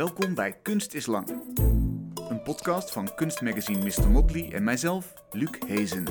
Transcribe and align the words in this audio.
Welkom 0.00 0.34
bij 0.34 0.52
Kunst 0.62 0.94
is 0.94 1.06
Lang. 1.06 1.28
Een 2.28 2.42
podcast 2.42 2.92
van 2.92 3.14
kunstmagazine 3.14 3.84
Mr. 3.84 4.10
Motley 4.10 4.52
en 4.52 4.64
mijzelf, 4.64 5.14
Luc 5.30 5.50
Hezen. 5.66 6.04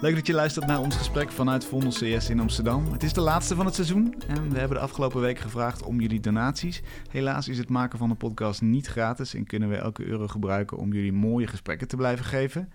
Leuk 0.00 0.14
dat 0.14 0.26
je 0.26 0.32
luistert 0.32 0.66
naar 0.66 0.80
ons 0.80 0.96
gesprek 0.96 1.32
vanuit 1.32 1.64
Vondel 1.64 1.90
CS 1.90 2.30
in 2.30 2.40
Amsterdam. 2.40 2.92
Het 2.92 3.02
is 3.02 3.12
de 3.12 3.20
laatste 3.20 3.54
van 3.54 3.66
het 3.66 3.74
seizoen 3.74 4.22
en 4.28 4.50
we 4.50 4.58
hebben 4.58 4.76
de 4.76 4.82
afgelopen 4.82 5.20
week 5.20 5.38
gevraagd 5.38 5.82
om 5.82 6.00
jullie 6.00 6.20
donaties. 6.20 6.82
Helaas 7.10 7.48
is 7.48 7.58
het 7.58 7.68
maken 7.68 7.98
van 7.98 8.08
de 8.08 8.14
podcast 8.14 8.62
niet 8.62 8.86
gratis 8.86 9.34
en 9.34 9.46
kunnen 9.46 9.68
we 9.68 9.76
elke 9.76 10.04
euro 10.04 10.28
gebruiken 10.28 10.76
om 10.76 10.92
jullie 10.92 11.12
mooie 11.12 11.46
gesprekken 11.46 11.88
te 11.88 11.96
blijven 11.96 12.24
geven. 12.24 12.72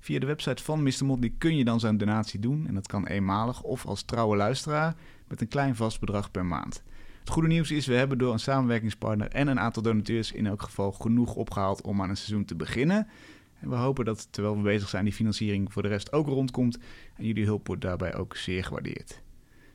Via 0.00 0.18
de 0.18 0.26
website 0.26 0.62
van 0.62 0.82
Mr. 0.82 1.04
Motley 1.04 1.34
kun 1.38 1.56
je 1.56 1.64
dan 1.64 1.80
zo'n 1.80 1.96
donatie 1.96 2.40
doen 2.40 2.66
en 2.66 2.74
dat 2.74 2.86
kan 2.86 3.06
eenmalig 3.06 3.62
of 3.62 3.86
als 3.86 4.02
trouwe 4.02 4.36
luisteraar 4.36 4.94
met 5.28 5.40
een 5.40 5.48
klein 5.48 5.76
vast 5.76 6.00
bedrag 6.00 6.30
per 6.30 6.46
maand. 6.46 6.82
Het 7.20 7.28
goede 7.28 7.48
nieuws 7.48 7.70
is, 7.70 7.86
we 7.86 7.94
hebben 7.94 8.18
door 8.18 8.32
een 8.32 8.38
samenwerkingspartner 8.38 9.28
en 9.28 9.48
een 9.48 9.60
aantal 9.60 9.82
donateurs 9.82 10.32
in 10.32 10.46
elk 10.46 10.62
geval 10.62 10.92
genoeg 10.92 11.34
opgehaald 11.34 11.82
om 11.82 12.02
aan 12.02 12.08
een 12.08 12.16
seizoen 12.16 12.44
te 12.44 12.54
beginnen. 12.54 13.06
En 13.60 13.68
we 13.68 13.74
hopen 13.74 14.04
dat 14.04 14.28
terwijl 14.30 14.56
we 14.56 14.62
bezig 14.62 14.88
zijn, 14.88 15.04
die 15.04 15.12
financiering 15.12 15.72
voor 15.72 15.82
de 15.82 15.88
rest 15.88 16.12
ook 16.12 16.26
rondkomt. 16.26 16.78
En 17.16 17.24
jullie 17.26 17.44
hulp 17.44 17.66
wordt 17.66 17.82
daarbij 17.82 18.14
ook 18.14 18.36
zeer 18.36 18.64
gewaardeerd. 18.64 19.22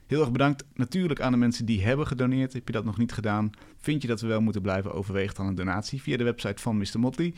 Heel 0.07 0.19
erg 0.19 0.31
bedankt 0.31 0.63
natuurlijk 0.73 1.21
aan 1.21 1.31
de 1.31 1.37
mensen 1.37 1.65
die 1.65 1.83
hebben 1.83 2.07
gedoneerd. 2.07 2.53
Heb 2.53 2.67
je 2.67 2.73
dat 2.73 2.85
nog 2.85 2.97
niet 2.97 3.11
gedaan? 3.11 3.49
Vind 3.77 4.01
je 4.01 4.07
dat 4.07 4.21
we 4.21 4.27
wel 4.27 4.41
moeten 4.41 4.61
blijven 4.61 4.93
overwegen 4.93 5.37
aan 5.37 5.47
een 5.47 5.55
donatie 5.55 6.01
via 6.01 6.17
de 6.17 6.23
website 6.23 6.61
van 6.61 6.77
Mr. 6.77 6.99
Motley? 6.99 7.33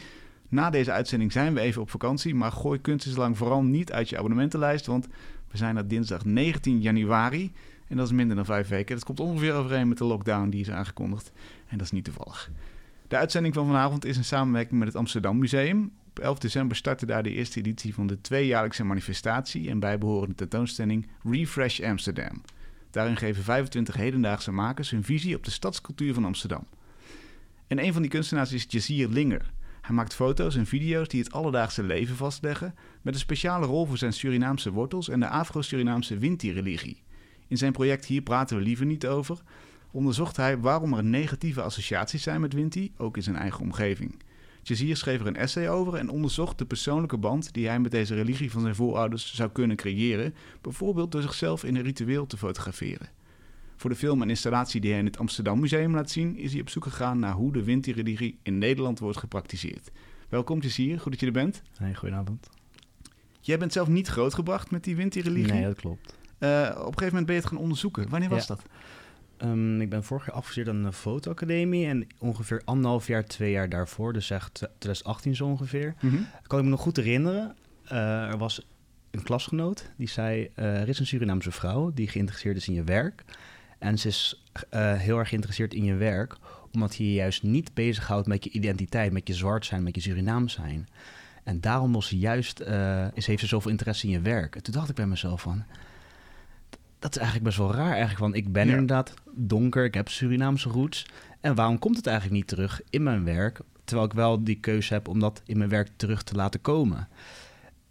Na 0.49 0.69
deze 0.69 0.91
uitzending 0.91 1.31
zijn 1.31 1.53
we 1.53 1.59
even 1.59 1.81
op 1.81 1.89
vakantie, 1.89 2.35
maar 2.35 2.51
gooi 2.51 2.81
kunst 2.81 3.17
lang 3.17 3.37
vooral 3.37 3.63
niet 3.63 3.91
uit 3.91 4.09
je 4.09 4.17
abonnementenlijst, 4.17 4.85
want 4.85 5.07
we 5.51 5.57
zijn 5.57 5.77
er 5.77 5.87
dinsdag 5.87 6.25
19 6.25 6.81
januari. 6.81 7.51
En 7.87 7.97
dat 7.97 8.05
is 8.05 8.11
minder 8.11 8.35
dan 8.35 8.45
vijf 8.45 8.67
weken. 8.67 8.95
Dat 8.95 9.05
komt 9.05 9.19
ongeveer 9.19 9.53
overeen 9.53 9.87
met 9.87 9.97
de 9.97 10.03
lockdown 10.03 10.49
die 10.49 10.61
is 10.61 10.71
aangekondigd. 10.71 11.31
En 11.67 11.77
dat 11.77 11.85
is 11.85 11.91
niet 11.91 12.03
toevallig. 12.03 12.51
De 13.07 13.17
uitzending 13.17 13.53
van 13.53 13.65
vanavond 13.65 14.05
is 14.05 14.17
een 14.17 14.23
samenwerking 14.23 14.79
met 14.79 14.87
het 14.87 14.97
Amsterdam 14.97 15.37
Museum. 15.37 15.91
Op 16.09 16.19
11 16.19 16.39
december 16.39 16.77
startte 16.77 17.05
daar 17.05 17.23
de 17.23 17.31
eerste 17.31 17.59
editie 17.59 17.93
van 17.93 18.07
de 18.07 18.21
tweejaarlijkse 18.21 18.83
manifestatie 18.83 19.69
en 19.69 19.79
bijbehorende 19.79 20.35
tentoonstelling 20.35 21.07
Refresh 21.23 21.81
Amsterdam. 21.81 22.41
Daarin 22.91 23.17
geven 23.17 23.43
25 23.43 23.95
hedendaagse 23.95 24.51
makers 24.51 24.89
hun 24.89 25.03
visie 25.03 25.35
op 25.35 25.43
de 25.43 25.51
stadscultuur 25.51 26.13
van 26.13 26.25
Amsterdam. 26.25 26.67
En 27.67 27.83
een 27.83 27.93
van 27.93 28.01
die 28.01 28.11
kunstenaars 28.11 28.51
is 28.51 28.65
Jazier 28.67 29.07
Linger. 29.07 29.51
Hij 29.81 29.95
maakt 29.95 30.15
foto's 30.15 30.55
en 30.55 30.65
video's 30.65 31.07
die 31.07 31.23
het 31.23 31.31
alledaagse 31.31 31.83
leven 31.83 32.15
vastleggen, 32.15 32.75
met 33.01 33.13
een 33.13 33.19
speciale 33.19 33.65
rol 33.65 33.85
voor 33.85 33.97
zijn 33.97 34.13
Surinaamse 34.13 34.71
wortels 34.71 35.09
en 35.09 35.19
de 35.19 35.27
Afro-Surinaamse 35.27 36.17
Winti-religie. 36.17 37.03
In 37.47 37.57
zijn 37.57 37.71
project 37.71 38.05
Hier 38.05 38.21
praten 38.21 38.57
we 38.57 38.63
liever 38.63 38.85
niet 38.85 39.07
over, 39.07 39.41
onderzocht 39.91 40.37
hij 40.37 40.57
waarom 40.59 40.93
er 40.93 41.03
negatieve 41.03 41.61
associaties 41.61 42.23
zijn 42.23 42.41
met 42.41 42.53
Winti, 42.53 42.91
ook 42.97 43.17
in 43.17 43.23
zijn 43.23 43.35
eigen 43.35 43.61
omgeving. 43.61 44.15
Jazier 44.61 44.97
schreef 44.97 45.19
er 45.19 45.27
een 45.27 45.35
essay 45.35 45.69
over 45.69 45.93
en 45.93 46.09
onderzocht 46.09 46.57
de 46.57 46.65
persoonlijke 46.65 47.17
band 47.17 47.53
die 47.53 47.67
hij 47.67 47.79
met 47.79 47.91
deze 47.91 48.15
religie 48.15 48.51
van 48.51 48.61
zijn 48.61 48.75
voorouders 48.75 49.35
zou 49.35 49.49
kunnen 49.49 49.77
creëren, 49.77 50.33
bijvoorbeeld 50.61 51.11
door 51.11 51.21
zichzelf 51.21 51.63
in 51.63 51.75
een 51.75 51.83
ritueel 51.83 52.25
te 52.25 52.37
fotograferen. 52.37 53.09
Voor 53.75 53.89
de 53.89 53.95
film 53.95 54.21
en 54.21 54.29
installatie 54.29 54.81
die 54.81 54.89
hij 54.89 54.99
in 54.99 55.05
het 55.05 55.17
Amsterdam 55.17 55.59
Museum 55.59 55.93
laat 55.93 56.09
zien, 56.09 56.37
is 56.37 56.51
hij 56.51 56.61
op 56.61 56.69
zoek 56.69 56.83
gegaan 56.83 57.19
naar 57.19 57.33
hoe 57.33 57.53
de 57.53 57.63
Winti-religie 57.63 58.37
in 58.43 58.57
Nederland 58.57 58.99
wordt 58.99 59.17
gepraktiseerd. 59.17 59.91
Welkom 60.29 60.61
Jazier, 60.61 60.99
goed 60.99 61.11
dat 61.11 61.19
je 61.19 61.25
er 61.25 61.31
bent. 61.31 61.61
Hey, 61.77 61.95
goedenavond. 61.95 62.49
Jij 63.41 63.57
bent 63.57 63.73
zelf 63.73 63.87
niet 63.87 64.07
grootgebracht 64.07 64.71
met 64.71 64.83
die 64.83 64.95
Winti-religie? 64.95 65.53
Nee, 65.53 65.63
dat 65.63 65.75
klopt. 65.75 66.17
Uh, 66.39 66.69
op 66.69 66.77
een 66.77 66.83
gegeven 66.83 67.05
moment 67.05 67.25
ben 67.25 67.35
je 67.35 67.41
het 67.41 67.49
gaan 67.49 67.59
onderzoeken. 67.59 68.09
Wanneer 68.09 68.29
was 68.29 68.47
dat? 68.47 68.61
Um, 69.43 69.81
ik 69.81 69.89
ben 69.89 70.03
vorig 70.03 70.25
jaar 70.25 70.35
afgestudeerd 70.35 70.75
aan 70.75 70.83
de 70.83 70.91
fotoacademie 70.91 71.87
en 71.87 72.07
ongeveer 72.17 72.61
anderhalf 72.65 73.07
jaar, 73.07 73.25
twee 73.25 73.51
jaar 73.51 73.69
daarvoor, 73.69 74.13
dus 74.13 74.29
echt 74.29 74.53
2018 74.77 75.35
zo 75.35 75.45
ongeveer, 75.45 75.95
mm 75.99 76.09
-hmm. 76.09 76.27
kan 76.47 76.59
ik 76.59 76.65
me 76.65 76.71
nog 76.71 76.81
goed 76.81 76.95
herinneren. 76.95 77.55
Uh, 77.91 78.27
er 78.27 78.37
was 78.37 78.67
een 79.11 79.23
klasgenoot 79.23 79.91
die 79.95 80.07
zei: 80.07 80.49
uh, 80.55 80.81
Er 80.81 80.89
is 80.89 80.99
een 80.99 81.07
Surinaamse 81.07 81.51
vrouw 81.51 81.91
die 81.93 82.07
geïnteresseerd 82.07 82.57
is 82.57 82.67
in 82.67 82.73
je 82.73 82.83
werk. 82.83 83.23
En 83.79 83.99
ze 83.99 84.07
is 84.07 84.43
heel 84.77 85.17
erg 85.17 85.29
geïnteresseerd 85.29 85.73
in 85.73 85.83
je 85.83 85.95
werk, 85.95 86.35
omdat 86.73 86.95
je 86.95 87.05
je 87.05 87.13
juist 87.13 87.43
niet 87.43 87.73
bezighoudt 87.73 88.27
met 88.27 88.43
je 88.43 88.49
identiteit, 88.49 89.11
met 89.11 89.27
je 89.27 89.33
zwart 89.33 89.65
zijn, 89.65 89.83
met 89.83 89.95
je 89.95 90.01
Surinaam 90.01 90.49
zijn. 90.49 90.87
En 91.43 91.61
daarom 91.61 91.93
was 91.93 92.07
ze 92.07 92.17
juist, 92.17 92.59
is, 93.13 93.27
heeft 93.27 93.39
ze 93.39 93.47
zoveel 93.47 93.71
interesse 93.71 94.05
in 94.05 94.11
je 94.11 94.19
werk. 94.19 94.55
En 94.55 94.63
toen 94.63 94.73
dacht 94.73 94.89
ik 94.89 94.95
bij 94.95 95.07
mezelf 95.07 95.41
van 95.41 95.65
dat 96.99 97.11
is 97.11 97.17
eigenlijk 97.17 97.45
best 97.45 97.57
wel 97.57 97.73
raar 97.73 97.91
eigenlijk. 97.91 98.19
Want 98.19 98.35
ik 98.35 98.51
ben 98.51 98.69
inderdaad 98.69 99.13
donker, 99.33 99.85
ik 99.85 99.93
heb 99.93 100.09
Surinaamse 100.09 100.69
roots. 100.69 101.05
En 101.41 101.55
waarom 101.55 101.79
komt 101.79 101.97
het 101.97 102.07
eigenlijk 102.07 102.37
niet 102.37 102.47
terug 102.47 102.81
in 102.89 103.03
mijn 103.03 103.23
werk? 103.23 103.59
Terwijl 103.83 104.07
ik 104.07 104.13
wel 104.13 104.43
die 104.43 104.59
keuze 104.59 104.93
heb 104.93 105.07
om 105.07 105.19
dat 105.19 105.41
in 105.45 105.57
mijn 105.57 105.69
werk 105.69 105.89
terug 105.95 106.23
te 106.23 106.35
laten 106.35 106.61
komen. 106.61 107.07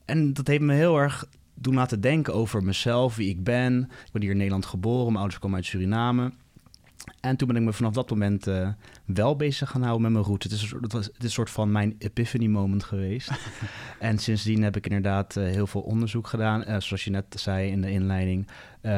En 0.04 0.32
dat 0.32 0.46
heeft 0.46 0.62
me 0.62 0.74
heel 0.74 0.98
erg 0.98 1.24
doen 1.54 1.74
laten 1.74 2.00
denken 2.00 2.34
over 2.34 2.62
mezelf, 2.62 3.16
wie 3.16 3.28
ik 3.28 3.44
ben. 3.44 3.82
Ik 3.82 4.12
ben 4.12 4.22
hier 4.22 4.30
in 4.30 4.36
Nederland 4.36 4.66
geboren, 4.66 5.04
mijn 5.04 5.16
ouders 5.16 5.38
komen 5.38 5.56
uit 5.56 5.66
Suriname. 5.66 6.32
En 7.20 7.36
toen 7.36 7.48
ben 7.48 7.56
ik 7.56 7.62
me 7.62 7.72
vanaf 7.72 7.92
dat 7.92 8.10
moment 8.10 8.48
uh, 8.48 8.68
wel 9.04 9.36
bezig 9.36 9.70
gaan 9.70 9.82
houden 9.82 10.02
met 10.02 10.12
mijn 10.12 10.24
route. 10.24 10.48
Het 10.48 10.56
is, 10.56 10.70
het, 10.80 10.92
was, 10.92 11.06
het 11.06 11.18
is 11.18 11.24
een 11.24 11.30
soort 11.30 11.50
van 11.50 11.72
mijn 11.72 11.94
epiphany 11.98 12.46
moment 12.46 12.84
geweest. 12.84 13.30
en 13.98 14.18
sindsdien 14.18 14.62
heb 14.62 14.76
ik 14.76 14.86
inderdaad 14.86 15.36
uh, 15.36 15.44
heel 15.44 15.66
veel 15.66 15.80
onderzoek 15.80 16.26
gedaan. 16.26 16.60
Uh, 16.60 16.66
zoals 16.66 17.04
je 17.04 17.10
net 17.10 17.24
zei 17.38 17.70
in 17.70 17.80
de 17.80 17.90
inleiding, 17.90 18.48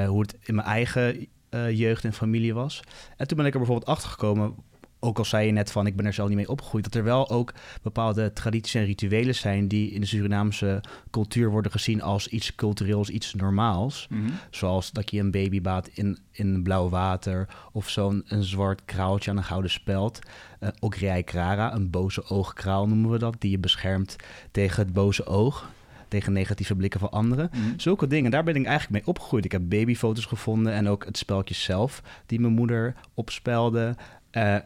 hoe 0.06 0.20
het 0.20 0.36
in 0.42 0.54
mijn 0.54 0.66
eigen 0.66 1.26
jeugd 1.70 2.04
en 2.04 2.12
familie 2.12 2.54
was. 2.54 2.82
En 3.16 3.26
toen 3.26 3.36
ben 3.36 3.46
ik 3.46 3.52
er 3.52 3.58
bijvoorbeeld 3.58 3.90
achter 3.90 4.10
gekomen 4.10 4.54
ook 5.00 5.18
al 5.18 5.24
zei 5.24 5.46
je 5.46 5.52
net 5.52 5.70
van 5.70 5.86
ik 5.86 5.96
ben 5.96 6.06
er 6.06 6.12
zelf 6.12 6.28
niet 6.28 6.36
mee 6.36 6.48
opgegroeid, 6.48 6.84
dat 6.84 6.94
er 6.94 7.04
wel 7.04 7.30
ook 7.30 7.52
bepaalde 7.82 8.32
tradities 8.32 8.74
en 8.74 8.84
rituelen 8.84 9.34
zijn 9.34 9.68
die 9.68 9.90
in 9.90 10.00
de 10.00 10.06
Surinaamse 10.06 10.80
cultuur 11.10 11.50
worden 11.50 11.72
gezien 11.72 12.02
als 12.02 12.28
iets 12.28 12.54
cultureels, 12.54 13.08
iets 13.08 13.34
normaals. 13.34 14.06
Mhm. 14.10 14.30
Zoals 14.50 14.90
dat 14.92 15.10
je 15.10 15.20
een 15.20 15.30
baby 15.30 15.60
baat 15.60 15.88
in, 15.88 16.18
in 16.32 16.62
blauw 16.62 16.88
water 16.88 17.48
of 17.72 17.88
zo'n 17.88 18.24
een 18.26 18.44
zwart 18.44 18.84
kraaltje 18.84 19.30
aan 19.30 19.36
een 19.36 19.44
gouden 19.44 19.70
speld. 19.70 20.18
Uh, 20.60 20.68
ook 20.80 20.96
krara, 21.24 21.74
een 21.74 21.90
boze 21.90 22.24
oogkraal 22.24 22.88
noemen 22.88 23.10
we 23.10 23.18
dat, 23.18 23.36
die 23.38 23.50
je 23.50 23.58
beschermt 23.58 24.16
tegen 24.50 24.82
het 24.84 24.92
boze 24.92 25.26
oog 25.26 25.70
tegen 26.08 26.32
negatieve 26.32 26.74
blikken 26.74 27.00
van 27.00 27.10
anderen. 27.10 27.50
Mm 27.54 27.80
Zulke 27.80 28.06
dingen, 28.06 28.30
daar 28.30 28.44
ben 28.44 28.56
ik 28.56 28.66
eigenlijk 28.66 28.90
mee 29.04 29.14
opgegroeid. 29.14 29.44
Ik 29.44 29.52
heb 29.52 29.62
babyfoto's 29.64 30.24
gevonden 30.24 30.72
en 30.72 30.88
ook 30.88 31.04
het 31.04 31.18
speltje 31.18 31.54
zelf 31.54 32.02
die 32.26 32.40
mijn 32.40 32.52
moeder 32.52 32.94
opspelde. 33.14 33.96
Uh, 34.32 34.56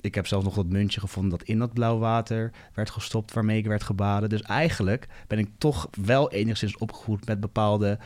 ik 0.00 0.14
heb 0.14 0.26
zelfs 0.26 0.44
nog 0.44 0.54
dat 0.54 0.66
muntje 0.66 1.00
gevonden 1.00 1.38
dat 1.38 1.48
in 1.48 1.58
dat 1.58 1.72
blauw 1.72 1.98
water 1.98 2.50
werd 2.74 2.90
gestopt 2.90 3.32
waarmee 3.32 3.58
ik 3.58 3.66
werd 3.66 3.82
gebaden. 3.82 4.28
Dus 4.28 4.42
eigenlijk 4.42 5.06
ben 5.26 5.38
ik 5.38 5.48
toch 5.58 5.88
wel 6.04 6.30
enigszins 6.30 6.76
opgegroeid 6.76 7.26
met 7.26 7.40
bepaalde 7.40 7.98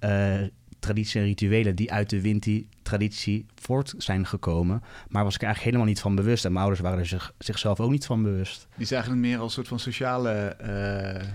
uh, 0.00 0.42
tradities 0.78 1.14
en 1.14 1.22
rituelen 1.22 1.76
die 1.76 1.92
uit 1.92 2.10
de 2.10 2.20
Winti-traditie 2.20 3.46
voort 3.54 3.94
zijn 3.98 4.26
gekomen. 4.26 4.82
Maar 5.08 5.24
was 5.24 5.34
ik 5.34 5.42
eigenlijk 5.42 5.64
helemaal 5.64 5.94
niet 5.94 6.00
van 6.02 6.14
bewust. 6.14 6.44
En 6.44 6.52
mijn 6.52 6.64
ouders 6.64 6.84
waren 6.84 6.98
er 6.98 7.06
zich, 7.06 7.32
zichzelf 7.38 7.80
ook 7.80 7.90
niet 7.90 8.06
van 8.06 8.22
bewust. 8.22 8.66
Die 8.76 8.86
zagen 8.86 9.10
het 9.10 9.20
meer 9.20 9.38
als 9.38 9.46
een 9.46 9.50
soort 9.50 9.68
van 9.68 9.80
sociale. 9.80 10.56
Uh, 10.60 11.28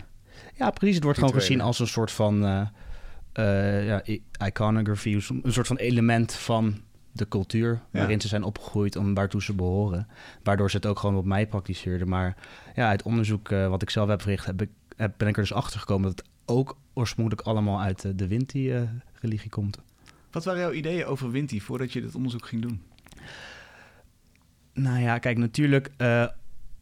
ja, 0.55 0.69
precies. 0.69 0.95
Het 0.95 1.03
wordt 1.03 1.19
gewoon 1.19 1.33
gezien 1.33 1.61
als 1.61 1.79
een 1.79 1.87
soort 1.87 2.11
van. 2.11 2.45
Uh, 2.45 3.85
ja, 3.85 4.03
iconography, 4.45 5.13
een 5.43 5.53
soort 5.53 5.67
van 5.67 5.77
element 5.77 6.33
van 6.33 6.81
de 7.11 7.27
cultuur 7.27 7.81
waarin 7.91 8.21
ze 8.21 8.27
zijn 8.27 8.43
opgegroeid, 8.43 8.95
om 8.95 9.13
waartoe 9.13 9.41
ze 9.41 9.53
behoren. 9.53 10.07
Waardoor 10.43 10.69
ze 10.69 10.75
het 10.75 10.85
ook 10.85 10.99
gewoon 10.99 11.15
op 11.15 11.25
mij 11.25 11.47
praktiseerden. 11.47 12.09
Maar 12.09 12.37
ja, 12.75 12.87
uit 12.87 13.03
onderzoek 13.03 13.49
uh, 13.49 13.67
wat 13.67 13.81
ik 13.81 13.89
zelf 13.89 14.09
heb 14.09 14.21
verricht, 14.21 14.45
heb 14.45 14.61
ik, 14.61 14.69
heb, 14.95 15.13
ben 15.17 15.27
ik 15.27 15.35
er 15.35 15.41
dus 15.41 15.53
achter 15.53 15.79
gekomen 15.79 16.09
dat 16.09 16.19
het 16.19 16.29
ook 16.45 16.77
oorspronkelijk 16.93 17.47
allemaal 17.47 17.81
uit 17.81 18.01
de, 18.01 18.15
de 18.15 18.27
Winti-religie 18.27 19.49
komt. 19.49 19.77
Wat 20.31 20.45
waren 20.45 20.61
jouw 20.61 20.71
ideeën 20.71 21.05
over 21.05 21.31
Winti 21.31 21.61
voordat 21.61 21.93
je 21.93 22.01
dit 22.01 22.15
onderzoek 22.15 22.45
ging 22.45 22.61
doen? 22.61 22.81
Nou 24.73 24.99
ja, 24.99 25.17
kijk, 25.17 25.37
natuurlijk, 25.37 25.89
uh, 25.97 26.27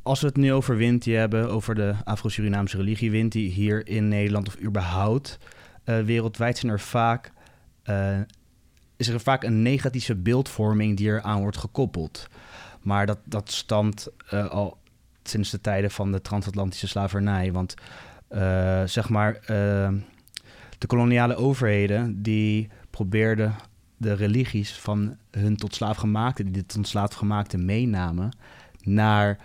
als 0.04 0.22
we 0.22 0.28
het 0.28 0.38
nu 0.38 0.54
over 0.54 0.76
Winti 0.76 1.14
hebben, 1.14 1.50
over 1.50 1.76
de 1.76 1.96
Afro-Surinaamse 2.04 2.78
religie 2.78 3.12
Winti 3.12 3.48
hier 3.48 3.88
in 3.88 4.08
Nederland 4.08 4.48
of 4.48 4.62
überhaupt, 4.62 5.38
uh, 5.86 6.00
wereldwijd 6.00 6.58
zijn 6.58 6.72
er 6.72 6.80
vaak 6.80 7.32
is 9.00 9.08
er 9.08 9.20
vaak 9.20 9.44
een 9.44 9.62
negatieve 9.62 10.16
beeldvorming 10.16 10.98
die 10.98 11.08
eraan 11.08 11.42
wordt 11.42 11.58
gekoppeld. 11.58 12.28
Maar 12.82 13.06
dat, 13.06 13.20
dat 13.24 13.52
stamt 13.52 14.08
uh, 14.34 14.50
al 14.50 14.78
sinds 15.24 15.50
de 15.50 15.62
tijden 15.62 15.92
van 15.92 16.12
de 16.12 16.22
transatlantische 16.22 16.88
slavernij. 16.88 17.52
Want 17.52 17.74
uh, 18.32 18.84
zeg 18.86 19.10
maar, 19.10 19.34
uh, 19.42 19.48
de 20.78 20.88
koloniale 20.88 21.36
overheden 21.36 22.22
die 22.22 22.70
probeerden 22.90 23.56
de 23.98 24.14
religies 24.14 24.74
van 24.74 25.18
hun 25.32 25.56
tot 25.56 25.76
slaafgemaakte, 25.76 26.44
die 26.44 26.52
de 26.52 26.66
tot 26.66 26.88
slaafgemaakte 26.88 27.58
meenamen, 27.58 28.32
naar, 28.84 29.38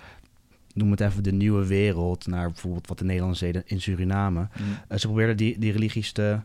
noem 0.72 0.90
het 0.90 1.00
even 1.00 1.22
de 1.22 1.32
nieuwe 1.32 1.66
wereld, 1.66 2.26
naar 2.26 2.50
bijvoorbeeld 2.50 2.88
wat 2.88 2.98
de 2.98 3.04
Nederlanders 3.04 3.40
deden 3.40 3.62
in 3.66 3.80
Suriname. 3.80 4.48
Mm. 4.58 4.98
ze 4.98 5.06
probeerden 5.06 5.36
die, 5.36 5.58
die 5.58 5.72
religies 5.72 6.12
te 6.12 6.38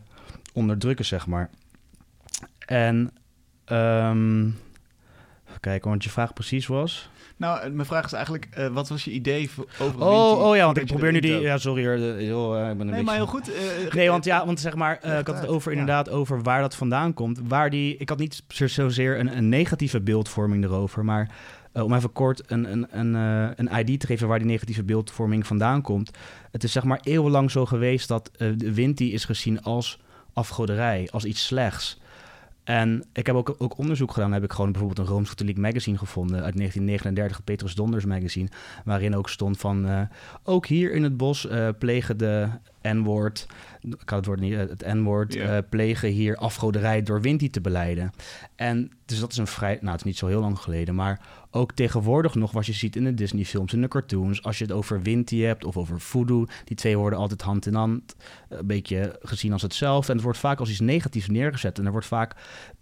onderdrukken, 0.52 1.04
zeg 1.04 1.26
maar. 1.26 1.50
En 2.70 3.12
um, 3.72 4.56
Kijken, 5.60 5.88
want 5.90 6.04
je 6.04 6.10
vraag 6.10 6.32
precies 6.32 6.66
was. 6.66 7.10
Nou, 7.36 7.60
eh, 7.60 7.70
mijn 7.70 7.86
vraag 7.86 8.04
is 8.04 8.12
eigenlijk, 8.12 8.48
uh, 8.58 8.66
wat 8.66 8.88
was 8.88 9.04
je 9.04 9.10
idee 9.10 9.50
over 9.78 10.00
Oh, 10.00 10.44
oh 10.44 10.56
ja, 10.56 10.64
want 10.64 10.78
ik 10.78 10.86
probeer 10.86 11.12
nu 11.12 11.20
die... 11.20 11.40
Ja, 11.40 11.58
sorry 11.58 11.86
hoor. 11.86 12.22
Yo, 12.22 12.54
ik 12.54 12.60
ben 12.60 12.70
een 12.70 12.76
nee, 12.76 12.86
beetje... 12.86 13.04
maar 13.04 13.14
heel 13.14 13.26
goed. 13.26 13.50
Nee, 13.92 14.10
want 14.10 14.24
ja, 14.24 14.46
want 14.46 14.60
zeg 14.60 14.74
maar, 14.74 14.94
ik 15.18 15.26
had 15.26 15.40
het 15.40 15.46
over 15.46 15.72
inderdaad 15.72 16.10
over 16.10 16.42
waar 16.42 16.60
dat 16.60 16.74
vandaan 16.74 17.14
komt. 17.14 17.40
Waar 17.48 17.70
die... 17.70 17.96
Ik 17.96 18.08
had 18.08 18.18
niet 18.18 18.42
zozeer 18.48 19.18
een, 19.18 19.36
een 19.36 19.48
negatieve 19.48 20.00
beeldvorming 20.00 20.64
erover, 20.64 21.04
maar... 21.04 21.30
om 21.72 21.94
even 21.94 22.12
kort 22.12 22.42
een, 22.50 22.72
een, 22.72 22.86
een, 22.90 23.14
een 23.56 23.86
ID 23.86 24.00
te 24.00 24.06
geven 24.06 24.28
waar 24.28 24.38
die 24.38 24.48
negatieve 24.48 24.84
beeldvorming 24.84 25.46
vandaan 25.46 25.82
komt. 25.82 26.10
Het 26.50 26.64
is 26.64 26.72
zeg 26.72 26.84
maar 26.84 27.00
eeuwenlang 27.02 27.50
zo 27.50 27.66
geweest 27.66 28.08
dat 28.08 28.30
de 28.38 28.72
wind 28.74 28.96
die 28.96 29.12
is 29.12 29.24
gezien 29.24 29.62
als 29.62 30.00
afgoderij, 30.32 31.08
als 31.10 31.24
iets 31.24 31.46
slechts. 31.46 32.00
En 32.70 33.04
ik 33.12 33.26
heb 33.26 33.36
ook, 33.36 33.54
ook 33.58 33.78
onderzoek 33.78 34.12
gedaan. 34.12 34.32
heb 34.32 34.44
ik 34.44 34.52
gewoon 34.52 34.72
bijvoorbeeld 34.72 35.08
een 35.08 35.14
Rooms-Katholiek 35.14 35.56
magazine 35.56 35.98
gevonden 35.98 36.42
uit 36.42 36.56
1939, 36.56 37.36
het 37.36 37.44
Petrus 37.44 37.74
Donders 37.74 38.04
magazine, 38.04 38.48
waarin 38.84 39.16
ook 39.16 39.28
stond 39.28 39.58
van 39.58 39.86
uh, 39.86 40.00
ook 40.42 40.66
hier 40.66 40.92
in 40.92 41.02
het 41.02 41.16
bos 41.16 41.46
uh, 41.46 41.68
plegen 41.78 42.16
de 42.18 42.48
N-woord, 42.82 43.46
ik 43.80 44.08
had 44.08 44.18
het 44.18 44.26
woord 44.26 44.40
niet, 44.40 44.54
het 44.54 44.86
N-woord, 44.86 45.34
yeah. 45.34 45.56
uh, 45.56 45.62
plegen 45.68 46.08
hier 46.08 46.36
afgoderij 46.36 47.02
door 47.02 47.20
Winti 47.20 47.50
te 47.50 47.60
beleiden. 47.60 48.12
En 48.56 48.90
dus 49.04 49.20
dat 49.20 49.32
is 49.32 49.36
een 49.36 49.46
vrij, 49.46 49.78
nou 49.80 49.90
het 49.90 50.00
is 50.00 50.06
niet 50.06 50.16
zo 50.16 50.26
heel 50.26 50.40
lang 50.40 50.58
geleden, 50.58 50.94
maar 50.94 51.20
ook 51.50 51.72
tegenwoordig 51.72 52.34
nog 52.34 52.52
wat 52.52 52.66
je 52.66 52.72
ziet 52.72 52.96
in 52.96 53.04
de 53.04 53.14
Disney-films, 53.14 53.72
in 53.72 53.80
de 53.80 53.88
cartoons, 53.88 54.42
als 54.42 54.58
je 54.58 54.64
het 54.64 54.72
over 54.72 55.02
Winti 55.02 55.44
hebt 55.44 55.64
of 55.64 55.76
over 55.76 56.00
voodoo, 56.00 56.46
die 56.64 56.76
twee 56.76 56.98
worden 56.98 57.18
altijd 57.18 57.42
hand 57.42 57.66
in 57.66 57.74
hand, 57.74 58.16
een 58.48 58.66
beetje 58.66 59.18
gezien 59.22 59.52
als 59.52 59.62
hetzelfde. 59.62 60.08
En 60.08 60.14
het 60.14 60.24
wordt 60.24 60.38
vaak 60.38 60.58
als 60.58 60.70
iets 60.70 60.80
negatiefs 60.80 61.28
neergezet 61.28 61.78
en 61.78 61.84
er 61.84 61.92
wordt 61.92 62.06
vaak 62.06 62.34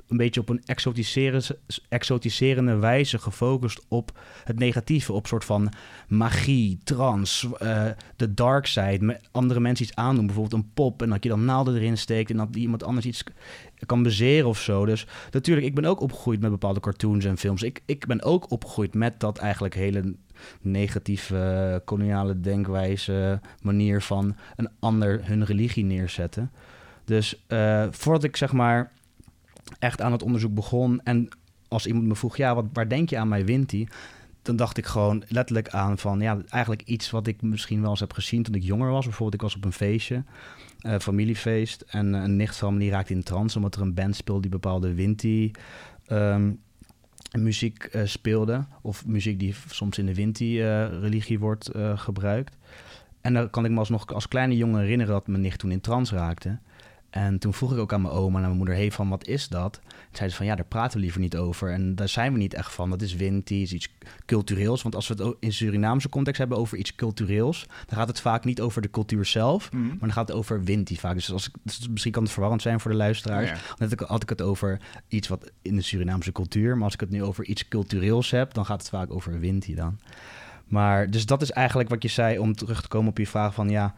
een 0.09 0.17
beetje 0.17 0.41
op 0.41 0.49
een 0.49 0.63
exotiserende, 0.65 1.59
exotiserende 1.89 2.77
wijze 2.77 3.19
gefocust 3.19 3.85
op 3.89 4.19
het 4.45 4.59
negatieve, 4.59 5.13
op 5.13 5.27
soort 5.27 5.45
van 5.45 5.73
magie, 6.09 6.79
trans, 6.85 7.47
uh, 7.63 7.85
de 8.17 8.35
dark 8.35 8.67
side, 8.67 9.21
andere 9.31 9.61
mensen 9.61 9.88
iets 9.89 9.97
aandoen, 9.97 10.27
bijvoorbeeld 10.27 10.63
een 10.63 10.71
pop, 10.75 11.03
en 11.03 11.09
dat 11.09 11.23
je 11.23 11.29
dan 11.29 11.45
naalden 11.45 11.75
erin 11.75 11.99
steekt 11.99 12.31
en 12.31 12.37
dat 12.37 12.57
iemand 12.57 12.85
anders 12.85 13.07
iets 13.07 13.25
kan 13.87 14.03
bezeren 14.03 14.49
of 14.49 14.61
zo. 14.61 14.87
Dus 14.87 15.07
natuurlijk, 15.31 15.67
ik 15.67 15.75
ben 15.75 15.85
ook 15.85 16.01
opgegroeid 16.01 16.41
met 16.41 16.51
bepaalde 16.51 16.81
cartoons 16.81 17.25
en 17.25 17.39
films. 17.39 17.63
Ik, 17.63 17.83
ik 17.87 18.07
ben 18.07 18.23
ook 18.23 18.51
opgegroeid 18.51 18.95
met 18.95 19.21
dat 19.21 19.39
eigenlijk 19.39 19.75
hele 19.75 20.15
negatieve 20.61 21.83
koloniale 21.85 22.41
denkwijze, 22.41 23.41
manier 23.63 24.03
van 24.03 24.37
een 24.57 24.69
ander 24.79 25.21
hun 25.27 25.45
religie 25.45 25.85
neerzetten. 25.85 26.51
Dus 27.05 27.45
uh, 27.49 27.87
voordat 27.91 28.25
ik 28.25 28.37
zeg 28.37 28.53
maar 28.53 28.93
echt 29.79 30.01
aan 30.01 30.13
het 30.13 30.23
onderzoek 30.23 30.55
begon 30.55 31.01
en 31.05 31.29
als 31.69 31.87
iemand 31.87 32.07
me 32.07 32.17
vroeg, 32.17 32.37
ja, 32.37 32.55
wat, 32.55 32.65
waar 32.73 32.89
denk 32.89 33.11
je 33.11 33.19
aan 33.19 33.29
mij 33.29 33.45
Winti? 33.45 33.89
Dan 34.49 34.57
dacht 34.57 34.79
ik 34.79 34.87
gewoon 34.87 35.23
letterlijk 35.29 35.69
aan 35.69 35.99
van, 35.99 36.21
ja, 36.21 36.39
eigenlijk 36.49 36.83
iets 36.83 37.11
wat 37.11 37.27
ik 37.27 37.43
misschien 37.43 37.81
wel 37.81 37.91
eens 37.91 38.01
heb 38.01 38.13
gezien 38.13 38.43
toen 38.43 38.55
ik 38.55 38.63
jonger 38.63 38.91
was. 38.91 39.05
Bijvoorbeeld, 39.05 39.35
ik 39.35 39.41
was 39.41 39.57
op 39.57 39.65
een 39.65 39.73
feestje, 39.73 40.25
uh, 40.83 40.99
familiefeest, 40.99 41.81
en 41.81 42.13
een 42.13 42.37
nicht 42.37 42.57
van 42.57 42.73
me 42.73 42.79
die 42.79 42.91
raakte 42.91 43.13
in 43.13 43.23
trance 43.23 43.57
omdat 43.57 43.75
er 43.75 43.81
een 43.81 43.95
band 43.95 44.17
speelde 44.17 44.41
die 44.41 44.51
bepaalde 44.51 44.95
Winti 44.95 45.51
um, 46.13 46.61
muziek 47.39 47.89
uh, 47.95 48.03
speelde. 48.05 48.65
Of 48.83 49.07
muziek 49.07 49.39
die 49.39 49.55
soms 49.67 49.99
in 49.99 50.07
de 50.07 50.15
Winti-religie 50.15 51.39
wordt 51.39 51.71
gebruikt. 51.95 52.57
En 53.21 53.35
dan 53.35 53.51
kan 53.51 53.65
ik 53.65 53.71
me 53.71 53.79
alsnog 53.79 54.07
als 54.07 54.29
kleine 54.29 54.57
jongen 54.57 54.81
herinneren 54.81 55.13
dat 55.13 55.27
mijn 55.27 55.43
nicht 55.43 55.59
toen 55.59 55.71
in 55.71 55.81
trance 55.81 56.15
raakte. 56.15 56.59
En 57.11 57.39
toen 57.39 57.55
vroeg 57.55 57.73
ik 57.73 57.79
ook 57.79 57.93
aan 57.93 58.03
mijn 58.03 58.15
oma 58.15 58.37
en 58.37 58.45
mijn 58.45 58.57
moeder, 58.57 58.75
hey, 58.75 58.93
van 58.93 59.09
wat 59.09 59.27
is 59.27 59.49
dat? 59.49 59.81
En 60.11 60.17
zeiden 60.17 60.31
ze 60.31 60.37
van, 60.37 60.47
ja, 60.47 60.55
daar 60.55 60.65
praten 60.65 60.97
we 60.97 61.03
liever 61.03 61.21
niet 61.21 61.37
over. 61.37 61.73
En 61.73 61.95
daar 61.95 62.09
zijn 62.09 62.33
we 62.33 62.39
niet 62.39 62.55
echt 62.55 62.73
van. 62.73 62.91
Dat 62.91 63.03
is 63.03 63.15
winti, 63.15 63.63
is 63.63 63.73
iets 63.73 63.89
cultureels. 64.27 64.83
Want 64.83 64.95
als 64.95 65.09
we 65.09 65.15
het 65.15 65.37
in 65.41 65.53
Surinaamse 65.53 66.09
context 66.09 66.39
hebben 66.39 66.59
over 66.59 66.79
iets 66.79 66.95
cultureels... 66.95 67.67
dan 67.87 67.99
gaat 67.99 68.09
het 68.09 68.21
vaak 68.21 68.45
niet 68.45 68.61
over 68.61 68.83
de 68.83 68.91
cultuur 68.91 69.25
zelf, 69.25 69.73
mm. 69.73 69.87
maar 69.87 69.99
dan 70.01 70.13
gaat 70.13 70.29
het 70.29 70.37
over 70.37 70.65
winti 70.65 70.97
vaak. 70.97 71.15
Dus, 71.15 71.33
als 71.33 71.49
ik, 71.49 71.55
dus 71.63 71.89
misschien 71.89 72.13
kan 72.13 72.23
het 72.23 72.33
verwarrend 72.33 72.63
zijn 72.63 72.81
voor 72.81 72.91
de 72.91 72.97
luisteraars. 72.97 73.49
Ja. 73.49 73.87
Dan 73.87 74.09
had 74.09 74.23
ik 74.23 74.29
het 74.29 74.43
over 74.43 74.81
iets 75.09 75.29
wat 75.29 75.51
in 75.63 75.77
de 75.77 75.83
Surinaamse 75.83 76.33
cultuur... 76.33 76.75
maar 76.75 76.85
als 76.85 76.95
ik 76.95 77.01
het 77.01 77.11
nu 77.11 77.23
over 77.23 77.45
iets 77.45 77.69
cultureels 77.69 78.31
heb, 78.31 78.55
dan 78.55 78.67
gaat 78.67 78.81
het 78.81 78.89
vaak 78.89 79.13
over 79.13 79.41
winti 79.41 79.75
dan. 79.75 79.99
Maar 80.67 81.11
dus 81.11 81.27
dat 81.27 81.43
is 81.43 81.51
eigenlijk 81.51 81.89
wat 81.89 82.03
je 82.03 82.09
zei 82.09 82.39
om 82.39 82.55
terug 82.55 82.83
te 82.83 82.89
komen 82.89 83.11
op 83.11 83.19
je 83.19 83.27
vraag 83.27 83.55
van... 83.55 83.69
ja 83.69 83.95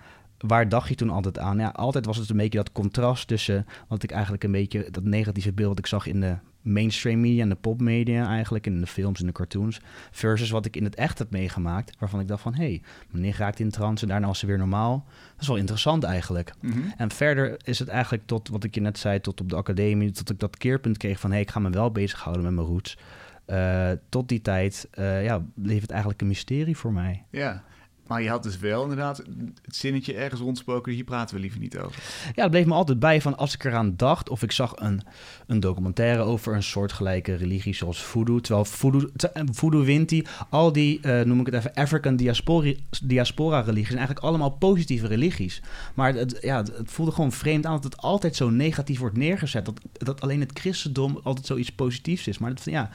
waar 0.47 0.69
dacht 0.69 0.89
je 0.89 0.95
toen 0.95 1.11
altijd 1.11 1.39
aan? 1.39 1.59
Ja, 1.59 1.69
altijd 1.69 2.07
was 2.07 2.17
het 2.17 2.31
een 2.31 2.37
beetje 2.37 2.59
dat 2.59 2.73
contrast 2.73 3.29
tussen 3.29 3.67
wat 3.89 4.03
ik 4.03 4.11
eigenlijk 4.11 4.45
een 4.45 4.53
beetje 4.53 4.91
dat 4.91 5.05
negatieve 5.05 5.53
beeld 5.53 5.79
ik 5.79 5.87
zag 5.87 6.07
in 6.07 6.21
de 6.21 6.37
mainstream 6.63 7.21
media 7.21 7.43
en 7.43 7.49
de 7.49 7.55
popmedia 7.55 8.27
eigenlijk, 8.27 8.67
in 8.67 8.81
de 8.81 8.87
films 8.87 9.21
en 9.21 9.27
de 9.27 9.33
cartoons, 9.33 9.81
versus 10.11 10.51
wat 10.51 10.67
ik 10.67 10.77
in 10.77 10.85
het 10.85 10.95
echt 10.95 11.19
heb 11.19 11.31
meegemaakt, 11.31 11.97
waarvan 11.99 12.21
ik 12.21 12.29
dacht 12.29 12.43
van, 12.43 12.55
hé, 12.55 12.65
hey, 12.65 12.83
meneer 13.11 13.35
raakt 13.39 13.61
in 13.61 13.71
trance 13.71 14.03
en 14.03 14.09
daarna 14.09 14.27
was 14.27 14.39
ze 14.39 14.47
weer 14.47 14.59
normaal. 14.59 15.05
Dat 15.33 15.41
is 15.41 15.47
wel 15.47 15.57
interessant 15.57 16.05
eigenlijk. 16.05 16.53
Mm 16.61 16.73
-hmm. 16.73 16.93
En 16.97 17.11
verder 17.11 17.57
is 17.65 17.79
het 17.79 17.89
eigenlijk 17.89 18.27
tot, 18.27 18.49
wat 18.49 18.65
ik 18.65 18.75
je 18.75 18.81
net 18.81 18.99
zei, 18.99 19.21
tot 19.21 19.41
op 19.41 19.49
de 19.49 19.57
academie, 19.57 20.11
tot 20.11 20.31
ik 20.31 20.39
dat 20.39 20.57
keerpunt 20.57 20.97
kreeg 20.97 21.21
van, 21.21 21.31
hé, 21.31 21.37
hey, 21.37 21.45
ik 21.45 21.51
ga 21.51 21.61
me 21.61 21.71
wel 21.71 21.91
bezighouden 21.91 22.45
met 22.45 22.55
mijn 22.55 22.67
roots. 22.67 22.99
Uh, 23.47 23.91
tot 24.09 24.29
die 24.29 24.41
tijd, 24.41 24.89
uh, 24.99 25.25
ja, 25.25 25.45
bleef 25.55 25.81
het 25.81 25.91
eigenlijk 25.91 26.21
een 26.21 26.27
mysterie 26.27 26.77
voor 26.77 26.93
mij. 26.93 27.25
Ja, 27.31 27.65
maar 28.11 28.23
je 28.23 28.29
had 28.29 28.43
dus 28.43 28.59
wel 28.59 28.83
inderdaad 28.83 29.17
het 29.63 29.77
zinnetje 29.77 30.15
ergens 30.15 30.41
rondspoken, 30.41 30.93
hier 30.93 31.05
praten 31.05 31.35
we 31.35 31.41
liever 31.41 31.61
niet 31.61 31.79
over. 31.79 32.03
Ja, 32.35 32.43
het 32.43 32.51
bleef 32.51 32.67
me 32.67 32.75
altijd 32.75 32.99
bij 32.99 33.21
van 33.21 33.37
als 33.37 33.55
ik 33.55 33.65
eraan 33.65 33.97
dacht 33.97 34.29
of 34.29 34.43
ik 34.43 34.53
zag 34.53 34.73
een, 34.77 35.03
een 35.47 35.61
documentaire 35.61 36.23
over 36.23 36.55
een 36.55 36.63
soortgelijke 36.63 37.35
religie 37.35 37.75
zoals 37.75 38.03
voodoo. 38.03 38.41
Terwijl 38.41 38.65
voodoo, 38.65 39.09
voodoo 39.53 39.85
Winti, 39.85 40.27
al 40.49 40.73
die, 40.73 41.01
uh, 41.03 41.21
noem 41.21 41.41
ik 41.41 41.47
het 41.47 41.55
even, 41.55 41.75
African 41.75 42.17
diaspora, 42.17 42.73
diaspora 43.05 43.61
religies, 43.61 43.87
zijn 43.87 43.99
eigenlijk 43.99 44.27
allemaal 44.27 44.51
positieve 44.51 45.07
religies. 45.07 45.63
Maar 45.95 46.15
het, 46.15 46.39
ja, 46.41 46.57
het 46.57 46.73
voelde 46.85 47.13
gewoon 47.13 47.33
vreemd 47.33 47.67
aan 47.67 47.75
dat 47.75 47.85
het 47.85 47.97
altijd 47.97 48.37
zo 48.37 48.51
negatief 48.51 48.99
wordt 48.99 49.17
neergezet. 49.17 49.65
Dat, 49.65 49.81
dat 49.93 50.21
alleen 50.21 50.41
het 50.41 50.59
christendom 50.59 51.21
altijd 51.23 51.47
zoiets 51.47 51.73
positiefs 51.73 52.27
is. 52.27 52.39
Maar 52.39 52.55
dat, 52.55 52.65
ja, 52.65 52.91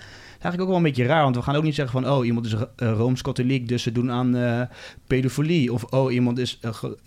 eigenlijk 0.46 0.62
ook 0.62 0.68
wel 0.68 0.78
een 0.78 0.94
beetje 0.94 1.06
raar, 1.06 1.24
want 1.24 1.36
we 1.36 1.42
gaan 1.42 1.56
ook 1.56 1.64
niet 1.64 1.76
zeggen 1.76 2.02
van, 2.02 2.12
oh, 2.12 2.26
iemand 2.26 2.46
is 2.46 2.54
uh, 2.54 2.68
Rooms-Katholiek, 2.78 3.68
dus 3.68 3.84
ze 3.84 3.92
doen 3.92 4.12
aan 4.12 4.36
uh, 4.36 4.62
pedofilie. 5.08 5.74
Of, 5.74 5.84
oh, 5.84 6.14
iemand 6.14 6.38
is, 6.38 6.60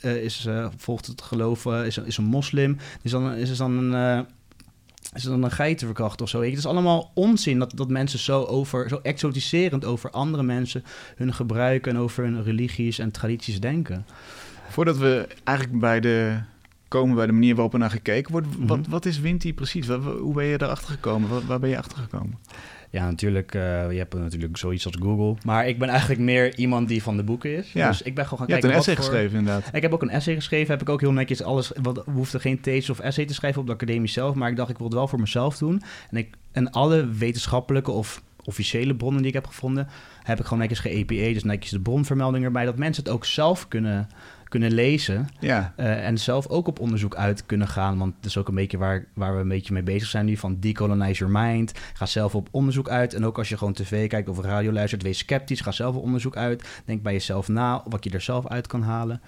uh, 0.03 0.25
is 0.25 0.49
volgt 0.77 1.07
het 1.07 1.23
geloof, 1.23 1.67
is, 1.67 1.99
is 1.99 2.17
een 2.17 2.25
moslim, 2.25 2.77
is 3.03 3.11
dan, 3.11 3.35
is 3.35 3.57
dan 3.57 3.93
een... 3.93 4.27
is 5.15 5.23
dan 5.23 5.43
een 5.43 5.51
geitenverkracht 5.51 6.21
of 6.21 6.29
zo? 6.29 6.43
Het 6.43 6.59
is 6.59 6.67
allemaal 6.67 7.11
onzin 7.15 7.59
dat, 7.59 7.73
dat 7.75 7.89
mensen 7.89 8.19
zo 8.19 8.45
over, 8.45 8.89
zo 8.89 9.01
exotiserend 9.03 9.85
over 9.85 10.11
andere 10.11 10.43
mensen 10.43 10.85
hun 11.17 11.35
gebruiken 11.35 11.93
en 11.93 11.99
over 11.99 12.25
hun 12.25 12.43
religies 12.43 12.99
en 12.99 13.11
tradities 13.11 13.61
denken. 13.61 14.07
Voordat 14.69 14.97
we 14.97 15.29
eigenlijk 15.45 15.81
bij 15.81 16.01
de 16.01 16.39
komen 16.89 17.17
bij 17.17 17.27
de 17.27 17.33
manier 17.33 17.55
waarop 17.55 17.73
er 17.73 17.79
naar 17.79 17.91
gekeken 17.91 18.33
wordt. 18.33 18.47
Mm 18.47 18.53
-hmm. 18.53 18.67
wat, 18.67 18.87
wat 18.87 19.07
is 19.07 19.21
Winti 19.21 19.55
precies? 19.55 19.87
Wat, 19.87 20.03
hoe 20.03 20.35
ben 20.35 20.45
je 20.45 20.63
erachter 20.63 20.89
gekomen? 20.89 21.47
Waar 21.47 21.61
ben 21.61 21.71
je 21.71 21.79
achter 21.79 21.99
gekomen? 21.99 22.39
Ja, 22.91 23.07
natuurlijk. 23.07 23.55
Uh, 23.55 23.91
je 23.91 23.99
hebt 23.99 24.15
natuurlijk 24.15 24.57
zoiets 24.57 24.87
als 24.87 24.97
Google. 25.01 25.37
Maar 25.45 25.69
ik 25.69 25.79
ben 25.79 25.89
eigenlijk 25.89 26.21
meer 26.21 26.57
iemand 26.57 26.89
die 26.89 27.03
van 27.03 27.17
de 27.17 27.23
boeken 27.23 27.57
is. 27.57 27.73
Ja. 27.73 27.89
Dus 27.89 28.03
ik 28.03 28.15
ben 28.15 28.25
gewoon 28.25 28.39
gaan 28.39 28.47
je 28.47 28.53
kijken. 28.53 28.71
Je 28.71 28.75
hebt 28.75 28.87
een 28.87 28.95
essay 28.95 29.13
geschreven, 29.13 29.39
inderdaad. 29.39 29.75
Ik 29.75 29.83
heb 29.83 29.93
ook 29.93 30.03
een 30.03 30.11
essay 30.11 30.35
geschreven. 30.35 30.71
Heb 30.71 30.81
ik 30.81 30.89
ook 30.89 31.01
heel 31.01 31.13
netjes 31.13 31.43
alles. 31.43 31.73
Wat, 31.83 32.05
we 32.05 32.11
hoefden 32.11 32.41
geen 32.41 32.61
thesis 32.61 32.91
of 32.91 32.99
essay 32.99 33.25
te 33.25 33.35
schrijven 33.35 33.61
op 33.61 33.67
de 33.67 33.73
academie 33.73 34.09
zelf. 34.09 34.35
Maar 34.35 34.51
ik 34.51 34.57
dacht, 34.57 34.71
ik 34.71 34.79
wil 34.79 34.87
het 34.87 34.95
wel 34.95 35.09
voor 35.09 35.21
mezelf 35.21 35.59
doen. 35.59 35.83
En, 36.11 36.17
ik, 36.17 36.35
en 36.53 36.71
alle 36.71 37.09
wetenschappelijke 37.09 37.91
of 37.91 38.23
officiële 38.45 38.95
bronnen 38.95 39.21
die 39.21 39.29
ik 39.29 39.35
heb 39.35 39.47
gevonden, 39.47 39.89
heb 40.23 40.39
ik 40.39 40.45
gewoon 40.45 40.59
netjes 40.59 40.79
ge-EPA, 40.79 41.33
dus 41.33 41.45
netjes 41.45 41.71
de 41.71 41.81
bronvermelding 41.81 42.45
erbij, 42.45 42.65
dat 42.65 42.77
mensen 42.77 43.05
het 43.05 43.13
ook 43.13 43.25
zelf 43.25 43.69
kunnen 43.69 44.09
kunnen 44.49 44.73
lezen. 44.73 45.29
Ja. 45.41 45.75
Uh, 45.77 46.07
en 46.07 46.19
zelf 46.19 46.47
ook 46.47 46.67
op 46.67 46.81
onderzoek 46.81 47.15
uit 47.15 47.47
kunnen 47.47 47.69
gaan. 47.69 47.99
Want 47.99 48.15
het 48.17 48.25
is 48.27 48.37
ook 48.37 48.49
een 48.49 48.55
beetje 48.55 48.79
waar, 48.79 49.07
waar 49.15 49.35
we 49.35 49.41
een 49.41 49.49
beetje 49.49 49.73
mee 49.73 49.83
bezig 49.83 50.09
zijn 50.09 50.27
nu. 50.27 50.37
Van 50.37 50.61
decolonize 50.61 51.25
your 51.25 51.39
mind. 51.39 51.73
Ga 51.95 52.07
zelf 52.07 52.35
op 52.35 52.49
onderzoek 52.51 52.89
uit. 52.89 53.15
En 53.15 53.27
ook 53.27 53.39
als 53.39 53.49
je 53.49 53.57
gewoon 53.57 53.73
tv 53.73 54.09
kijkt 54.09 54.29
of 54.29 54.41
radio 54.41 54.73
luistert, 54.73 55.03
wees 55.03 55.19
sceptisch. 55.19 55.61
Ga 55.61 55.73
zelf 55.73 55.97
op 55.97 56.03
onderzoek 56.03 56.37
uit. 56.37 56.83
Denk 56.85 57.03
bij 57.03 57.13
jezelf 57.13 57.49
na 57.49 57.83
wat 57.89 58.05
je 58.05 58.11
er 58.11 58.21
zelf 58.21 58.47
uit 58.47 58.67
kan 58.67 58.83
halen. 58.83 59.21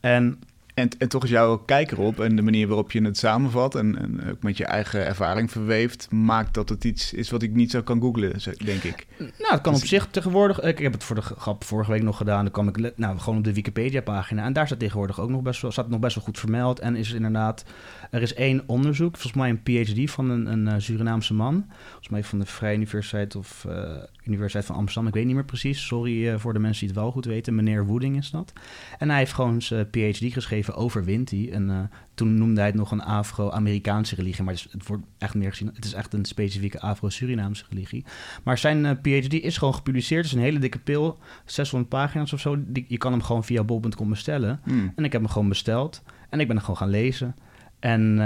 En 0.00 0.38
en, 0.78 0.88
en 0.98 1.08
toch 1.08 1.24
is 1.24 1.30
jouw 1.30 1.56
kijk 1.56 1.90
erop 1.90 2.20
en 2.20 2.36
de 2.36 2.42
manier 2.42 2.66
waarop 2.66 2.92
je 2.92 3.02
het 3.02 3.18
samenvat 3.18 3.74
en, 3.74 3.98
en, 3.98 4.30
ook 4.30 4.42
met 4.42 4.56
je 4.56 4.64
eigen 4.64 5.06
ervaring 5.06 5.50
verweeft, 5.50 6.10
maakt 6.10 6.54
dat 6.54 6.68
het 6.68 6.84
iets 6.84 7.12
is 7.12 7.30
wat 7.30 7.42
ik 7.42 7.54
niet 7.54 7.70
zo 7.70 7.82
kan 7.82 8.00
googlen, 8.00 8.32
denk 8.64 8.82
ik. 8.82 9.06
Nou, 9.18 9.52
het 9.52 9.60
kan 9.60 9.72
dus 9.72 9.82
op 9.82 9.88
zich 9.88 10.08
tegenwoordig. 10.10 10.60
Ik 10.60 10.78
heb 10.78 10.92
het 10.92 11.04
voor 11.04 11.16
de 11.16 11.22
grap 11.22 11.64
vorige 11.64 11.90
week 11.90 12.02
nog 12.02 12.16
gedaan. 12.16 12.42
Dan 12.42 12.52
kwam 12.52 12.68
ik 12.68 12.96
nou, 12.96 13.18
gewoon 13.18 13.38
op 13.38 13.44
de 13.44 13.52
Wikipedia-pagina. 13.52 14.44
En 14.44 14.52
daar 14.52 14.66
staat 14.66 14.78
tegenwoordig 14.78 15.20
ook 15.20 15.30
nog 15.30 15.42
best 15.42 15.62
wel, 15.62 15.70
staat 15.70 15.88
nog 15.88 16.00
best 16.00 16.14
wel 16.14 16.24
goed 16.24 16.38
vermeld. 16.38 16.78
En 16.78 16.96
is 16.96 17.12
inderdaad, 17.12 17.64
er 18.10 18.22
is 18.22 18.34
één 18.34 18.62
onderzoek, 18.66 19.16
volgens 19.16 19.32
mij 19.32 19.48
een 19.50 19.62
PhD 19.62 20.10
van 20.10 20.30
een, 20.30 20.66
een 20.66 20.82
Surinaamse 20.82 21.34
man. 21.34 21.64
Volgens 21.82 22.08
mij 22.08 22.24
van 22.24 22.38
de 22.38 22.46
Vrije 22.46 22.76
Universiteit 22.76 23.36
of 23.36 23.64
uh, 23.68 23.96
Universiteit 24.24 24.64
van 24.64 24.76
Amsterdam. 24.76 25.08
Ik 25.08 25.14
weet 25.14 25.24
niet 25.24 25.34
meer 25.34 25.44
precies. 25.44 25.86
Sorry 25.86 26.26
uh, 26.26 26.38
voor 26.38 26.52
de 26.52 26.58
mensen 26.58 26.86
die 26.86 26.94
het 26.94 27.04
wel 27.04 27.12
goed 27.12 27.24
weten. 27.24 27.54
Meneer 27.54 27.86
Wooding 27.86 28.16
is 28.16 28.30
dat. 28.30 28.52
En 28.98 29.08
hij 29.08 29.18
heeft 29.18 29.32
gewoon 29.32 29.62
zijn 29.62 29.90
PhD 29.90 30.32
geschreven 30.32 30.74
over 30.74 31.04
Winti. 31.04 31.50
En 31.50 31.68
uh, 31.68 31.78
toen 32.14 32.34
noemde 32.34 32.60
hij 32.60 32.68
het 32.68 32.78
nog 32.78 32.90
een 32.90 33.02
Afro-Amerikaanse 33.02 34.14
religie. 34.14 34.44
Maar 34.44 34.54
het, 34.70 34.86
wordt 34.86 35.04
echt 35.18 35.34
meer 35.34 35.50
gezien. 35.50 35.70
Het 35.74 35.84
is 35.84 35.92
echt 35.92 36.12
een 36.12 36.24
specifieke 36.24 36.80
Afro-Surinaamse 36.80 37.64
religie. 37.68 38.04
Maar 38.42 38.58
zijn 38.58 39.00
PhD 39.00 39.32
is 39.32 39.58
gewoon 39.58 39.74
gepubliceerd. 39.74 40.24
Het 40.24 40.32
is 40.32 40.38
een 40.38 40.44
hele 40.44 40.58
dikke 40.58 40.78
pil. 40.78 41.18
600 41.44 41.90
pagina's 41.90 42.32
of 42.32 42.40
zo. 42.40 42.56
Die, 42.66 42.84
je 42.88 42.98
kan 42.98 43.12
hem 43.12 43.22
gewoon 43.22 43.44
via 43.44 43.64
bol.com 43.64 44.08
bestellen. 44.08 44.60
Mm. 44.64 44.92
En 44.96 45.04
ik 45.04 45.12
heb 45.12 45.20
hem 45.20 45.30
gewoon 45.30 45.48
besteld. 45.48 46.02
En 46.28 46.40
ik 46.40 46.46
ben 46.46 46.56
er 46.56 46.62
gewoon 46.62 46.76
gaan 46.76 46.90
lezen. 46.90 47.34
En, 47.78 48.16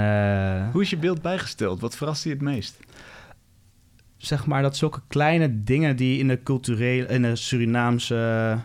Hoe 0.71 0.81
is 0.81 0.89
je 0.89 0.97
beeld 0.97 1.21
bijgesteld? 1.21 1.81
Wat 1.81 1.95
verrast 1.95 2.23
je 2.23 2.29
het 2.29 2.41
meest? 2.41 2.79
zeg 4.25 4.45
maar 4.45 4.61
dat 4.61 4.77
zulke 4.77 5.01
kleine 5.07 5.63
dingen 5.63 5.95
die 5.95 6.19
in 6.19 6.27
de 6.27 6.43
culturele, 6.43 7.07
in 7.07 7.21
de 7.21 7.35
Surinaamse 7.35 8.57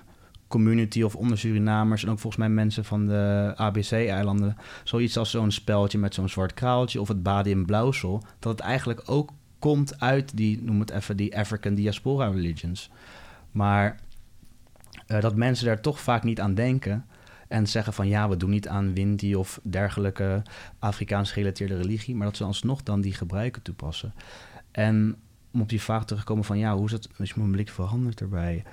community 0.48 1.02
of 1.02 1.16
onder 1.16 1.38
Surinamers 1.38 2.02
en 2.02 2.10
ook 2.10 2.18
volgens 2.18 2.42
mij 2.42 2.54
mensen 2.54 2.84
van 2.84 3.06
de 3.06 3.52
ABC-eilanden, 3.56 4.56
zoiets 4.84 5.16
als 5.16 5.30
zo'n 5.30 5.50
speltje 5.50 5.98
met 5.98 6.14
zo'n 6.14 6.28
zwart 6.28 6.54
kraaltje 6.54 7.00
of 7.00 7.08
het 7.08 7.22
baden 7.22 7.52
in 7.52 7.66
blauwsel, 7.66 8.22
dat 8.38 8.52
het 8.52 8.60
eigenlijk 8.60 9.02
ook 9.04 9.30
komt 9.58 10.00
uit 10.00 10.36
die, 10.36 10.62
noem 10.62 10.80
het 10.80 10.90
even, 10.90 11.16
die 11.16 11.38
African 11.38 11.74
diaspora 11.74 12.28
religions. 12.28 12.90
Maar 13.50 14.00
uh, 15.06 15.20
dat 15.20 15.36
mensen 15.36 15.66
daar 15.66 15.80
toch 15.80 16.00
vaak 16.00 16.22
niet 16.22 16.40
aan 16.40 16.54
denken 16.54 17.06
en 17.48 17.66
zeggen 17.66 17.92
van 17.92 18.08
ja, 18.08 18.28
we 18.28 18.36
doen 18.36 18.50
niet 18.50 18.68
aan 18.68 18.94
Winti 18.94 19.36
of 19.36 19.60
dergelijke 19.62 20.42
Afrikaans 20.78 21.32
gerelateerde 21.32 21.76
religie, 21.76 22.14
maar 22.14 22.26
dat 22.26 22.36
ze 22.36 22.44
alsnog 22.44 22.82
dan 22.82 23.00
die 23.00 23.12
gebruiken 23.12 23.62
toepassen. 23.62 24.14
En 24.70 25.16
om 25.52 25.60
op 25.60 25.68
die 25.68 25.80
vraag 25.80 26.04
terug 26.04 26.20
te 26.22 26.28
komen 26.28 26.44
van 26.44 26.58
ja, 26.58 26.76
hoe 26.76 26.86
is 26.86 26.92
het, 26.92 27.08
is 27.18 27.34
mijn 27.34 27.50
blik 27.50 27.68
veranderd 27.68 28.20
erbij? 28.20 28.64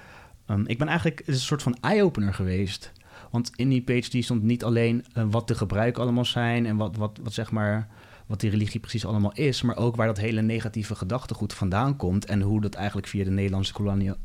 Um, 0.48 0.68
ik 0.68 0.78
ben 0.78 0.88
eigenlijk 0.88 1.24
een 1.26 1.36
soort 1.36 1.64
van 1.64 1.78
eye-opener 1.82 2.34
geweest. 2.34 2.92
Want 3.32 3.52
in 3.56 3.70
die 3.70 3.82
PhD 3.82 4.24
stond 4.24 4.44
niet 4.44 4.64
alleen 4.64 5.06
uh, 5.18 5.24
wat 5.30 5.48
de 5.48 5.56
gebruiken 5.56 6.02
allemaal 6.02 6.26
zijn 6.26 6.66
en 6.66 6.76
wat, 6.76 6.96
wat, 6.96 7.20
wat 7.24 7.34
zeg 7.34 7.52
maar 7.52 7.90
wat 8.26 8.40
die 8.40 8.50
religie 8.50 8.80
precies 8.80 9.06
allemaal 9.06 9.34
is, 9.34 9.62
maar 9.62 9.78
ook 9.78 9.96
waar 9.96 10.08
dat 10.08 10.18
hele 10.18 10.42
negatieve 10.42 10.96
gedachtegoed 10.96 11.54
vandaan 11.54 11.96
komt 11.96 12.26
en 12.26 12.42
hoe 12.42 12.62
dat 12.62 12.74
eigenlijk 12.74 13.08
via 13.08 13.24
de 13.24 13.30
Nederlandse 13.30 13.74
kolonia 13.74 14.16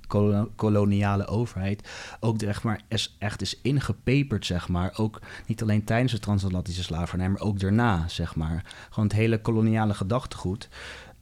koloniale 0.57 1.27
overheid 1.27 1.89
ook 2.21 2.43
echt, 2.43 2.63
maar 2.63 2.81
is, 2.89 3.17
echt 3.19 3.43
is 3.43 3.61
ingepeperd, 3.63 4.47
zeg 4.47 4.69
maar. 4.69 4.93
Ook 4.97 5.21
niet 5.47 5.63
alleen 5.63 5.85
tijdens 5.85 6.13
de 6.13 6.19
transatlantische 6.19 6.83
slavernij, 6.83 7.29
maar 7.29 7.41
ook 7.41 7.61
daarna, 7.61 8.09
zeg 8.09 8.37
maar. 8.37 8.65
Gewoon 8.91 9.09
het 9.09 9.19
hele 9.19 9.41
koloniale 9.41 9.95
gedachtegoed. 9.95 10.69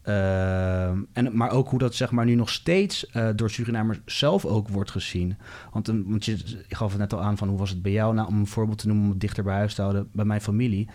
Uh, 0.05 0.89
en, 0.89 1.31
maar 1.33 1.51
ook 1.51 1.69
hoe 1.69 1.79
dat 1.79 1.95
zeg 1.95 2.11
maar, 2.11 2.25
nu 2.25 2.35
nog 2.35 2.51
steeds 2.51 3.07
uh, 3.15 3.29
door 3.35 3.51
Surinamers 3.51 3.99
zelf 4.05 4.45
ook 4.45 4.69
wordt 4.69 4.91
gezien. 4.91 5.37
Want, 5.73 5.89
um, 5.89 6.05
want 6.09 6.25
je, 6.25 6.37
je 6.69 6.75
gaf 6.75 6.91
het 6.91 7.01
net 7.01 7.13
al 7.13 7.23
aan 7.23 7.37
van 7.37 7.49
hoe 7.49 7.59
was 7.59 7.71
het 7.71 7.83
bij 7.83 7.93
jou? 7.93 8.15
Nou, 8.15 8.29
om 8.29 8.39
een 8.39 8.47
voorbeeld 8.47 8.79
te 8.79 8.87
noemen 8.87 9.05
om 9.05 9.11
het 9.11 9.21
dichter 9.21 9.45
bij 9.45 9.55
huis 9.55 9.75
te 9.75 9.83
houden. 9.83 10.09
Bij 10.13 10.25
mijn 10.25 10.41
familie. 10.41 10.89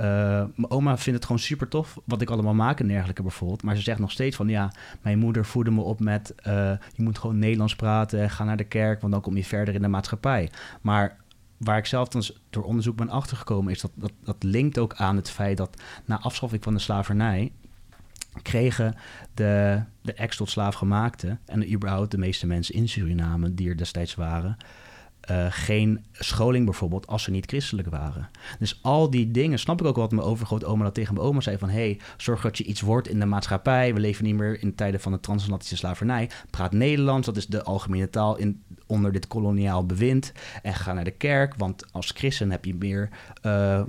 Uh, 0.00 0.06
mijn 0.54 0.70
oma 0.70 0.96
vindt 0.98 1.18
het 1.18 1.24
gewoon 1.24 1.42
super 1.42 1.68
tof 1.68 1.98
wat 2.04 2.20
ik 2.20 2.30
allemaal 2.30 2.54
maak 2.54 2.80
en 2.80 2.88
dergelijke 2.88 3.22
bijvoorbeeld. 3.22 3.62
Maar 3.62 3.76
ze 3.76 3.82
zegt 3.82 3.98
nog 3.98 4.10
steeds 4.10 4.36
van 4.36 4.48
ja, 4.48 4.72
mijn 5.02 5.18
moeder 5.18 5.44
voedde 5.44 5.70
me 5.70 5.80
op 5.80 6.00
met 6.00 6.34
je 6.42 6.78
moet 6.96 7.18
gewoon 7.18 7.38
Nederlands 7.38 7.76
praten. 7.76 8.30
Ga 8.30 8.44
naar 8.44 8.56
de 8.56 8.64
kerk, 8.64 9.00
want 9.00 9.12
dan 9.12 9.22
kom 9.22 9.36
je 9.36 9.44
verder 9.44 9.74
in 9.74 9.82
de 9.82 9.88
maatschappij. 9.88 10.50
Maar 10.80 11.16
waar 11.56 11.78
ik 11.78 11.86
zelf 11.86 12.08
dan 12.08 12.22
door 12.50 12.64
onderzoek 12.64 12.96
ben 12.96 13.08
achtergekomen, 13.08 13.72
is 13.72 13.80
dat, 13.80 13.90
dat 13.94 14.12
dat 14.22 14.42
linkt 14.42 14.78
ook 14.78 14.94
aan 14.94 15.16
het 15.16 15.30
feit 15.30 15.56
dat 15.56 15.82
na 16.04 16.20
afschaffing 16.20 16.62
van 16.62 16.74
de 16.74 16.80
slavernij 16.80 17.52
kregen 18.42 18.94
de, 19.34 19.82
de 20.00 20.12
ex 20.12 20.36
tot 20.36 20.50
slaaf 20.50 20.74
gemaakte 20.74 21.38
en 21.46 21.72
überhaupt 21.72 22.10
de 22.10 22.18
meeste 22.18 22.46
mensen 22.46 22.74
in 22.74 22.88
Suriname 22.88 23.54
die 23.54 23.68
er 23.68 23.76
destijds 23.76 24.14
waren, 24.14 24.56
uh, 25.30 25.46
geen 25.50 26.04
scholing 26.12 26.64
bijvoorbeeld 26.64 27.06
als 27.06 27.22
ze 27.22 27.30
niet 27.30 27.46
christelijk 27.46 27.88
waren. 27.88 28.28
Dus 28.58 28.78
al 28.82 29.10
die 29.10 29.30
dingen, 29.30 29.58
snap 29.58 29.80
ik 29.80 29.86
ook 29.86 29.96
wat 29.96 30.10
mijn 30.10 30.26
overgrootoma 30.26 30.84
dat 30.84 30.94
tegen 30.94 31.14
mijn 31.14 31.26
oma 31.26 31.40
zei 31.40 31.58
van... 31.58 31.68
hé, 31.68 31.74
hey, 31.74 32.00
zorg 32.16 32.40
dat 32.40 32.58
je 32.58 32.64
iets 32.64 32.80
wordt 32.80 33.08
in 33.08 33.20
de 33.20 33.26
maatschappij. 33.26 33.94
We 33.94 34.00
leven 34.00 34.24
niet 34.24 34.34
meer 34.34 34.60
in 34.60 34.74
tijden 34.74 35.00
van 35.00 35.12
de 35.12 35.20
transatlantische 35.20 35.76
slavernij. 35.76 36.30
Praat 36.50 36.72
Nederlands, 36.72 37.26
dat 37.26 37.36
is 37.36 37.46
de 37.46 37.62
algemene 37.62 38.10
taal 38.10 38.36
in, 38.36 38.62
onder 38.86 39.12
dit 39.12 39.26
koloniaal 39.26 39.86
bewind. 39.86 40.32
En 40.62 40.74
ga 40.74 40.92
naar 40.92 41.04
de 41.04 41.10
kerk, 41.10 41.54
want 41.54 41.92
als 41.92 42.10
christen 42.14 42.50
heb 42.50 42.64
je 42.64 42.74
meer 42.74 43.08
uh, 43.42 43.82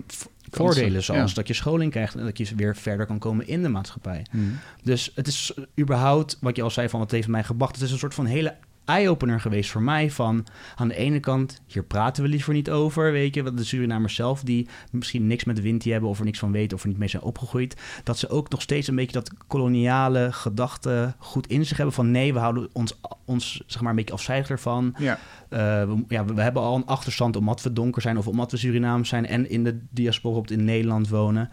voordelen, 0.49 1.03
zoals 1.03 1.33
dat 1.33 1.47
je 1.47 1.53
scholing 1.53 1.91
krijgt 1.91 2.15
en 2.15 2.23
dat 2.23 2.37
je 2.37 2.55
weer 2.55 2.75
verder 2.75 3.05
kan 3.05 3.19
komen 3.19 3.47
in 3.47 3.61
de 3.61 3.69
maatschappij. 3.69 4.25
Hmm. 4.31 4.57
Dus 4.83 5.11
het 5.15 5.27
is 5.27 5.53
überhaupt, 5.79 6.37
wat 6.41 6.55
je 6.55 6.61
al 6.61 6.69
zei, 6.69 6.89
van 6.89 6.99
wat 6.99 7.11
heeft 7.11 7.27
mij 7.27 7.43
gebracht. 7.43 7.75
Het 7.75 7.83
is 7.83 7.91
een 7.91 7.97
soort 7.97 8.13
van 8.13 8.25
hele 8.25 8.55
eye-opener 8.85 9.39
geweest 9.39 9.71
voor 9.71 9.81
mij. 9.81 10.11
Van 10.11 10.45
aan 10.75 10.87
de 10.87 10.95
ene 10.95 11.19
kant, 11.19 11.61
hier 11.67 11.83
praten 11.83 12.23
we 12.23 12.29
liever 12.29 12.53
niet 12.53 12.69
over. 12.69 13.11
Weet 13.11 13.35
je, 13.35 13.53
de 13.53 13.63
Surinamers 13.63 14.15
zelf, 14.15 14.41
die 14.41 14.67
misschien 14.91 15.27
niks 15.27 15.43
met 15.43 15.55
de 15.55 15.61
wind 15.61 15.83
hebben 15.83 16.09
of 16.09 16.19
er 16.19 16.25
niks 16.25 16.39
van 16.39 16.51
weten 16.51 16.77
of 16.77 16.83
er 16.83 16.89
niet 16.89 16.97
mee 16.97 17.07
zijn 17.07 17.23
opgegroeid. 17.23 17.75
Dat 18.03 18.17
ze 18.17 18.29
ook 18.29 18.49
nog 18.49 18.61
steeds 18.61 18.87
een 18.87 18.95
beetje 18.95 19.11
dat 19.11 19.31
koloniale 19.47 20.31
gedachte 20.31 21.13
goed 21.17 21.47
in 21.47 21.65
zich 21.65 21.77
hebben. 21.77 21.95
Van 21.95 22.11
nee, 22.11 22.33
we 22.33 22.39
houden 22.39 22.69
ons, 22.73 22.99
ons 23.25 23.63
zeg 23.65 23.81
maar 23.81 23.89
een 23.89 23.95
beetje 23.95 24.13
afzijdig 24.13 24.49
ervan. 24.49 24.95
Ja. 24.97 25.19
Uh, 25.49 25.59
we, 25.59 26.03
ja, 26.07 26.25
we, 26.25 26.41
hebben 26.41 26.61
al 26.61 26.75
een 26.75 26.85
achterstand 26.85 27.35
omdat 27.35 27.61
we 27.61 27.73
donker 27.73 28.01
zijn 28.01 28.17
of 28.17 28.27
omdat 28.27 28.51
we 28.51 28.57
Surinaams 28.57 29.09
zijn 29.09 29.27
en 29.27 29.49
in 29.49 29.63
de 29.63 29.79
diaspora 29.89 30.37
op 30.37 30.49
in 30.49 30.63
Nederland 30.63 31.09
wonen. 31.09 31.49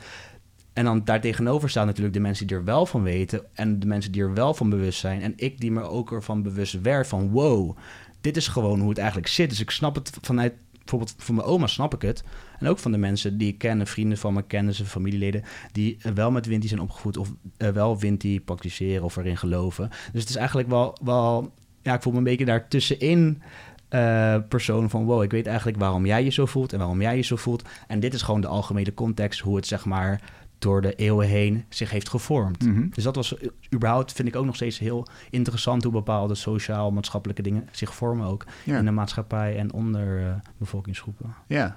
En 0.73 0.85
dan 0.85 1.05
daartegenover 1.05 1.71
staan 1.71 1.87
natuurlijk 1.87 2.14
de 2.14 2.21
mensen 2.21 2.47
die 2.47 2.57
er 2.57 2.64
wel 2.64 2.87
van 2.87 3.02
weten 3.02 3.45
en 3.52 3.81
de 3.81 3.87
mensen 3.87 4.12
die 4.12 4.23
er 4.23 4.35
wel 4.35 4.55
van 4.55 4.71
bewust 4.71 5.00
zijn. 5.00 5.23
En 5.23 5.33
ik 5.37 5.61
die 5.61 5.71
me 5.71 5.83
ook 5.83 6.12
ervan 6.12 6.43
bewust 6.43 6.81
werd 6.81 7.07
van 7.07 7.31
wow, 7.31 7.76
dit 8.21 8.37
is 8.37 8.49
gewoon 8.49 8.81
hoe 8.81 8.88
het 8.88 8.99
eigenlijk 8.99 9.29
zit. 9.29 9.49
Dus 9.49 9.61
ik 9.61 9.71
snap 9.71 9.95
het 9.95 10.12
vanuit, 10.21 10.52
bijvoorbeeld 10.79 11.14
voor 11.19 11.35
mijn 11.35 11.47
oma 11.47 11.67
snap 11.67 11.95
ik 11.95 12.02
het. 12.02 12.25
En 12.59 12.69
ook 12.69 12.79
van 12.79 12.93
de 12.93 12.99
mensen 12.99 13.38
die 13.38 13.49
ik 13.49 13.59
ken, 13.59 13.87
vrienden 13.87 14.19
van 14.19 14.35
me, 14.35 14.43
kennissen, 14.43 14.87
familieleden, 14.87 15.43
die 15.73 15.99
wel 16.14 16.31
met 16.31 16.47
Winti 16.47 16.69
zijn 16.69 16.81
opgevoed 16.81 17.17
of 17.17 17.33
uh, 17.59 17.69
wel 17.69 17.99
Winti 17.99 18.41
praktiseren 18.41 19.05
of 19.05 19.17
erin 19.17 19.37
geloven. 19.37 19.88
Dus 20.12 20.21
het 20.21 20.31
is 20.31 20.37
eigenlijk 20.37 20.69
wel, 20.69 20.99
wel 21.02 21.52
ja, 21.83 21.95
ik 21.95 22.02
voel 22.02 22.12
me 22.12 22.19
een 22.19 22.25
beetje 22.25 22.45
daartussenin. 22.45 23.43
Uh, 23.91 24.37
persoon 24.49 24.91
van 24.91 25.05
wow, 25.05 25.23
ik 25.23 25.31
weet 25.31 25.47
eigenlijk 25.47 25.79
waarom 25.79 26.07
jij 26.07 26.25
je 26.25 26.31
zo 26.31 26.47
voelt 26.47 26.73
en 26.73 26.79
waarom 26.79 27.00
jij 27.00 27.17
je 27.17 27.23
zo 27.23 27.37
voelt. 27.37 27.62
En 27.87 28.00
dit 28.00 28.14
is 28.14 28.23
gewoon 28.23 28.41
de 28.41 28.47
algemene 28.47 28.95
context, 28.95 29.41
hoe 29.41 29.57
het 29.57 29.67
zeg 29.67 29.85
maar 29.85 30.21
door 30.62 30.81
de 30.81 30.95
eeuwen 30.95 31.26
heen 31.26 31.64
zich 31.69 31.90
heeft 31.90 32.09
gevormd. 32.09 32.64
Mhm. 32.64 32.88
Dus 32.90 33.04
dat 33.04 33.16
was 33.16 33.35
überhaupt, 33.75 34.12
vind 34.12 34.28
ik 34.28 34.37
ook 34.37 34.45
nog 34.45 34.54
steeds 34.54 34.78
heel 34.78 35.07
interessant 35.31 35.83
hoe 35.83 35.92
bepaalde 35.92 36.35
sociaal-maatschappelijke 36.35 37.42
dingen 37.42 37.69
zich 37.71 37.95
vormen 37.95 38.26
ook 38.26 38.45
in 38.64 38.85
de 38.85 38.90
maatschappij 38.90 39.57
en 39.57 39.73
onder 39.73 40.21
uh, 40.21 40.26
bevolkingsgroepen. 40.57 41.35
Ja. 41.47 41.76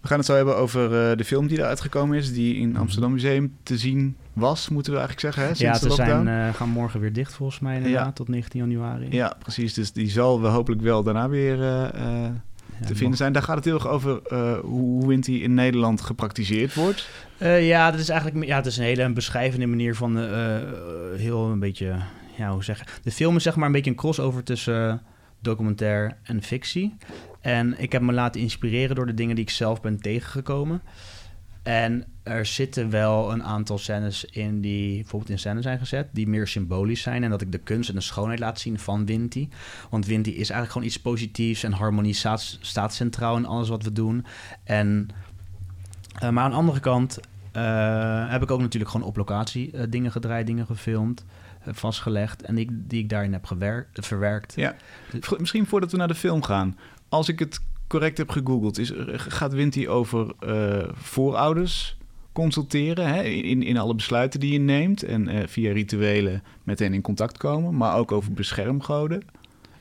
We 0.00 0.08
gaan 0.08 0.16
het 0.16 0.26
zo 0.26 0.34
hebben 0.34 0.56
over 0.56 1.10
uh, 1.10 1.16
de 1.16 1.24
film 1.24 1.46
die 1.46 1.58
eruit 1.58 1.80
gekomen 1.80 2.16
is, 2.16 2.32
die 2.32 2.56
in 2.56 2.68
mhm. 2.68 2.80
Amsterdam 2.80 3.12
Museum 3.12 3.56
te 3.62 3.78
zien 3.78 4.16
was, 4.32 4.68
moeten 4.68 4.92
we 4.92 4.98
eigenlijk 4.98 5.34
zeggen. 5.34 5.48
Hè, 5.48 5.54
sinds 5.54 5.80
ja, 5.80 5.88
ze 5.88 5.94
zijn, 5.94 6.26
uh, 6.26 6.54
gaan 6.54 6.68
morgen 6.68 7.00
weer 7.00 7.12
dicht 7.12 7.34
volgens 7.34 7.60
mij 7.60 7.76
inderdaad, 7.76 8.16
tot 8.16 8.28
19 8.28 8.60
januari. 8.60 9.06
Ja, 9.10 9.36
precies. 9.38 9.74
Dus 9.74 9.92
die 9.92 10.10
zal 10.10 10.40
we 10.40 10.48
hopelijk 10.48 10.82
wel 10.82 11.02
daarna 11.02 11.28
weer 11.28 11.58
te 12.86 12.94
vinden 12.94 13.16
zijn. 13.16 13.32
Daar 13.32 13.42
gaat 13.42 13.56
het 13.56 13.64
heel 13.64 13.74
erg 13.74 13.88
over 13.88 14.20
uh, 14.32 14.58
hoe 14.58 15.06
Winty 15.06 15.32
in 15.32 15.54
Nederland 15.54 16.00
gepraktiseerd 16.00 16.74
wordt. 16.74 17.08
Uh, 17.38 17.66
ja, 17.66 17.90
dat 17.90 18.00
is 18.00 18.08
eigenlijk 18.08 18.46
ja, 18.46 18.56
het 18.56 18.66
is 18.66 18.76
een 18.76 18.84
hele 18.84 19.12
beschrijvende 19.12 19.66
manier 19.66 19.94
van 19.94 20.18
uh, 20.18 20.56
heel 21.16 21.44
een 21.44 21.58
beetje, 21.58 21.96
ja, 22.36 22.52
hoe 22.52 22.64
zeggen. 22.64 22.86
De 23.02 23.10
film 23.12 23.36
is 23.36 23.42
zeg 23.42 23.56
maar 23.56 23.66
een 23.66 23.72
beetje 23.72 23.90
een 23.90 23.96
crossover 23.96 24.42
tussen 24.42 25.02
documentaire 25.40 26.14
en 26.22 26.42
fictie. 26.42 26.96
En 27.40 27.74
ik 27.78 27.92
heb 27.92 28.02
me 28.02 28.12
laten 28.12 28.40
inspireren 28.40 28.96
door 28.96 29.06
de 29.06 29.14
dingen 29.14 29.34
die 29.34 29.44
ik 29.44 29.50
zelf 29.50 29.80
ben 29.80 30.00
tegengekomen. 30.00 30.82
En 31.62 32.04
er 32.26 32.46
zitten 32.46 32.90
wel 32.90 33.32
een 33.32 33.42
aantal 33.42 33.78
scènes 33.78 34.24
in 34.24 34.60
die 34.60 34.94
bijvoorbeeld 35.00 35.30
in 35.30 35.38
scène 35.38 35.62
zijn 35.62 35.78
gezet, 35.78 36.08
die 36.12 36.28
meer 36.28 36.46
symbolisch 36.46 37.02
zijn. 37.02 37.24
En 37.24 37.30
dat 37.30 37.40
ik 37.40 37.52
de 37.52 37.58
kunst 37.58 37.88
en 37.88 37.94
de 37.94 38.00
schoonheid 38.00 38.38
laat 38.38 38.60
zien 38.60 38.78
van 38.78 39.06
Winti. 39.06 39.48
Want 39.90 40.06
Winti 40.06 40.30
is 40.30 40.36
eigenlijk 40.36 40.72
gewoon 40.72 40.86
iets 40.86 41.00
positiefs 41.00 41.62
en 41.62 41.72
harmonie 41.72 42.14
staat, 42.60 42.94
centraal 42.94 43.36
in 43.36 43.46
alles 43.46 43.68
wat 43.68 43.82
we 43.82 43.92
doen. 43.92 44.26
En, 44.64 45.08
uh, 46.22 46.28
maar 46.28 46.44
aan 46.44 46.50
de 46.50 46.56
andere 46.56 46.80
kant 46.80 47.20
uh, 47.56 48.30
heb 48.30 48.42
ik 48.42 48.50
ook 48.50 48.60
natuurlijk 48.60 48.90
gewoon 48.90 49.06
op 49.06 49.16
locatie 49.16 49.72
uh, 49.72 49.82
dingen 49.88 50.12
gedraaid, 50.12 50.46
dingen 50.46 50.66
gefilmd 50.66 51.24
vastgelegd 51.66 52.42
en 52.42 52.54
die, 52.54 52.68
die 52.70 53.02
ik 53.02 53.08
daarin 53.08 53.32
heb 53.32 53.44
gewerkt, 53.44 54.06
verwerkt. 54.06 54.54
Ja. 54.56 54.74
Misschien 55.38 55.66
voordat 55.66 55.90
we 55.90 55.96
naar 55.96 56.08
de 56.08 56.14
film 56.14 56.42
gaan. 56.42 56.78
Als 57.08 57.28
ik 57.28 57.38
het 57.38 57.60
correct 57.86 58.18
heb 58.18 58.30
gegoogeld, 58.30 58.78
is, 58.78 58.92
gaat 59.16 59.52
Winti 59.52 59.88
over 59.88 60.34
voorouders 60.94 61.96
consulteren 62.36 63.14
hè, 63.14 63.22
in, 63.22 63.62
in 63.62 63.78
alle 63.78 63.94
besluiten 63.94 64.40
die 64.40 64.52
je 64.52 64.58
neemt 64.58 65.02
en 65.02 65.28
uh, 65.28 65.46
via 65.46 65.72
rituelen 65.72 66.42
met 66.62 66.78
hen 66.78 66.94
in 66.94 67.00
contact 67.00 67.38
komen, 67.38 67.76
maar 67.76 67.96
ook 67.96 68.12
over 68.12 68.32
beschermgoden. 68.32 69.22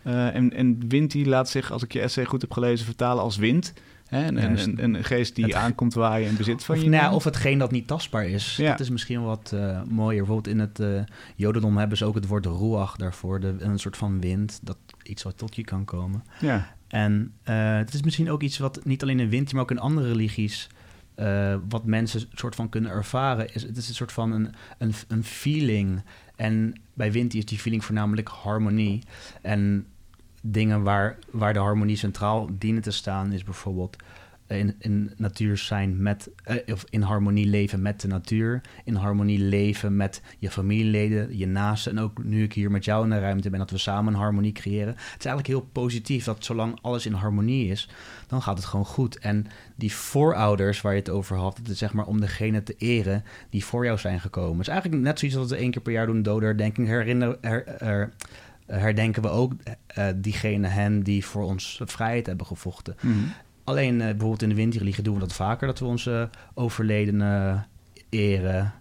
Uh, 0.04 0.36
en, 0.36 0.54
en 0.54 0.88
Winti 0.88 1.28
laat 1.28 1.50
zich, 1.50 1.72
als 1.72 1.84
ik 1.84 1.94
je 1.94 2.02
essay 2.02 2.26
goed 2.26 2.42
heb 2.42 2.52
gelezen, 2.52 2.86
vertalen 2.86 3.24
als 3.24 3.38
wind. 3.38 3.74
Hè? 4.08 4.28
Een, 4.28 4.60
een, 4.60 4.84
een, 4.84 5.04
geest 5.04 5.36
die 5.36 5.56
aankomt 5.56 5.94
waar 5.94 6.20
je 6.20 6.28
in 6.28 6.36
bezit 6.36 6.64
van 6.64 6.76
of, 6.76 6.82
je 6.82 6.90
nou, 6.90 7.14
Of 7.14 7.24
hetgeen 7.24 7.58
dat 7.58 7.72
niet 7.72 7.88
tastbaar 7.88 8.28
is. 8.28 8.60
Dat 8.62 8.80
is 8.80 8.90
misschien 8.90 9.24
wat 9.24 9.52
uh, 9.54 9.82
mooier. 9.84 10.18
Bijvoorbeeld 10.18 10.48
in 10.48 10.60
het 10.60 10.80
uh, 10.80 11.02
Jodendom 11.36 11.78
hebben 11.78 11.98
ze 11.98 12.06
ook 12.06 12.16
het 12.16 12.28
woord 12.28 12.46
ruach 12.46 12.96
daarvoor. 12.96 13.40
De, 13.40 13.56
een 13.60 13.80
soort 13.80 13.98
van 13.98 14.20
wind, 14.20 14.60
dat 14.62 14.78
iets 15.04 15.24
wat 15.24 15.38
tot 15.38 15.56
je 15.56 15.64
kan 15.64 15.86
komen. 15.86 16.24
Ja. 16.40 16.76
En 16.88 17.34
het 17.44 17.94
is 17.94 18.02
misschien 18.02 18.32
ook 18.32 18.42
iets 18.42 18.58
wat 18.58 18.80
niet 18.84 19.02
alleen 19.02 19.20
in 19.20 19.30
wind, 19.30 19.54
maar 19.54 19.62
ook 19.62 19.72
in 19.72 19.80
andere 19.80 20.08
religies... 20.08 20.70
wat 21.70 21.86
mensen 21.86 22.22
soort 22.34 22.56
van 22.56 22.70
kunnen 22.70 22.92
ervaren. 22.92 23.54
Is, 23.54 23.64
het 23.64 23.78
is 23.78 23.88
een 23.90 23.96
soort 23.96 24.12
van 24.12 24.32
een, 24.32 24.54
een, 24.78 24.94
een 25.08 25.24
feeling. 25.24 26.04
En 26.36 26.82
bij 26.94 27.12
wind 27.12 27.34
is 27.34 27.46
die 27.46 27.60
feeling 27.60 27.86
voornamelijk 27.86 28.28
harmonie. 28.28 29.04
En 29.42 29.88
dingen 30.42 30.84
waar, 30.84 31.18
waar 31.32 31.54
de 31.54 31.60
harmonie 31.60 31.98
centraal 31.98 32.50
dienen 32.52 32.82
te 32.82 32.92
staan, 32.92 33.32
is 33.32 33.44
bijvoorbeeld 33.44 33.96
in, 34.48 34.75
in 34.80 35.12
natuur 35.18 35.58
zijn 35.58 36.02
met, 36.02 36.30
uh, 36.48 36.74
of 36.74 36.86
in 36.90 37.02
harmonie 37.02 37.46
leven 37.46 37.82
met 37.82 38.02
de 38.02 38.08
natuur, 38.08 38.62
in 38.84 38.96
harmonie 38.96 39.40
leven 39.40 39.96
met 39.96 40.22
je 40.40 40.52
familieleden, 40.52 41.38
je 41.38 41.48
naasten 41.48 41.92
en 41.92 42.04
ook 42.04 42.24
nu 42.24 42.44
ik 42.44 42.54
hier 42.54 42.72
met 42.72 42.86
jou 42.86 43.04
in 43.04 43.10
de 43.10 43.20
ruimte 43.20 43.50
ben, 43.50 43.60
dat 43.60 43.70
we 43.70 43.78
samen 43.78 44.14
een 44.14 44.20
harmonie 44.20 44.52
creëren. 44.52 44.94
Het 44.94 45.20
is 45.20 45.25
eigenlijk 45.25 45.48
heel 45.48 45.70
positief 45.72 46.24
dat 46.24 46.46
zolang 46.46 46.80
alles 46.82 47.06
in 47.06 47.14
harmonie 47.14 47.72
is, 47.72 47.90
dan 48.28 48.42
gaat 48.42 48.58
het 48.58 48.66
gewoon 48.66 48.86
goed. 48.86 49.18
En 49.18 49.48
die 49.75 49.94
voorouders 49.94 50.82
waar 50.82 50.94
je 50.94 51.00
het 51.00 51.10
over 51.10 51.38
had, 51.38 51.58
het 51.58 51.70
is 51.70 51.78
zeg 51.78 51.94
maar 51.94 52.06
om 52.06 52.20
degene 52.20 52.64
te 52.64 52.75
eren 52.78 53.24
die 53.50 53.66
voor 53.66 53.86
jou 53.86 53.98
zijn 53.98 54.20
gekomen. 54.20 54.58
Het 54.58 54.68
is 54.68 54.74
eigenlijk 54.74 55.04
net 55.04 55.20
zoiets 55.20 55.38
als 55.38 55.50
we 55.50 55.56
één 55.56 55.72
keer 55.72 55.82
per 55.82 55.94
jaar 55.94 56.06
doen, 56.06 56.22
doderdenking, 56.22 56.88
herinneren, 56.88 57.38
her, 57.42 57.64
her, 57.78 58.14
herdenken 58.66 59.22
we 59.22 59.30
ook 59.30 59.54
uh, 59.98 60.08
diegene 60.16 60.68
hen 60.68 61.04
die 61.04 61.25
voor 61.25 61.44
ons 61.44 61.82
vrijheid 61.86 62.25
hebben 62.25 62.46
gevochten. 62.46 62.96
Mhm. 63.02 63.18
Alleen 63.66 63.94
uh, 63.94 64.00
bijvoorbeeld 64.00 64.42
in 64.42 64.50
de 64.50 64.56
windreligie 64.56 65.04
doen 65.04 65.14
we 65.14 65.20
dat 65.20 65.34
vaker, 65.34 65.68
dat 65.68 65.80
we 65.80 65.86
onze 65.86 66.30
overledenen 66.54 67.68
eren. 68.10 68.74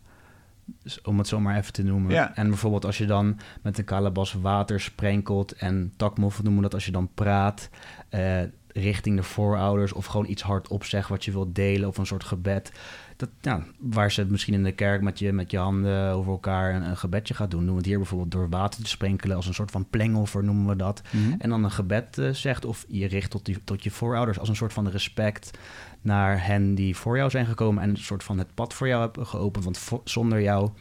Dus 0.82 1.00
om 1.00 1.18
het 1.18 1.28
zo 1.28 1.40
maar 1.40 1.56
even 1.56 1.72
te 1.72 1.82
noemen. 1.82 2.12
Ja. 2.12 2.36
En 2.36 2.48
bijvoorbeeld 2.48 2.84
als 2.84 2.98
je 2.98 3.06
dan 3.06 3.38
met 3.62 3.78
een 3.78 3.84
kalabas 3.84 4.32
water 4.32 4.80
sprenkelt 4.80 5.52
en 5.52 5.92
takmoffen 5.96 6.44
noemen 6.44 6.62
dat 6.62 6.74
als 6.74 6.84
je 6.84 6.92
dan 6.92 7.10
praat 7.14 7.68
uh, 8.10 8.40
richting 8.74 9.16
de 9.16 9.22
voorouders 9.22 9.92
of 9.92 10.06
gewoon 10.06 10.28
iets 10.28 10.42
hardop 10.42 10.84
zegt 10.84 11.08
wat 11.08 11.24
je 11.24 11.32
wilt 11.32 11.54
delen 11.54 11.88
of 11.88 11.98
een 11.98 12.06
soort 12.06 12.24
gebed 12.24 12.72
dat, 13.16 13.28
nou, 13.40 13.62
waar 13.78 14.12
ze 14.12 14.26
misschien 14.28 14.54
in 14.54 14.62
de 14.62 14.72
kerk 14.72 15.02
met 15.02 15.18
je, 15.18 15.32
met 15.32 15.50
je 15.50 15.58
handen 15.58 16.12
over 16.12 16.32
elkaar 16.32 16.74
een, 16.74 16.82
een 16.82 16.96
gebedje 16.96 17.34
gaat 17.34 17.50
doen. 17.50 17.60
Doen 17.60 17.70
we 17.70 17.76
het 17.76 17.86
hier 17.86 17.98
bijvoorbeeld 17.98 18.30
door 18.30 18.48
water 18.48 18.82
te 18.82 18.88
sprenkelen 18.88 19.36
als 19.36 19.46
een 19.46 19.54
soort 19.54 19.70
van 19.70 19.86
plengoffer 19.90 20.44
noemen 20.44 20.66
we 20.66 20.76
dat. 20.76 21.02
Mhm. 21.10 21.34
En 21.38 21.48
dan 21.50 21.64
een 21.64 21.70
gebed 21.70 22.18
uh, 22.18 22.30
zegt 22.30 22.64
of 22.64 22.84
je 22.88 23.06
richt 23.06 23.30
tot, 23.30 23.44
die, 23.44 23.64
tot 23.64 23.82
je 23.82 23.90
voorouders 23.90 24.38
als 24.38 24.48
een 24.48 24.56
soort 24.56 24.72
van 24.72 24.88
respect 24.88 25.58
naar 26.00 26.46
hen 26.46 26.74
die 26.74 26.96
voor 26.96 27.16
jou 27.16 27.30
zijn 27.30 27.46
gekomen 27.46 27.82
en 27.82 27.88
een 27.88 27.96
soort 27.96 28.24
van 28.24 28.38
het 28.38 28.54
pad 28.54 28.74
voor 28.74 28.88
jou 28.88 29.00
hebben 29.00 29.26
geopend. 29.26 29.64
Want 29.64 29.80
zonder 30.04 30.42
jouw 30.42 30.74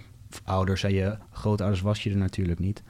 ouders 0.44 0.84
en 0.84 0.94
je 0.94 1.18
grootouders 1.32 1.82
was 1.82 2.04
je 2.04 2.10
er 2.10 2.18
natuurlijk 2.18 2.60
niet. 2.60 2.84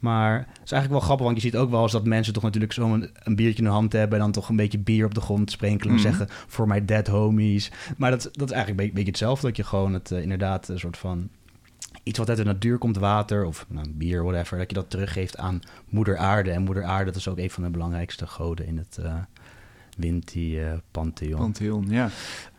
Maar 0.00 0.38
het 0.38 0.46
is 0.64 0.72
eigenlijk 0.72 0.90
wel 0.90 1.00
grappig, 1.00 1.26
want 1.26 1.36
je 1.36 1.42
ziet 1.42 1.56
ook 1.56 1.70
wel 1.70 1.82
eens 1.82 1.92
dat 1.92 2.04
mensen 2.04 2.32
toch 2.32 2.42
natuurlijk 2.42 2.72
zo'n 2.72 3.10
een 3.22 3.36
biertje 3.36 3.58
in 3.58 3.64
de 3.64 3.74
hand 3.74 3.92
hebben 3.92 4.18
en 4.18 4.24
dan 4.24 4.32
toch 4.32 4.48
een 4.48 4.56
beetje 4.56 4.78
bier 4.78 5.04
op 5.04 5.14
de 5.14 5.20
grond 5.20 5.50
sprenkelen 5.50 5.94
en 5.94 6.00
Mhm. 6.00 6.08
zeggen 6.10 6.26
voor 6.46 6.66
my 6.66 6.84
dead 6.84 7.06
homies. 7.06 7.70
Maar 7.96 8.10
dat, 8.10 8.22
dat 8.32 8.48
is 8.48 8.54
eigenlijk 8.54 8.84
een 8.86 8.92
beetje, 8.94 9.10
hetzelfde, 9.10 9.46
dat 9.46 9.56
je 9.56 9.64
gewoon 9.64 9.92
het 9.94 10.10
eh, 10.10 10.22
inderdaad 10.22 10.68
een 10.68 10.78
soort 10.78 10.96
van 10.98 11.28
iets 12.02 12.18
wat 12.18 12.28
uit 12.28 12.38
de 12.38 12.44
natuur 12.44 12.78
komt, 12.78 12.96
water 12.96 13.44
of 13.44 13.66
nou, 13.68 13.86
bier, 13.90 14.22
whatever, 14.24 14.58
dat 14.58 14.70
je 14.70 14.74
dat 14.76 14.90
teruggeeft 14.90 15.36
aan 15.36 15.60
moeder 15.88 16.16
aarde. 16.16 16.50
En 16.50 16.62
moeder 16.62 16.84
aarde, 16.84 17.04
dat 17.04 17.16
is 17.16 17.28
ook 17.28 17.38
een 17.38 17.50
van 17.50 17.62
de 17.62 17.70
belangrijkste 17.70 18.26
goden 18.26 18.66
in 18.66 18.76
het 18.78 18.98
uh, 19.00 19.14
Winti-pantheon. 19.96 21.38
Pantheon, 21.40 21.86
ja. 21.88 22.08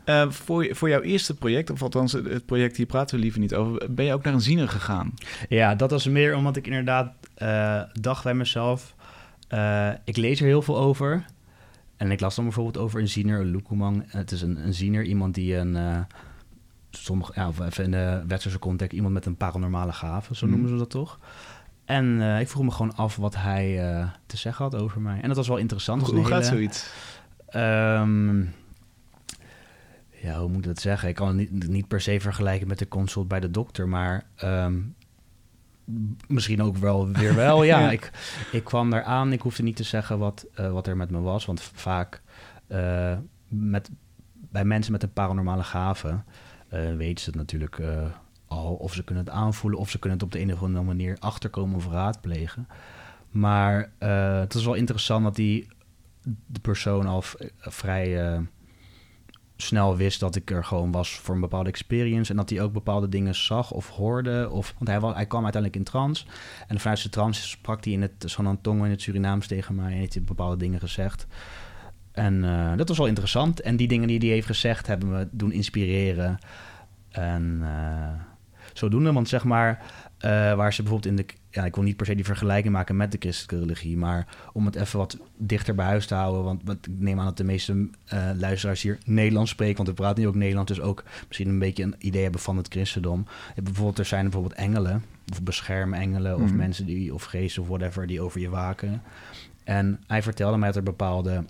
Uh, 0.06 0.30
voor, 0.30 0.68
voor 0.72 0.90
jouw 0.90 1.02
eerste 1.02 1.36
project, 1.36 1.70
of 1.70 1.82
althans 1.82 2.12
het 2.12 2.46
project 2.46 2.78
hier 2.78 2.86
praten 2.86 3.16
we 3.16 3.22
liever 3.22 3.40
niet 3.40 3.56
over, 3.56 3.94
ben 3.94 4.06
je 4.06 4.14
ook 4.14 4.24
naar 4.24 4.34
een 4.34 4.42
ziener 4.42 4.70
gegaan? 4.70 5.14
Ja, 5.50 5.76
dat 5.76 5.92
was 5.92 6.08
meer 6.08 6.36
omdat 6.36 6.56
ik 6.56 6.66
inderdaad 6.68 7.14
uh, 7.42 7.82
dacht 7.94 8.24
bij 8.24 8.34
mezelf, 8.34 8.96
uh, 9.50 9.90
ik 10.04 10.18
lees 10.18 10.40
er 10.40 10.46
heel 10.46 10.62
veel 10.62 10.78
over. 10.78 11.26
En 11.98 12.12
ik 12.12 12.20
las 12.20 12.36
dan 12.36 12.44
bijvoorbeeld 12.44 12.78
over 12.78 13.00
een 13.00 13.08
ziener, 13.08 13.40
een 13.40 13.52
lukumang. 13.52 14.04
Het 14.08 14.32
is 14.32 14.42
een, 14.42 14.66
een 14.66 14.74
ziener, 14.74 15.04
iemand 15.04 15.34
die 15.34 15.56
een, 15.56 15.76
uh, 15.76 16.00
sommige, 16.92 17.32
ja, 17.36 17.48
of 17.48 17.60
even 17.60 17.84
in 17.84 17.92
de 17.92 18.24
westerse 18.28 18.60
context, 18.60 18.96
iemand 18.96 19.14
met 19.14 19.26
een 19.26 19.38
paranormale 19.38 19.92
gave, 19.92 20.36
zo 20.36 20.46
noemen 20.46 20.66
mm. 20.66 20.74
ze 20.74 20.80
dat 20.80 20.90
toch? 20.90 21.20
En 21.86 22.22
ik 22.40 22.50
vroeg 22.50 22.64
me 22.64 22.72
gewoon 22.72 22.96
af 22.96 23.16
wat 23.16 23.36
hij 23.36 23.76
te 24.26 24.38
zeggen 24.38 24.66
had 24.66 24.76
over 24.76 25.02
mij. 25.02 25.22
En 25.22 25.28
dat 25.28 25.38
was 25.38 25.48
wel 25.48 25.58
interessant. 25.58 26.02
Hoe, 26.02 26.16
hoe 26.16 26.26
gaat 26.26 26.46
zoiets? 26.46 26.90
Um, 27.56 28.54
ja, 30.22 30.40
hoe 30.40 30.48
moet 30.48 30.58
ik 30.58 30.64
dat 30.64 30.82
zeggen? 30.82 31.10
Ik 31.10 31.16
kan 31.16 31.28
het 31.28 31.38
niet, 31.38 31.68
niet 31.68 31.88
per 31.88 32.02
se 32.02 32.20
vergelijken 32.20 32.68
met 32.68 32.80
de 32.80 32.88
consult 32.88 33.28
bij 33.28 33.40
de 33.40 33.52
dokter, 33.52 33.88
maar 33.88 34.24
um, 34.44 34.96
misschien 36.28 36.62
ook 36.62 36.78
wel 36.78 37.08
weer 37.12 37.36
wel. 37.36 37.64
Ja, 37.64 37.80
ja. 37.80 37.92
Ik, 38.02 38.12
ik 38.52 38.64
kwam 38.64 38.90
daar 38.90 39.04
aan. 39.04 39.34
Ik 39.34 39.42
hoefde 39.42 39.64
niet 39.64 39.76
te 39.76 39.84
zeggen 39.84 40.20
wat, 40.20 40.46
uh, 40.60 40.72
wat 40.72 40.88
er 40.88 40.98
met 40.98 41.10
me 41.10 41.20
was, 41.20 41.46
want 41.46 41.62
vaak 41.62 42.22
uh, 42.68 43.18
met, 43.48 43.90
bij 44.34 44.66
mensen 44.66 44.92
met 44.92 45.04
een 45.04 45.14
paranormale 45.14 45.64
gave 45.64 46.08
uh, 46.74 46.96
weten 46.96 47.24
ze 47.24 47.30
het 47.30 47.40
natuurlijk 47.40 47.82
al, 48.48 48.74
of 48.74 48.94
ze 48.94 49.04
kunnen 49.04 49.26
het 49.26 49.34
aanvoelen, 49.34 49.80
of 49.80 49.90
ze 49.90 50.00
kunnen 50.00 50.18
het 50.20 50.28
op 50.28 50.34
de 50.34 50.40
een 50.40 50.54
of 50.54 50.64
andere 50.64 50.86
manier 50.86 51.18
achterkomen 51.20 51.76
of 51.76 51.88
raadplegen. 51.88 52.68
Maar 53.30 53.92
het 54.44 54.54
is 54.54 54.66
wel 54.66 54.74
interessant 54.74 55.24
dat 55.24 55.36
die 55.36 55.68
de 56.46 56.60
persoon 56.60 57.06
al 57.06 57.24
vrij 57.58 58.40
snel 59.62 59.96
wist 59.96 60.20
dat 60.20 60.36
ik 60.36 60.52
er 60.52 60.66
gewoon 60.66 60.92
was 60.92 61.12
voor 61.12 61.36
een 61.36 61.42
bepaalde 61.42 61.70
experience. 61.70 62.32
En 62.32 62.38
dat 62.38 62.50
hij 62.50 62.62
ook 62.62 62.74
bepaalde 62.74 63.10
dingen 63.10 63.36
zag 63.36 63.72
of 63.72 63.90
hoorde. 63.90 64.50
Of, 64.50 64.74
want 64.78 64.90
hij, 64.90 65.00
was, 65.00 65.16
hij 65.16 65.26
kwam 65.26 65.44
uiteindelijk 65.44 65.82
in 65.82 65.92
trance. 65.92 66.26
En 66.68 66.80
vanuit 66.80 67.00
zijn 67.00 67.14
trance 67.14 67.48
sprak 67.48 67.84
hij 67.84 67.94
in 67.94 68.02
het 68.02 68.12
Sanantongo 68.26 68.84
in 68.84 68.90
het 68.92 69.02
Surinaams 69.02 69.48
tegen 69.48 69.76
mij. 69.76 69.92
En 69.92 69.98
heeft 69.98 70.14
hij 70.14 70.24
bepaalde 70.24 70.58
dingen 70.58 70.80
gezegd. 70.80 71.28
En 72.12 72.44
uh, 72.44 72.78
dat 72.78 72.88
was 72.88 72.98
wel 72.98 73.08
interessant. 73.08 73.62
En 73.62 73.76
die 73.76 73.88
dingen 73.88 74.08
die 74.08 74.20
hij 74.20 74.28
heeft 74.28 74.46
gezegd 74.46 74.88
hebben 74.88 75.10
me 75.10 75.28
doen 75.32 75.52
inspireren. 75.52 76.38
En 77.10 77.60
uh, 77.62 78.08
zodoende, 78.74 79.14
want 79.14 79.30
zeg 79.30 79.44
maar... 79.44 79.84
Uh, 80.26 80.54
waar 80.54 80.74
ze 80.74 80.82
bijvoorbeeld 80.82 81.20
in 81.20 81.26
de... 81.26 81.34
Ja, 81.50 81.66
ik 81.66 81.76
wil 81.76 81.84
niet 81.84 81.98
per 81.98 82.06
se 82.06 82.16
die 82.16 82.26
vergelijking 82.26 82.74
maken 82.74 82.96
met 82.96 83.12
de 83.12 83.18
christelijke 83.20 83.60
religie, 83.60 83.98
maar 83.98 84.28
om 84.54 84.66
het 84.66 84.76
even 84.76 85.00
wat 85.00 85.18
dichter 85.38 85.76
bij 85.76 85.86
huis 85.86 86.06
te 86.06 86.16
houden. 86.16 86.44
Want, 86.44 86.62
want 86.64 86.88
ik 86.88 86.94
neem 86.98 87.20
aan 87.20 87.26
dat 87.26 87.38
de 87.38 87.44
meeste 87.44 87.74
uh, 87.74 88.30
luisteraars 88.36 88.82
hier 88.82 88.98
Nederlands 89.06 89.52
spreken, 89.52 89.76
want 89.76 89.88
we 89.88 89.94
praten 89.94 90.22
nu 90.22 90.28
ook 90.28 90.36
Nederlands, 90.36 90.72
dus 90.72 90.82
ook 90.82 91.04
misschien 91.28 91.50
een 91.50 91.60
beetje 91.60 91.84
een 91.84 91.96
idee 91.98 92.24
hebben 92.24 92.42
van 92.42 92.58
het 92.58 92.68
christendom. 92.68 93.26
Bijvoorbeeld, 93.64 94.00
er 94.00 94.06
zijn 94.06 94.24
bijvoorbeeld 94.24 94.54
engelen, 94.54 95.04
of 95.32 95.42
beschermengelen, 95.42 96.38
mm. 96.38 96.44
of 96.44 96.54
mensen 96.54 96.86
die, 96.86 97.14
of 97.14 97.24
geesten 97.24 97.62
of 97.62 97.68
whatever, 97.68 98.08
die 98.08 98.22
over 98.22 98.40
je 98.40 98.50
waken. 98.50 99.02
En 99.64 100.04
hij 100.08 100.22
vertelde 100.22 100.58
mij 100.58 100.68
dat 100.68 100.78
er 100.78 100.84
bepaalde 100.84 101.46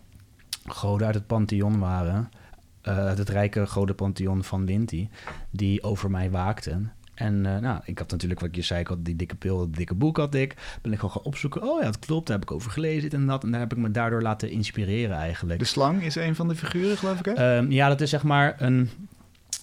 goden 0.65 1.05
uit 1.05 1.15
het 1.15 1.27
pantheon 1.27 1.79
waren, 1.79 2.29
uh, 2.83 2.97
uit 2.97 3.17
het 3.17 3.29
rijke 3.29 3.67
godenpantheon 3.67 4.43
van 4.43 4.65
Winti, 4.65 5.09
die 5.49 5.83
over 5.83 6.11
mij 6.11 6.31
waakten. 6.31 6.91
En 7.21 7.45
uh, 7.45 7.57
nou, 7.57 7.81
ik 7.85 7.97
had 7.99 8.11
natuurlijk, 8.11 8.39
wat 8.39 8.55
je 8.55 8.61
zei, 8.61 8.79
ik 8.79 8.87
had 8.87 9.05
die 9.05 9.15
dikke 9.15 9.35
pil, 9.35 9.57
dat 9.57 9.75
dikke 9.75 9.93
boek 9.93 10.17
had 10.17 10.35
ik. 10.35 10.55
Ben 10.81 10.91
ik 10.91 10.99
gewoon 10.99 11.13
gaan 11.13 11.23
opzoeken. 11.23 11.63
Oh 11.63 11.79
ja, 11.79 11.85
dat 11.85 11.99
klopt, 11.99 12.27
daar 12.27 12.37
heb 12.39 12.49
ik 12.49 12.55
over 12.55 12.71
gelezen, 12.71 13.01
dit 13.01 13.13
en 13.13 13.25
dat. 13.25 13.43
En 13.43 13.51
daar 13.51 13.59
heb 13.59 13.71
ik 13.71 13.77
me 13.77 13.91
daardoor 13.91 14.21
laten 14.21 14.49
inspireren 14.49 15.17
eigenlijk. 15.17 15.59
De 15.59 15.65
slang 15.65 16.03
is 16.03 16.15
een 16.15 16.35
van 16.35 16.47
de 16.47 16.55
figuren, 16.55 16.97
geloof 16.97 17.19
ik, 17.19 17.25
hè? 17.25 17.57
Um, 17.57 17.71
ja, 17.71 17.87
dat 17.87 18.01
is 18.01 18.09
zeg 18.09 18.23
maar 18.23 18.61
een... 18.61 18.89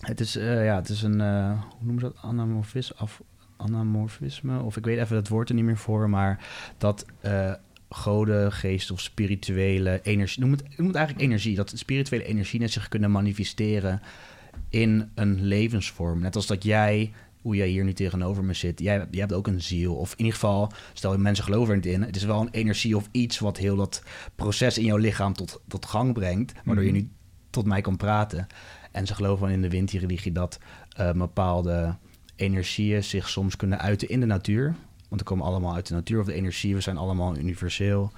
Het 0.01 0.21
is, 0.21 0.37
uh, 0.37 0.64
ja, 0.64 0.77
het 0.77 0.88
is 0.88 1.03
een, 1.03 1.21
uh, 1.21 1.51
hoe 1.51 1.85
noemen 1.85 2.01
ze 2.01 2.12
dat? 2.12 2.16
Anamorfisme, 2.23 2.97
af, 2.97 3.23
anamorfisme? 3.57 4.62
Of 4.62 4.77
ik 4.77 4.85
weet 4.85 4.99
even 4.99 5.16
het 5.16 5.29
woord 5.29 5.49
er 5.49 5.55
niet 5.55 5.64
meer 5.64 5.77
voor, 5.77 6.11
maar 6.11 6.44
dat... 6.79 7.07
Goden, 7.90 8.53
geest 8.53 8.90
of 8.90 9.01
spirituele 9.01 10.01
energie, 10.03 10.40
noem 10.40 10.51
het, 10.51 10.62
noem 10.77 10.87
het 10.87 10.97
eigenlijk 10.97 11.27
energie, 11.27 11.57
dat 11.57 11.73
spirituele 11.75 12.25
energie 12.25 12.61
net 12.61 12.73
zich 12.73 12.88
kunnen 12.88 13.11
manifesteren 13.11 14.03
in 14.68 15.11
een 15.14 15.44
levensvorm. 15.44 16.21
Net 16.21 16.37
als 16.37 16.47
dat 16.47 16.64
jij 16.64 17.12
hoe 17.48 17.56
jij 17.56 17.68
hier 17.68 17.84
nu 17.84 17.92
tegenover 17.92 18.44
me 18.44 18.54
zit. 18.54 18.80
Jij, 18.80 19.06
jij 19.11 19.20
hebt 19.20 19.32
ook 19.32 19.46
een 19.46 19.62
ziel. 19.62 19.94
Of 19.94 20.11
in 20.11 20.18
ieder 20.18 20.32
geval, 20.32 20.72
stel 20.92 21.12
je 21.12 21.18
mensen 21.18 21.44
geloven 21.44 21.70
er 21.70 21.76
niet 21.76 21.87
in. 21.87 22.02
Het 22.02 22.16
is 22.16 22.24
wel 22.24 22.40
een 22.40 22.50
energie 22.50 22.96
of 22.96 23.08
iets 23.11 23.38
wat 23.38 23.56
heel 23.56 23.76
dat 23.76 24.02
proces 24.34 24.78
in 24.78 24.84
jouw 24.84 24.96
lichaam 24.96 25.32
tot, 25.32 25.61
tot 25.68 25.87
gang 25.87 26.12
brengt. 26.12 26.52
Waardoor 26.64 26.84
je 26.84 26.92
nu 26.92 27.11
tot 27.50 27.66
mij 27.66 27.80
kan 27.80 27.96
praten. 27.96 28.46
En 28.92 29.06
ze 29.06 29.14
geloven 29.14 29.50
in 29.50 29.62
de 29.62 29.68
windreligie 29.68 30.32
dat 30.32 30.58
uh, 31.00 31.12
bepaalde 31.12 31.96
energieën 32.37 33.04
zich 33.04 33.28
soms 33.28 33.56
kunnen 33.56 33.78
uiten 33.78 34.08
in 34.08 34.20
de 34.20 34.26
natuur. 34.26 34.74
Want 35.08 35.20
we 35.20 35.26
komen 35.26 35.44
allemaal 35.44 35.74
uit 35.74 35.87
de 35.87 35.94
natuur 35.94 36.20
of 36.20 36.26
de 36.26 36.32
energie. 36.32 36.74
We 36.74 36.80
zijn 36.80 36.96
allemaal 36.96 37.37
universeel. 37.37 38.12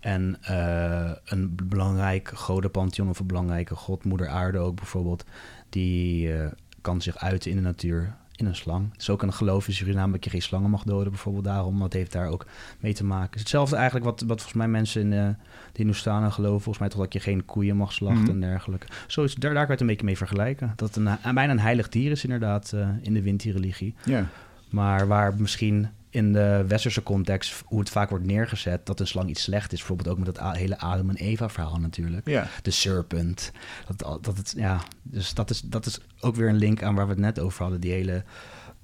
En 0.00 0.36
uh, 0.50 1.10
een 1.24 1.54
belangrijk 1.62 2.32
godenpantheon 2.34 3.08
of 3.08 3.18
een 3.18 3.26
belangrijke 3.26 3.74
god, 3.74 4.04
moeder 4.04 4.28
aarde 4.28 4.58
ook 4.58 4.76
bijvoorbeeld, 4.76 5.24
die 5.68 6.28
uh, 6.28 6.46
kan 6.80 7.00
zich 7.00 7.16
uiten 7.16 7.50
in 7.50 7.56
de 7.56 7.62
natuur. 7.62 8.16
In 8.36 8.46
een 8.46 8.56
slang. 8.56 8.92
Het 8.92 9.00
is 9.00 9.10
ook 9.10 9.22
een 9.22 9.32
geloof 9.32 9.68
in 9.68 9.74
Suriname 9.74 10.12
dat 10.12 10.24
je 10.24 10.30
geen 10.30 10.42
slangen 10.42 10.70
mag 10.70 10.82
doden, 10.82 11.10
bijvoorbeeld 11.10 11.44
daarom. 11.44 11.78
Dat 11.78 11.92
heeft 11.92 12.12
daar 12.12 12.28
ook 12.28 12.46
mee 12.80 12.94
te 12.94 13.04
maken. 13.04 13.26
Het 13.26 13.34
is 13.34 13.40
hetzelfde 13.40 13.76
eigenlijk 13.76 14.04
wat, 14.04 14.20
wat 14.20 14.40
volgens 14.40 14.52
mij 14.52 14.68
mensen 14.68 15.00
in 15.00 15.12
uh, 15.12 15.28
de 15.28 15.36
Hindustanen 15.72 16.32
geloven. 16.32 16.60
Volgens 16.60 16.78
mij 16.78 16.88
toch 16.88 17.00
dat 17.00 17.12
je 17.12 17.20
geen 17.20 17.44
koeien 17.44 17.76
mag 17.76 17.92
slachten 17.92 18.22
mhm. 18.22 18.30
en 18.30 18.40
dergelijke. 18.40 18.86
Zo 19.06 19.22
is, 19.22 19.34
daar, 19.34 19.54
daar 19.54 19.66
kan 19.66 19.66
je 19.66 19.72
het 19.72 19.80
een 19.80 19.86
beetje 19.86 20.04
mee 20.04 20.16
vergelijken. 20.16 20.72
Dat 20.76 20.96
een, 20.96 21.06
een 21.06 21.34
bijna 21.34 21.52
een 21.52 21.58
heilig 21.58 21.88
dier 21.88 22.10
is 22.10 22.24
inderdaad 22.24 22.72
uh, 22.74 22.88
in 23.00 23.14
de 23.14 23.22
Winti-religie. 23.22 23.94
Ja. 24.04 24.26
Maar 24.70 25.06
waar 25.06 25.34
misschien 25.36 25.88
in 26.14 26.32
de 26.32 26.64
westerse 26.68 27.02
context, 27.02 27.62
hoe 27.66 27.78
het 27.78 27.90
vaak 27.90 28.10
wordt 28.10 28.24
neergezet, 28.24 28.86
dat 28.86 29.00
een 29.00 29.06
slang 29.06 29.28
iets 29.28 29.42
slecht 29.42 29.72
is. 29.72 29.78
Bijvoorbeeld 29.78 30.08
ook 30.08 30.18
met 30.18 30.34
dat 30.34 30.56
hele 30.56 30.78
Adam 30.78 31.08
en 31.08 31.16
Eva 31.16 31.48
verhaal 31.48 31.76
natuurlijk. 31.76 32.28
Ja. 32.28 32.48
De 32.62 32.70
serpent. 32.70 33.52
Dat, 33.86 34.24
dat 34.24 34.36
het, 34.36 34.54
ja, 34.56 34.80
dus 35.02 35.34
dat 35.34 35.50
is, 35.50 35.60
dat 35.60 35.86
is 35.86 36.00
ook 36.20 36.36
weer 36.36 36.48
een 36.48 36.56
link 36.56 36.82
aan 36.82 36.94
waar 36.94 37.06
we 37.06 37.12
het 37.12 37.20
net 37.20 37.38
over 37.40 37.62
hadden. 37.62 37.80
Die 37.80 37.92
hele 37.92 38.24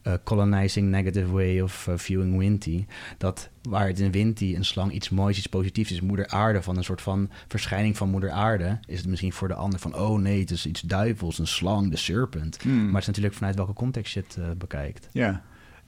uh, 0.03 0.13
colonizing 0.25 0.89
negative 0.89 1.31
way 1.31 1.61
of 1.61 1.87
uh, 1.87 1.95
viewing 1.97 2.39
Winty. 2.39 2.87
Dat 3.19 3.49
waar 3.63 3.87
het 3.87 4.01
in 4.01 4.11
Winty 4.11 4.55
een 4.57 4.65
slang 4.65 4.93
iets 4.93 5.09
moois, 5.09 5.39
iets 5.39 5.47
positiefs 5.47 5.93
is, 5.93 6.01
moeder 6.01 6.29
aarde, 6.29 6.63
van 6.63 6.77
een 6.77 6.85
soort 6.85 7.03
van 7.03 7.31
verschijning 7.49 7.97
van 7.97 8.11
moeder 8.11 8.31
aarde, 8.31 8.79
is 8.87 8.99
het 8.99 9.09
misschien 9.09 9.33
voor 9.33 9.49
de 9.49 9.55
ander 9.55 9.79
van, 9.79 9.95
oh 9.95 10.19
nee, 10.19 10.41
het 10.41 10.51
is 10.51 10.67
iets 10.67 10.81
duivels, 10.81 11.39
een 11.39 11.47
slang, 11.47 11.91
de 11.91 11.97
serpent. 11.97 12.63
Hmm. 12.63 12.77
Maar 12.77 12.93
het 12.93 13.01
is 13.01 13.07
natuurlijk 13.07 13.35
vanuit 13.35 13.57
welke 13.57 13.73
context 13.73 14.15
je 14.15 14.21
het 14.21 14.37
uh, 14.39 14.45
bekijkt. 14.59 15.09
Ja 15.13 15.43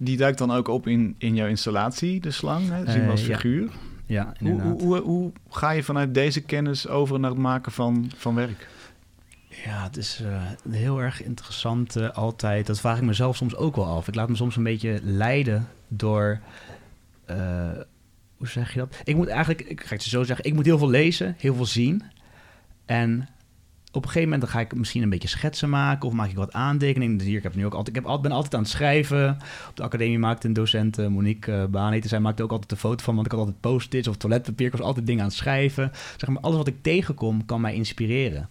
die 0.04 0.16
duikt 0.16 0.38
dan 0.38 0.52
ook 0.52 0.68
op 0.68 0.86
in, 0.86 1.14
in 1.18 1.34
jouw 1.34 1.46
installatie, 1.46 2.20
de 2.20 2.30
slang, 2.30 2.68
hè? 2.68 2.90
zien 2.90 3.04
we 3.04 3.10
als 3.10 3.28
eh, 3.28 3.34
figuur. 3.34 3.70
Ja. 4.06 4.32
Hoe, 4.40 4.60
hoe, 4.60 5.00
hoe, 5.00 5.32
ga 5.48 5.70
je 5.70 5.82
vanuit 5.82 6.14
deze 6.14 6.40
kennis 6.40 6.88
over 6.88 7.20
naar 7.20 7.30
het 7.30 7.38
maken 7.38 7.72
van, 7.72 8.10
van 8.16 8.34
werk? 8.34 8.68
Ja, 9.64 9.82
het 9.82 9.96
is 9.96 10.20
uh, 10.22 10.42
heel 10.70 11.00
erg 11.00 11.22
interessant 11.22 11.96
uh, 11.96 12.10
altijd. 12.10 12.66
Dat 12.66 12.80
vraag 12.80 12.96
ik 12.96 13.02
mezelf 13.02 13.36
soms 13.36 13.56
ook 13.56 13.76
wel 13.76 13.86
af. 13.86 14.08
Ik 14.08 14.14
laat 14.14 14.28
me 14.28 14.36
soms 14.36 14.56
een 14.56 14.62
beetje 14.62 15.00
leiden 15.02 15.68
door... 15.88 16.40
hoe 18.36 18.48
zeg 18.48 18.72
je 18.72 18.78
dat? 18.78 19.00
Ik 19.04 19.16
moet 19.16 19.28
eigenlijk, 19.28 19.68
ik 19.68 19.80
ga 19.84 19.94
het 19.94 20.02
zo 20.02 20.22
zeggen, 20.22 20.44
ik 20.44 20.54
moet 20.54 20.64
heel 20.64 20.78
veel 20.78 20.90
lezen, 20.90 21.34
heel 21.38 21.54
veel 21.54 21.66
zien. 21.66 22.02
En 22.84 23.28
op 23.92 24.02
een 24.02 24.10
gegeven 24.10 24.22
moment 24.22 24.40
dan 24.40 24.50
ga 24.50 24.60
ik 24.60 24.74
misschien 24.74 25.02
een 25.02 25.08
beetje 25.08 25.28
schetsen 25.28 25.70
maken 25.70 26.08
of 26.08 26.14
maak 26.14 26.30
ik 26.30 26.36
wat 26.36 26.52
aantekeningen. 26.52 27.16
Dus 27.16 27.26
hier, 27.26 27.36
ik 27.36 27.42
heb 27.42 27.54
nu 27.54 27.66
ook 27.66 27.74
altijd, 27.74 27.96
ik 27.96 28.04
heb, 28.04 28.22
ben 28.22 28.32
altijd 28.32 28.54
aan 28.54 28.60
het 28.60 28.70
schrijven. 28.70 29.38
Op 29.68 29.76
de 29.76 29.82
academie 29.82 30.18
maakte 30.18 30.46
een 30.46 30.52
docent, 30.52 30.98
uh, 30.98 31.06
Monique 31.06 31.52
uh, 31.52 31.64
Baaneten, 31.64 32.08
zij 32.08 32.20
maakte 32.20 32.42
ook 32.42 32.50
altijd 32.50 32.70
een 32.70 32.76
foto 32.76 33.04
van, 33.04 33.14
want 33.14 33.26
ik 33.26 33.32
had 33.32 33.40
altijd 33.40 33.60
post-its 33.60 34.08
of 34.08 34.16
toiletpapier. 34.16 34.66
Ik 34.66 34.72
was 34.72 34.80
altijd 34.80 35.06
dingen 35.06 35.22
aan 35.22 35.28
het 35.28 35.36
schrijven. 35.36 35.90
Zeg 36.16 36.28
maar, 36.28 36.42
alles 36.42 36.56
wat 36.56 36.66
ik 36.66 36.82
tegenkom 36.82 37.46
kan 37.46 37.60
mij 37.60 37.74
inspireren. 37.74 38.48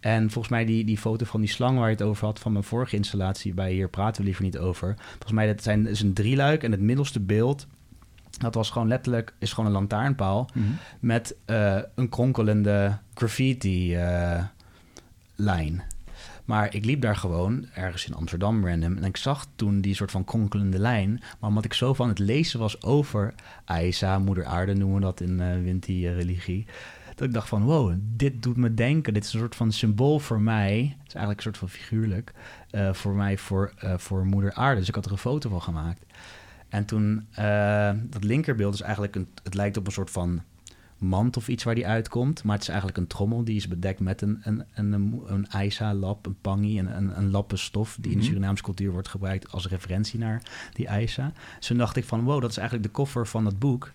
En 0.00 0.30
volgens 0.30 0.48
mij 0.48 0.64
die, 0.64 0.84
die 0.84 0.98
foto 0.98 1.24
van 1.24 1.40
die 1.40 1.50
slang 1.50 1.78
waar 1.78 1.88
je 1.88 1.94
het 1.94 2.02
over 2.02 2.24
had 2.24 2.38
van 2.38 2.52
mijn 2.52 2.64
vorige 2.64 2.96
installatie, 2.96 3.54
bij 3.54 3.72
hier 3.72 3.88
praten 3.88 4.20
we 4.20 4.26
liever 4.26 4.44
niet 4.44 4.58
over. 4.58 4.94
Volgens 5.10 5.32
mij 5.32 5.46
dat 5.46 5.62
zijn, 5.62 5.86
is 5.86 6.00
een 6.00 6.12
drieluik 6.12 6.62
en 6.62 6.70
het 6.70 6.80
middelste 6.80 7.20
beeld 7.20 7.66
dat 8.38 8.54
was 8.54 8.70
gewoon 8.70 8.88
letterlijk, 8.88 9.34
is 9.38 9.52
gewoon 9.52 9.66
een 9.66 9.76
lantaarnpaal 9.76 10.50
mhm. 10.54 10.66
met 11.00 11.36
uh, 11.46 11.78
een 11.94 12.08
kronkelende 12.08 12.98
graffiti 13.14 13.96
lijn. 15.42 15.82
Maar 16.44 16.74
ik 16.74 16.84
liep 16.84 17.00
daar 17.00 17.16
gewoon 17.16 17.66
ergens 17.74 18.06
in 18.06 18.14
Amsterdam 18.14 18.66
random. 18.66 18.96
En 18.96 19.04
ik 19.04 19.16
zag 19.16 19.46
toen 19.56 19.80
die 19.80 19.94
soort 19.94 20.10
van 20.10 20.24
kronkelende 20.24 20.78
lijn. 20.78 21.22
Maar 21.40 21.48
omdat 21.48 21.64
ik 21.64 21.72
zo 21.72 21.94
van 21.94 22.08
het 22.08 22.18
lezen 22.18 22.58
was 22.58 22.82
over 22.82 23.34
Aisa, 23.64 24.18
moeder 24.18 24.44
aarde 24.44 24.74
noemen 24.74 24.96
we 24.96 25.02
dat 25.02 25.20
in 25.20 25.40
uh, 25.40 25.62
Winti-religie. 25.62 26.66
Dat 27.14 27.26
ik 27.26 27.32
dacht 27.34 27.48
van, 27.48 27.62
wow, 27.62 27.94
dit 28.16 28.42
doet 28.42 28.56
me 28.56 28.74
denken. 28.74 29.14
Dit 29.14 29.24
is 29.24 29.32
een 29.32 29.40
soort 29.40 29.56
van 29.56 29.72
symbool 29.72 30.18
voor 30.18 30.40
mij. 30.40 30.96
Het 30.98 31.08
is 31.08 31.14
eigenlijk 31.14 31.36
een 31.36 31.42
soort 31.42 31.58
van 31.58 31.68
figuurlijk. 31.68 32.32
Uh, 32.70 32.92
voor 32.92 33.14
mij, 33.14 33.38
voor, 33.38 33.72
voor 33.96 34.26
moeder 34.26 34.52
aarde. 34.52 34.78
Dus 34.78 34.88
ik 34.88 34.94
had 34.94 35.04
er 35.04 35.12
een 35.12 35.18
foto 35.18 35.50
van 35.50 35.62
gemaakt. 35.62 36.04
En 36.68 36.84
toen, 36.84 37.26
dat 38.10 38.24
linkerbeeld 38.24 38.74
is 38.74 38.80
eigenlijk, 38.80 39.16
een, 39.16 39.28
het 39.42 39.54
lijkt 39.54 39.76
op 39.76 39.86
een 39.86 39.92
soort 39.92 40.10
van 40.10 40.42
mand 41.02 41.36
of 41.36 41.48
iets 41.48 41.64
waar 41.64 41.74
die 41.74 41.86
uitkomt. 41.86 42.44
Maar 42.44 42.54
het 42.54 42.62
is 42.62 42.68
eigenlijk 42.68 42.98
een 42.98 43.06
trommel 43.06 43.44
die 43.44 43.56
is 43.56 43.68
bedekt 43.68 44.00
met 44.00 44.22
een, 44.22 44.40
een, 44.42 44.64
een, 44.74 44.92
een, 44.92 45.22
een 45.26 45.50
Aisa-lap, 45.50 46.26
een 46.26 46.36
pangi, 46.40 46.78
een, 46.78 46.96
een, 46.96 47.18
een 47.18 47.30
lappenstof 47.30 47.96
die 48.00 48.10
in 48.10 48.16
de 48.16 48.22
mhm. 48.22 48.26
Surinaamse 48.32 48.62
cultuur 48.62 48.92
wordt 48.92 49.08
gebruikt 49.08 49.52
als 49.52 49.68
referentie 49.68 50.18
naar 50.18 50.42
die 50.72 50.90
Aisa. 50.90 51.32
Dus 51.58 51.66
toen 51.66 51.78
dacht 51.78 51.96
ik 51.96 52.04
van 52.04 52.24
wow, 52.24 52.40
dat 52.40 52.50
is 52.50 52.56
eigenlijk 52.56 52.86
de 52.88 52.94
koffer 52.94 53.26
van 53.26 53.46
het 53.46 53.58
boek. 53.58 53.92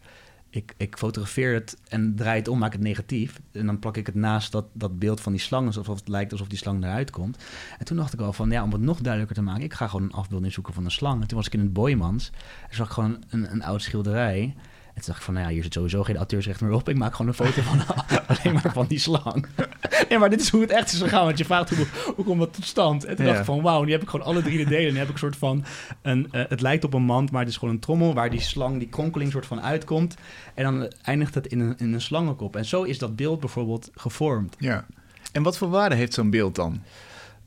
Ik, 0.49 0.73
ik 0.77 0.97
fotografeer 0.97 1.53
het 1.53 1.77
en 1.87 2.15
draai 2.15 2.37
het 2.37 2.47
om, 2.47 2.59
maak 2.59 2.71
het 2.71 2.81
negatief. 2.81 3.41
En 3.51 3.65
dan 3.65 3.79
plak 3.79 3.97
ik 3.97 4.05
het 4.05 4.15
naast 4.15 4.51
dat, 4.51 4.65
dat 4.73 4.99
beeld 4.99 5.21
van 5.21 5.31
die 5.31 5.41
slang, 5.41 5.67
alsof 5.67 5.87
het 5.87 6.07
lijkt 6.07 6.31
alsof 6.31 6.47
die 6.47 6.57
slang 6.57 6.83
eruit 6.83 7.11
komt. 7.11 7.43
En 7.79 7.85
toen 7.85 7.97
dacht 7.97 8.13
ik 8.13 8.19
al 8.19 8.33
van, 8.33 8.49
ja, 8.49 8.63
om 8.63 8.71
het 8.71 8.81
nog 8.81 8.99
duidelijker 9.01 9.35
te 9.35 9.41
maken, 9.41 9.63
ik 9.63 9.73
ga 9.73 9.87
gewoon 9.87 10.05
een 10.05 10.13
afbeelding 10.13 10.53
zoeken 10.53 10.73
van 10.73 10.85
een 10.85 10.91
slang. 10.91 11.21
En 11.21 11.27
toen 11.27 11.37
was 11.37 11.47
ik 11.47 11.53
in 11.53 11.59
het 11.59 11.73
Boymans 11.73 12.31
zag 12.69 12.87
ik 12.87 12.93
gewoon 12.93 13.23
een, 13.29 13.51
een 13.51 13.63
oud 13.63 13.81
schilderij 13.81 14.55
toen 15.03 15.05
dacht 15.05 15.19
ik 15.19 15.25
van, 15.25 15.33
nou 15.33 15.45
ja, 15.45 15.53
hier 15.53 15.63
zit 15.63 15.73
sowieso 15.73 16.03
geen 16.03 16.17
auteursrecht 16.17 16.61
meer 16.61 16.71
op. 16.71 16.89
Ik 16.89 16.97
maak 16.97 17.15
gewoon 17.15 17.27
een 17.27 17.45
foto 17.45 17.61
van 17.61 17.81
alleen 18.27 18.53
maar 18.53 18.71
van 18.73 18.85
die 18.87 18.99
slang. 18.99 19.45
nee, 20.09 20.17
maar 20.17 20.29
dit 20.29 20.41
is 20.41 20.49
hoe 20.49 20.61
het 20.61 20.71
echt 20.71 20.91
is 20.91 21.01
gegaan. 21.01 21.25
Want 21.25 21.37
je 21.37 21.45
vraagt 21.45 21.69
hoe, 21.69 21.85
hoe 22.15 22.25
komt 22.25 22.39
dat 22.39 22.53
tot 22.53 22.65
stand? 22.65 23.05
En 23.05 23.15
toen 23.15 23.25
dacht 23.25 23.39
ik 23.39 23.45
van, 23.45 23.61
wauw, 23.61 23.83
nu 23.83 23.91
heb 23.91 24.01
ik 24.01 24.09
gewoon 24.09 24.25
alle 24.25 24.41
drie 24.41 24.57
de 24.57 24.69
delen. 24.69 24.93
Nu 24.93 24.99
heb 24.99 25.07
ik 25.07 25.13
een 25.13 25.19
soort 25.19 25.35
van, 25.35 25.65
een, 26.01 26.29
uh, 26.31 26.41
het 26.47 26.61
lijkt 26.61 26.83
op 26.83 26.93
een 26.93 27.03
mand, 27.03 27.31
maar 27.31 27.41
het 27.41 27.49
is 27.49 27.57
gewoon 27.57 27.73
een 27.73 27.79
trommel... 27.79 28.13
waar 28.13 28.29
die 28.29 28.41
slang, 28.41 28.79
die 28.79 28.87
kronkeling 28.87 29.31
soort 29.31 29.45
van 29.45 29.61
uitkomt. 29.61 30.15
En 30.53 30.63
dan 30.63 30.91
eindigt 31.01 31.35
het 31.35 31.47
in 31.47 31.59
een, 31.59 31.77
in 31.77 31.93
een 31.93 32.01
slangenkop. 32.01 32.55
En 32.55 32.65
zo 32.65 32.83
is 32.83 32.97
dat 32.97 33.15
beeld 33.15 33.39
bijvoorbeeld 33.39 33.89
gevormd. 33.95 34.55
Ja. 34.59 34.85
En 35.31 35.43
wat 35.43 35.57
voor 35.57 35.69
waarde 35.69 35.95
heeft 35.95 36.13
zo'n 36.13 36.29
beeld 36.29 36.55
dan? 36.55 36.81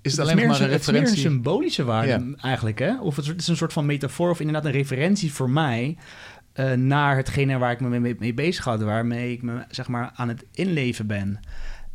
Is 0.02 0.10
het, 0.10 0.20
alleen 0.20 0.36
maar 0.36 0.60
een, 0.60 0.68
referentie? 0.68 0.92
Het 0.94 1.10
is 1.10 1.16
meer 1.16 1.26
een 1.26 1.32
symbolische 1.32 1.84
waarde 1.84 2.34
eigenlijk, 2.40 2.78
hè? 2.78 3.00
Of 3.00 3.16
het 3.16 3.34
is 3.36 3.48
een 3.48 3.56
soort 3.56 3.72
van 3.72 3.86
metafoor 3.86 4.30
of 4.30 4.40
inderdaad 4.40 4.64
een 4.64 4.70
referentie 4.70 5.32
voor 5.32 5.50
mij... 5.50 5.96
Uh, 6.60 6.72
naar 6.72 7.16
hetgene 7.16 7.58
waar 7.58 7.72
ik 7.72 7.80
me 7.80 8.00
mee, 8.00 8.16
mee 8.18 8.34
bezig 8.34 8.64
had, 8.64 8.82
waarmee 8.82 9.32
ik 9.32 9.42
me 9.42 9.64
zeg 9.68 9.88
maar 9.88 10.10
aan 10.14 10.28
het 10.28 10.44
inleven 10.52 11.06
ben. 11.06 11.40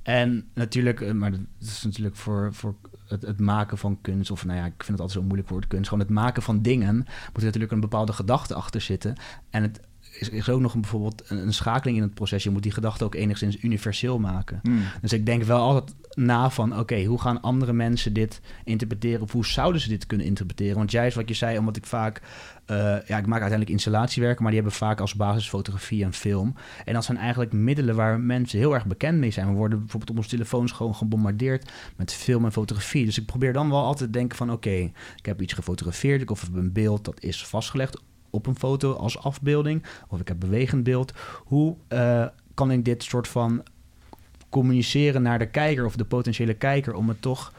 En 0.04 0.48
natuurlijk, 0.54 1.00
uh, 1.00 1.12
maar 1.12 1.32
dat 1.32 1.40
is 1.62 1.84
natuurlijk 1.84 2.16
voor, 2.16 2.54
voor 2.54 2.76
het, 3.08 3.22
het, 3.22 3.40
maken 3.40 3.78
van 3.78 4.02
kunst, 4.02 4.32
of 4.32 4.46
nou 4.46 4.58
ja, 4.60 4.66
ik 4.66 4.74
vind 4.78 4.88
het 4.88 5.00
altijd 5.00 5.18
zo'n 5.18 5.26
moeilijk 5.26 5.50
woord 5.50 5.68
kunst, 5.68 5.90
gewoon 5.90 6.04
het 6.04 6.14
maken 6.14 6.44
van 6.44 6.62
dingen, 6.62 6.96
moet 6.96 7.38
er 7.38 7.44
natuurlijk 7.44 7.72
een 7.72 7.80
bepaalde 7.80 8.14
gedachte 8.14 8.54
achter 8.54 8.82
zitten. 8.82 9.16
En 9.50 9.62
het 9.62 9.80
is, 10.20 10.30
is 10.30 10.50
ook 10.50 10.60
nog 10.60 10.74
een, 10.74 10.82
bijvoorbeeld 10.82 11.24
een, 11.28 11.38
een, 11.38 11.54
schakeling 11.54 11.98
in 11.98 12.04
het 12.04 12.14
proces. 12.14 12.44
Je 12.44 12.50
moet 12.50 12.64
die 12.64 12.72
gedachte 12.72 13.04
ook 13.04 13.16
enigszins 13.16 13.64
universeel 13.64 14.20
maken. 14.20 14.60
Hmm. 14.64 14.82
Dus 15.02 15.14
ik 15.14 15.26
denk 15.26 15.44
wel 15.44 15.60
altijd 15.60 15.96
na 16.14 16.50
van, 16.50 16.80
oké, 16.80 17.04
hoe 17.04 17.22
gaan 17.22 17.42
andere 17.42 17.74
mensen 17.74 18.14
dit 18.14 18.42
interpreteren? 18.64 19.22
Of 19.22 19.32
hoe 19.32 19.46
zouden 19.46 19.82
ze 19.82 19.90
dit 19.90 20.06
kunnen 20.06 20.26
interpreteren? 20.26 20.78
Want 20.78 20.92
juist 20.92 21.16
wat 21.16 21.30
je 21.30 21.36
zei, 21.36 21.58
omdat 21.58 21.78
ik 21.78 21.86
vaak... 21.86 22.22
Uh, 22.72 22.78
ja, 22.78 23.18
ik 23.18 23.26
maak 23.26 23.42
uiteindelijk 23.42 23.70
installatiewerken, 23.70 24.42
maar 24.42 24.52
die 24.52 24.62
hebben 24.62 24.78
vaak 24.78 25.00
als 25.00 25.16
basis 25.16 25.50
fotografie 25.50 26.04
en 26.04 26.14
film. 26.14 26.56
En 26.86 26.94
dat 26.94 27.04
zijn 27.04 27.18
eigenlijk 27.18 27.54
middelen 27.54 27.96
waar 27.96 28.20
mensen 28.20 28.60
heel 28.60 28.74
erg 28.74 28.86
bekend 28.86 29.18
mee 29.18 29.32
zijn. 29.32 29.48
We 29.48 29.54
worden 29.54 29.80
bijvoorbeeld 29.80 30.12
op 30.12 30.18
onze 30.18 30.30
telefoons 30.30 30.72
gewoon 30.72 30.96
gebombardeerd 30.96 31.72
met 31.96 32.14
film 32.14 32.46
en 32.46 32.52
fotografie. 32.52 33.06
Dus 33.06 33.18
ik 33.18 33.26
probeer 33.26 33.54
dan 33.54 33.70
wel 33.70 33.84
altijd 33.84 34.12
te 34.12 34.18
denken 34.18 34.38
van, 34.38 34.52
oké, 34.52 34.92
ik 35.16 35.26
heb 35.26 35.42
iets 35.42 35.54
gefotografeerd, 35.54 36.32
of 36.32 36.42
heb 36.42 36.56
een 36.56 36.72
beeld 36.72 37.06
dat 37.06 37.24
is 37.24 37.46
vastgelegd 37.46 38.02
op 38.30 38.48
een 38.48 38.58
foto 38.58 38.94
als 38.94 39.20
afbeelding, 39.20 39.86
of 40.08 40.20
ik 40.20 40.28
heb 40.28 40.40
bewegend 40.40 40.84
beeld. 40.84 41.14
Hoe 41.44 41.76
uh, 41.90 42.26
kan 42.54 42.72
ik 42.72 42.86
dit 42.86 43.04
soort 43.04 43.28
van 43.28 43.64
communiceren 44.50 45.22
naar 45.22 45.40
de 45.40 45.50
kijker 45.50 45.86
of 45.86 45.96
de 45.96 46.06
potentiële 46.06 46.54
kijker 46.54 46.94
om 46.94 47.08
het 47.08 47.22
toch 47.22 47.54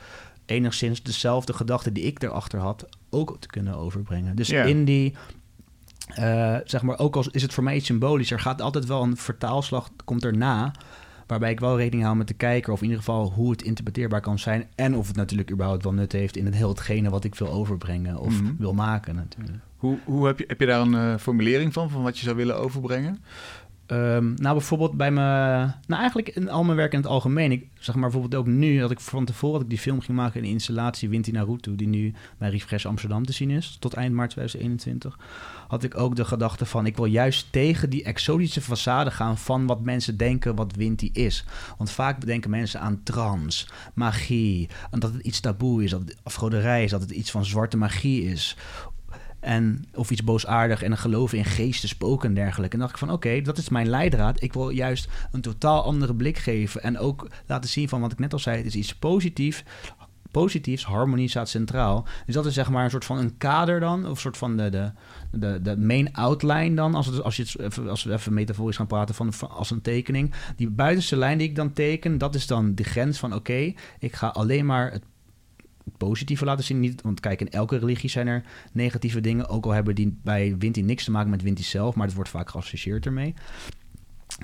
enigszins 0.47 1.03
dezelfde 1.03 1.53
gedachte 1.53 1.93
die 1.93 2.05
ik 2.05 2.23
erachter 2.23 2.59
had 2.59 2.87
ook 3.11 3.37
te 3.41 3.47
kunnen 3.49 3.77
overbrengen. 3.77 4.37
Dus 4.37 4.51
in 4.51 4.85
die, 4.85 5.15
uh, 6.19 6.57
zeg 6.65 6.83
maar, 6.83 6.99
ook 6.99 7.17
al 7.17 7.25
is 7.31 7.43
het 7.43 7.55
voor 7.55 7.65
mij 7.65 7.77
iets 7.77 7.87
symbolisch, 7.87 8.31
er 8.31 8.41
gaat 8.41 8.61
altijd 8.61 8.87
wel 8.87 9.03
een 9.03 9.17
vertaalslag, 9.17 9.91
komt 10.05 10.25
erna, 10.25 10.75
waarbij 11.27 11.51
ik 11.51 11.61
wel 11.61 11.77
rekening 11.77 12.05
hou 12.05 12.17
met 12.17 12.29
de 12.29 12.35
kijker, 12.35 12.73
of 12.73 12.79
in 12.79 12.85
ieder 12.85 12.99
geval 12.99 13.33
hoe 13.33 13.51
het 13.51 13.63
interpreteerbaar 13.63 14.21
kan 14.21 14.39
zijn, 14.39 14.69
en 14.75 14.95
of 14.95 15.07
het 15.07 15.17
natuurlijk 15.17 15.51
überhaupt 15.51 15.83
wel 15.83 15.93
nut 15.93 16.13
heeft 16.13 16.37
in 16.37 16.45
het 16.45 16.55
heel 16.55 16.69
hetgene 16.69 17.11
wat 17.11 17.25
ik 17.25 17.35
wil 17.35 17.53
overbrengen 17.53 18.19
of 18.19 18.43
mhm. 18.43 18.53
wil 18.59 18.75
maken 18.75 19.15
natuurlijk. 19.15 19.59
Hoe, 19.77 19.99
hoe 20.05 20.27
heb, 20.27 20.39
je, 20.39 20.45
heb 20.49 20.61
je 20.61 20.67
daar 20.67 20.81
een 20.81 20.93
uh, 20.93 21.17
formulering 21.17 21.73
van, 21.73 21.91
van 21.91 22.03
wat 22.03 22.19
je 22.19 22.25
zou 22.25 22.37
willen 22.37 22.59
overbrengen? 22.59 23.23
Um, 23.89 24.35
nou, 24.37 24.57
bijvoorbeeld 24.57 24.97
bij 24.97 25.11
mijn... 25.11 25.75
Nou, 25.87 26.01
eigenlijk 26.01 26.29
in 26.29 26.51
al 26.51 26.65
mijn 26.65 26.77
werk 26.77 26.93
in 26.93 26.99
het 26.99 27.09
algemeen. 27.09 27.53
Ik 27.53 27.69
zeg 27.79 27.95
maar 27.95 28.11
bijvoorbeeld 28.11 28.43
ook 28.43 28.47
nu, 28.47 28.79
dat 28.79 28.91
ik 28.91 29.01
van 29.01 29.25
tevoren 29.25 29.55
dat 29.55 29.63
ik 29.63 29.69
die 29.69 29.79
film 29.79 30.01
ging 30.01 30.19
maken... 30.19 30.37
in 30.37 30.47
de 30.47 30.53
installatie 30.53 31.09
Winti 31.09 31.33
Naruto... 31.33 31.75
die 31.75 31.89
nu 31.89 32.15
bij 32.39 32.51
Refresh 32.51 32.87
Amsterdam 32.87 33.27
te 33.27 33.33
zien 33.33 33.51
is... 33.51 33.77
tot 33.81 33.95
eind 33.95 34.15
maart 34.15 34.31
2021... 34.31 35.19
had 35.69 35.83
ik 35.83 35.99
ook 35.99 36.17
de 36.17 36.25
gedachte 36.25 36.67
van... 36.67 36.87
ik 36.87 36.97
wil 36.97 37.05
juist 37.05 37.53
tegen 37.53 37.91
die 37.91 38.05
exotische 38.05 38.63
façade 38.63 39.11
gaan... 39.11 39.39
van 39.39 39.67
wat 39.67 39.81
mensen 39.81 40.17
denken 40.17 40.55
wat 40.55 40.77
Winti 40.77 41.11
is. 41.13 41.45
Want 41.77 41.91
vaak 41.91 42.21
bedenken 42.21 42.51
mensen 42.51 42.81
aan 42.81 43.03
trans, 43.03 43.69
magie... 43.95 44.69
en 44.91 45.01
dat 45.01 45.13
het 45.13 45.23
iets 45.23 45.41
taboe 45.41 45.85
is, 45.85 45.91
dat 45.91 46.01
het 46.01 46.17
afgoderij 46.23 46.85
is... 46.85 46.91
dat 46.91 47.01
het 47.01 47.11
iets 47.11 47.31
van 47.31 47.45
zwarte 47.45 47.77
magie 47.77 48.25
is... 48.25 48.57
En, 49.41 49.85
of 49.95 50.11
iets 50.11 50.25
boosaardig 50.25 50.83
en 50.83 50.91
een 50.91 50.99
geloven 50.99 51.39
in 51.39 51.45
geesten, 51.45 51.89
spoken 51.89 52.29
en 52.29 52.35
dergelijke. 52.35 52.75
En 52.75 52.81
dacht 52.81 52.93
ik 52.93 52.99
van 52.99 53.13
oké, 53.13 53.41
dat 53.41 53.59
is 53.59 53.69
mijn 53.69 53.89
leidraad. 53.89 54.43
Ik 54.43 54.53
wil 54.53 54.69
juist 54.69 55.09
een 55.33 55.41
totaal 55.41 55.85
andere 55.85 56.15
blik 56.15 56.39
geven. 56.39 56.83
En 56.83 56.99
ook 56.99 57.29
laten 57.47 57.71
zien 57.71 57.89
van 57.89 58.01
wat 58.01 58.13
ik 58.13 58.19
net 58.19 58.33
al 58.33 58.39
zei, 58.39 58.57
het 58.57 58.67
is 58.67 58.75
iets 58.75 58.95
positiefs 58.95 59.65
positiefs, 60.41 60.85
harmonie 60.85 61.29
staat 61.29 61.49
centraal. 61.49 62.07
Dus 62.27 62.35
dat 62.35 62.47
is 62.47 62.55
zeg 62.55 62.71
maar 62.71 62.85
een 62.85 62.91
soort 62.91 63.05
van 63.05 63.19
een 63.19 63.37
kader 63.37 63.81
dan, 63.81 64.05
of 64.05 64.11
een 64.11 64.17
soort 64.17 64.37
van 64.37 64.57
de, 64.57 64.71
de, 64.71 64.93
de, 65.31 65.63
de 65.63 65.77
main 65.77 66.13
outline 66.15 66.75
dan, 66.75 66.95
als, 66.95 67.23
als, 67.23 67.37
je 67.37 67.71
als 67.89 68.05
we 68.05 68.13
even 68.13 68.35
metaforisch 68.35 68.77
gaan 68.77 68.87
praten 68.87 69.15
van, 69.15 69.33
als 69.49 69.71
een 69.71 69.81
tekening. 69.81 70.35
Die 70.57 70.71
buitenste 70.71 71.17
lijn 71.17 71.39
die 71.39 71.49
ik 71.49 71.57
dan 71.57 71.73
teken, 71.73 72.19
dat 72.19 72.35
is 72.35 72.47
dan 72.47 72.75
de 72.75 72.85
grens 72.85 73.19
van 73.19 73.35
oké, 73.35 73.73
ik 73.99 74.15
ga 74.15 74.27
alleen 74.27 74.67
maar 74.67 74.93
het 74.93 75.05
positieve 75.97 76.45
laten 76.45 76.65
zien. 76.65 76.81
Niet, 76.81 77.03
want 77.03 77.21
kijk, 77.21 77.41
in 77.41 77.51
elke 77.51 77.79
religie 77.79 78.11
zijn 78.11 78.27
er 78.27 78.43
negatieve 78.73 79.21
dingen. 79.21 79.49
Ook 79.49 79.65
al 79.65 79.71
hebben 79.71 79.95
die 79.95 80.19
bij 80.23 80.57
Winti 80.59 80.83
niks 80.83 81.05
te 81.05 81.11
maken 81.11 81.31
met 81.31 81.43
Winti 81.43 81.63
zelf, 81.63 81.95
maar 81.95 82.07
het 82.07 82.15
wordt 82.15 82.31
vaak 82.31 82.51
geassocieerd 82.51 83.07
ermee. 83.07 83.35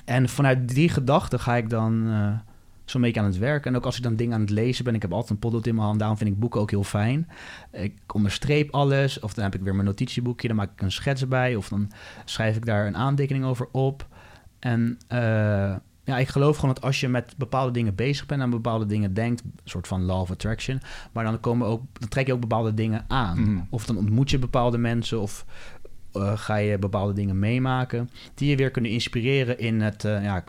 En 0.04 0.28
vanuit 0.28 0.74
die 0.74 0.88
gedachte 0.88 1.38
ga 1.38 1.56
ik 1.56 1.70
dan 1.70 2.06
uh, 2.06 2.38
zo'n 2.84 3.00
beetje 3.00 3.20
aan 3.20 3.26
het 3.26 3.38
werk. 3.38 3.66
En 3.66 3.76
ook 3.76 3.84
als 3.84 3.96
ik 3.96 4.02
dan 4.02 4.16
dingen 4.16 4.34
aan 4.34 4.40
het 4.40 4.50
lezen 4.50 4.84
ben, 4.84 4.94
ik 4.94 5.02
heb 5.02 5.12
altijd 5.12 5.30
een 5.30 5.38
potlood 5.38 5.66
in 5.66 5.74
mijn 5.74 5.86
hand, 5.86 5.98
daarom 5.98 6.16
vind 6.16 6.30
ik 6.30 6.38
boeken 6.38 6.60
ook 6.60 6.70
heel 6.70 6.84
fijn. 6.84 7.28
Ik 7.72 8.14
onderstreep 8.14 8.70
alles, 8.70 9.20
of 9.20 9.34
dan 9.34 9.44
heb 9.44 9.54
ik 9.54 9.60
weer 9.60 9.74
mijn 9.74 9.86
notitieboekje, 9.86 10.48
dan 10.48 10.56
maak 10.56 10.72
ik 10.72 10.82
een 10.82 10.92
schets 10.92 11.28
bij, 11.28 11.56
of 11.56 11.68
dan 11.68 11.90
schrijf 12.24 12.56
ik 12.56 12.64
daar 12.64 12.86
een 12.86 12.96
aantekening 12.96 13.44
over 13.44 13.68
op. 13.72 14.06
En 14.58 14.98
uh, 15.12 15.76
ja, 16.04 16.18
ik 16.18 16.28
geloof 16.28 16.56
gewoon 16.56 16.74
dat 16.74 16.84
als 16.84 17.00
je 17.00 17.08
met 17.08 17.34
bepaalde 17.36 17.70
dingen 17.72 17.94
bezig 17.94 18.26
bent 18.26 18.42
en 18.42 18.50
bepaalde 18.50 18.86
dingen 18.86 19.14
denkt, 19.14 19.42
een 19.44 19.52
soort 19.64 19.88
van 19.88 20.04
law 20.04 20.20
of 20.20 20.30
attraction, 20.30 20.80
maar 21.12 21.24
dan 21.24 21.40
komen 21.40 21.66
ook, 21.66 21.82
dan 21.92 22.08
trek 22.08 22.26
je 22.26 22.32
ook 22.32 22.40
bepaalde 22.40 22.74
dingen 22.74 23.04
aan. 23.08 23.40
Mhm. 23.40 23.60
Of 23.70 23.86
dan 23.86 23.96
ontmoet 23.96 24.30
je 24.30 24.38
bepaalde 24.38 24.78
mensen 24.78 25.20
of 25.20 25.44
uh, 26.16 26.32
ga 26.38 26.56
je 26.56 26.78
bepaalde 26.78 27.12
dingen 27.12 27.38
meemaken 27.38 28.10
die 28.34 28.50
je 28.50 28.56
weer 28.56 28.70
kunnen 28.70 28.90
inspireren 28.90 29.58
in 29.58 29.80
het, 29.80 30.04
uh, 30.04 30.24
ja, 30.24 30.44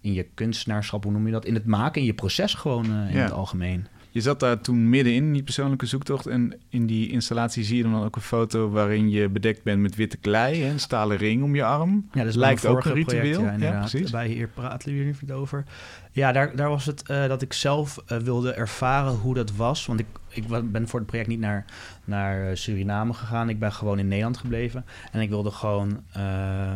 in 0.00 0.12
je 0.12 0.26
kunstenaarschap, 0.34 1.04
hoe 1.04 1.12
noem 1.12 1.26
je 1.26 1.32
dat? 1.32 1.44
In 1.44 1.54
het 1.54 1.66
maken, 1.66 2.00
in 2.00 2.06
je 2.06 2.14
proces 2.14 2.54
gewoon 2.54 2.86
uh, 2.86 3.14
in 3.14 3.20
het 3.20 3.32
algemeen. 3.32 3.86
Je 4.16 4.22
zat 4.22 4.40
daar 4.40 4.60
toen 4.60 4.88
middenin 4.88 5.24
in 5.24 5.32
die 5.32 5.42
persoonlijke 5.42 5.86
zoektocht. 5.86 6.26
En 6.26 6.60
in 6.68 6.86
die 6.86 7.10
installatie 7.10 7.64
zie 7.64 7.76
je 7.76 7.82
dan 7.82 8.04
ook 8.04 8.16
een 8.16 8.22
foto 8.22 8.70
waarin 8.70 9.10
je 9.10 9.28
bedekt 9.28 9.62
bent 9.62 9.80
met 9.80 9.94
witte 9.94 10.16
klei. 10.16 10.62
Hè, 10.62 10.70
een 10.70 10.80
stalen 10.80 11.16
ring 11.16 11.42
om 11.42 11.54
je 11.54 11.64
arm. 11.64 12.08
Ja, 12.12 12.24
dat 12.24 12.34
lijkt 12.34 12.66
ook 12.66 12.84
een 12.84 12.92
ritueel. 12.92 13.40
Project, 13.40 13.60
ja, 13.60 13.72
ja, 13.72 13.78
precies. 13.78 14.10
Bij 14.10 14.28
hier 14.28 14.48
praten 14.48 14.88
we 14.88 14.94
hier 14.94 15.34
over. 15.34 15.64
Ja, 16.12 16.32
daar, 16.32 16.56
daar 16.56 16.68
was 16.68 16.84
het 16.84 17.10
uh, 17.10 17.26
dat 17.26 17.42
ik 17.42 17.52
zelf 17.52 18.02
uh, 18.12 18.18
wilde 18.18 18.52
ervaren 18.52 19.12
hoe 19.12 19.34
dat 19.34 19.52
was. 19.52 19.86
Want 19.86 20.00
ik, 20.00 20.06
ik 20.28 20.72
ben 20.72 20.88
voor 20.88 20.98
het 20.98 21.08
project 21.08 21.28
niet 21.28 21.40
naar, 21.40 21.64
naar 22.04 22.56
Suriname 22.56 23.12
gegaan. 23.12 23.48
Ik 23.48 23.58
ben 23.58 23.72
gewoon 23.72 23.98
in 23.98 24.08
Nederland 24.08 24.36
gebleven. 24.36 24.84
En 25.12 25.20
ik 25.20 25.28
wilde 25.28 25.50
gewoon 25.50 26.00
uh, 26.16 26.70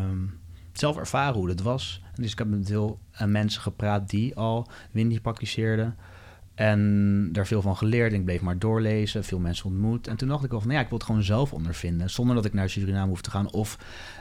zelf 0.73 0.97
ervaren 0.97 1.35
hoe 1.35 1.49
dat 1.49 1.61
was. 1.61 2.03
dus 2.15 2.33
ik 2.33 2.39
heb 2.39 2.49
met 2.49 2.69
heel 2.69 2.99
mensen 3.27 3.63
gepraat 3.63 4.11
die 4.11 4.37
al 4.37 4.69
Windy 4.91 5.21
praktiseerden. 5.21 5.97
En 6.55 7.29
daar 7.33 7.47
veel 7.47 7.63
van 7.63 7.77
geleerd. 7.77 8.13
En 8.13 8.19
ik 8.19 8.25
bleef 8.25 8.41
maar 8.41 8.59
doorlezen, 8.59 9.25
veel 9.25 9.39
mensen 9.39 9.67
ontmoet. 9.67 10.07
En 10.07 10.17
toen 10.17 10.29
dacht 10.29 10.45
ik 10.45 10.51
wel 10.51 10.59
van, 10.61 10.69
nou 10.69 10.79
ja, 10.79 10.85
ik 10.85 10.91
wil 10.91 10.99
het 10.99 11.07
gewoon 11.07 11.23
zelf 11.23 11.53
ondervinden. 11.53 12.11
Zonder 12.11 12.35
dat 12.35 12.45
ik 12.45 12.53
naar 12.53 12.71
Suriname 12.71 13.09
hoef 13.09 13.21
te 13.21 13.31
gaan. 13.31 13.53
Of 13.53 13.79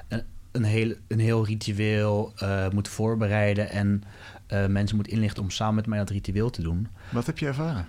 een, 0.07 0.23
een, 0.51 0.63
heel, 0.63 0.93
een 1.07 1.19
heel 1.19 1.45
ritueel 1.45 2.33
uh, 2.43 2.69
moet 2.69 2.87
voorbereiden. 2.87 3.69
En 3.69 4.03
uh, 4.53 4.65
mensen 4.65 4.95
moet 4.95 5.07
inlichten 5.07 5.43
om 5.43 5.49
samen 5.49 5.75
met 5.75 5.87
mij 5.87 5.97
dat 5.97 6.09
ritueel 6.09 6.49
te 6.49 6.61
doen. 6.61 6.87
Wat 7.11 7.25
heb 7.25 7.37
je 7.37 7.45
ervaren? 7.45 7.87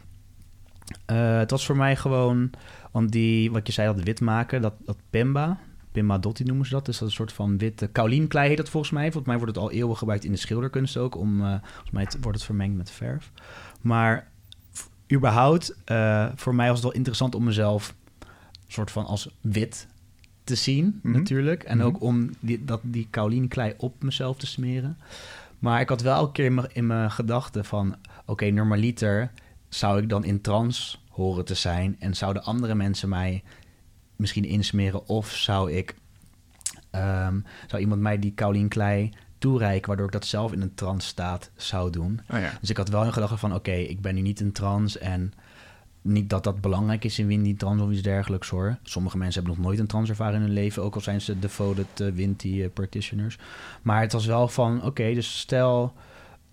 Uh, 1.10 1.38
het 1.38 1.50
was 1.50 1.66
voor 1.66 1.76
mij 1.76 1.96
gewoon, 1.96 2.50
want 2.90 3.12
die, 3.12 3.50
wat 3.50 3.66
je 3.66 3.72
zei, 3.72 3.94
dat 3.94 4.04
wit 4.04 4.20
maken, 4.20 4.62
dat, 4.62 4.74
dat 4.84 4.96
Pimba, 5.10 5.58
Pimba 5.92 6.18
Dotti 6.18 6.44
noemen 6.44 6.66
ze 6.66 6.72
dat. 6.72 6.84
Dus 6.84 6.98
dat 6.98 7.08
is 7.08 7.14
een 7.14 7.26
soort 7.26 7.36
van 7.36 7.58
witte 7.58 7.86
kaulienklei 7.86 8.48
heet 8.48 8.56
dat 8.56 8.68
volgens 8.68 8.92
mij. 8.92 9.04
Volgens 9.04 9.26
mij 9.26 9.36
wordt 9.36 9.54
het 9.54 9.64
al 9.64 9.70
eeuwen 9.70 9.96
gebruikt 9.96 10.24
in 10.24 10.32
de 10.32 10.38
schilderkunst 10.38 10.96
ook. 10.96 11.16
Om, 11.16 11.38
volgens 11.38 11.90
mij 11.90 12.06
wordt 12.20 12.38
het 12.38 12.46
vermengd 12.46 12.76
met 12.76 12.90
verf. 12.90 13.30
Maar 13.80 14.28
überhaupt, 15.12 15.76
uh, 15.86 16.28
voor 16.34 16.54
mij 16.54 16.66
was 16.66 16.76
het 16.76 16.86
wel 16.86 16.96
interessant 16.96 17.34
om 17.34 17.44
mezelf 17.44 17.94
soort 18.66 18.90
van 18.90 19.06
als 19.06 19.28
wit 19.40 19.86
te 20.44 20.54
zien, 20.54 21.00
mhm. 21.02 21.16
natuurlijk. 21.16 21.62
En 21.62 21.76
mhm. 21.76 21.86
ook 21.86 22.00
om 22.00 22.30
die, 22.40 22.64
dat, 22.64 22.80
die 22.82 23.08
klei 23.48 23.74
op 23.76 24.02
mezelf 24.02 24.36
te 24.36 24.46
smeren. 24.46 24.98
Maar 25.58 25.80
ik 25.80 25.88
had 25.88 26.00
wel 26.00 26.14
elke 26.14 26.32
keer 26.32 26.68
in 26.72 26.86
mijn, 26.86 27.10
gedachten 27.10 27.64
van... 27.64 27.96
oké, 28.26 28.50
normaliter 28.50 29.30
zou 29.68 30.02
ik 30.02 30.08
dan 30.08 30.24
in 30.24 30.40
trance 30.40 30.96
horen 31.08 31.44
te 31.44 31.54
zijn... 31.54 31.96
en 31.98 32.14
zouden 32.14 32.44
andere 32.44 32.74
mensen 32.74 33.08
mij 33.08 33.42
misschien 34.16 34.44
insmeren... 34.44 35.08
of 35.08 35.30
zou 35.30 35.72
ik... 35.72 35.94
Um, 36.94 37.44
zou 37.66 37.82
iemand 37.82 38.00
mij 38.00 38.18
die 38.18 38.34
klei 38.68 39.12
toereiken, 39.40 39.88
waardoor 39.88 40.06
ik 40.06 40.12
dat 40.12 40.26
zelf 40.26 40.52
in 40.52 40.60
een 40.60 40.74
trance 40.74 41.08
staat 41.08 41.50
zou 41.56 41.90
doen. 41.90 42.20
Oh 42.30 42.38
ja. 42.38 42.52
Dus 42.60 42.70
ik 42.70 42.76
had 42.76 42.88
wel 42.88 43.04
een 43.04 43.12
gedachte 43.12 43.36
van, 43.36 43.54
oké, 43.54 43.72
ik 43.72 44.00
ben 44.00 44.14
nu 44.14 44.20
niet 44.20 44.40
in 44.40 44.52
trance 44.52 44.98
en 44.98 45.32
niet 46.02 46.30
dat 46.30 46.44
dat 46.44 46.60
belangrijk 46.60 47.04
is 47.04 47.18
in 47.18 47.26
Windy 47.26 47.56
trance 47.56 47.84
of 47.84 47.90
iets 47.90 48.02
dergelijks 48.02 48.48
hoor. 48.48 48.78
Sommige 48.82 49.18
mensen 49.18 49.42
hebben 49.42 49.58
nog 49.58 49.66
nooit 49.66 49.80
een 49.80 49.86
trance 49.86 50.10
ervaren 50.10 50.34
in 50.34 50.40
hun 50.40 50.52
leven, 50.52 50.82
ook 50.82 50.94
al 50.94 51.00
zijn 51.00 51.20
ze 51.20 51.38
devoted 51.38 52.00
uh, 52.00 52.12
Windy 52.12 52.48
uh, 52.48 52.68
practitioners. 52.74 53.38
Maar 53.82 54.00
het 54.00 54.12
was 54.12 54.26
wel 54.26 54.48
van, 54.48 54.84
oké, 54.84 55.14
dus 55.14 55.38
stel, 55.38 55.94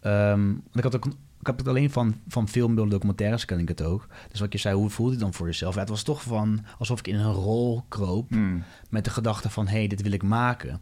um, 0.02 0.64
ik 0.74 0.84
had 0.84 0.96
ook 0.96 1.08
ik 1.40 1.48
heb 1.48 1.58
het 1.58 1.68
alleen 1.68 1.92
van, 1.92 2.16
van 2.28 2.48
filmbeelden, 2.48 2.94
documentaires 2.94 3.46
ken 3.46 3.60
ik 3.60 3.68
het 3.68 3.82
ook. 3.82 4.08
Dus 4.32 4.40
wat 4.40 4.52
je 4.54 4.58
zei, 4.58 4.76
hoe 4.76 4.90
voelde 4.90 5.12
het 5.12 5.22
dan 5.22 5.34
voor 5.34 5.46
jezelf? 5.46 5.74
Ja, 5.74 5.80
het 5.80 5.90
was 5.90 6.04
toch 6.04 6.22
van 6.22 6.66
alsof 6.80 7.00
ik 7.00 7.08
in 7.08 7.16
een 7.16 7.32
rol 7.32 7.84
kroop 7.88 8.30
hmm. 8.30 8.64
met 8.90 9.04
de 9.04 9.10
gedachte 9.10 9.50
van, 9.50 9.68
hé, 9.68 9.78
hey, 9.78 9.88
dit 9.88 10.02
wil 10.02 10.12
ik 10.12 10.24
maken. 10.24 10.82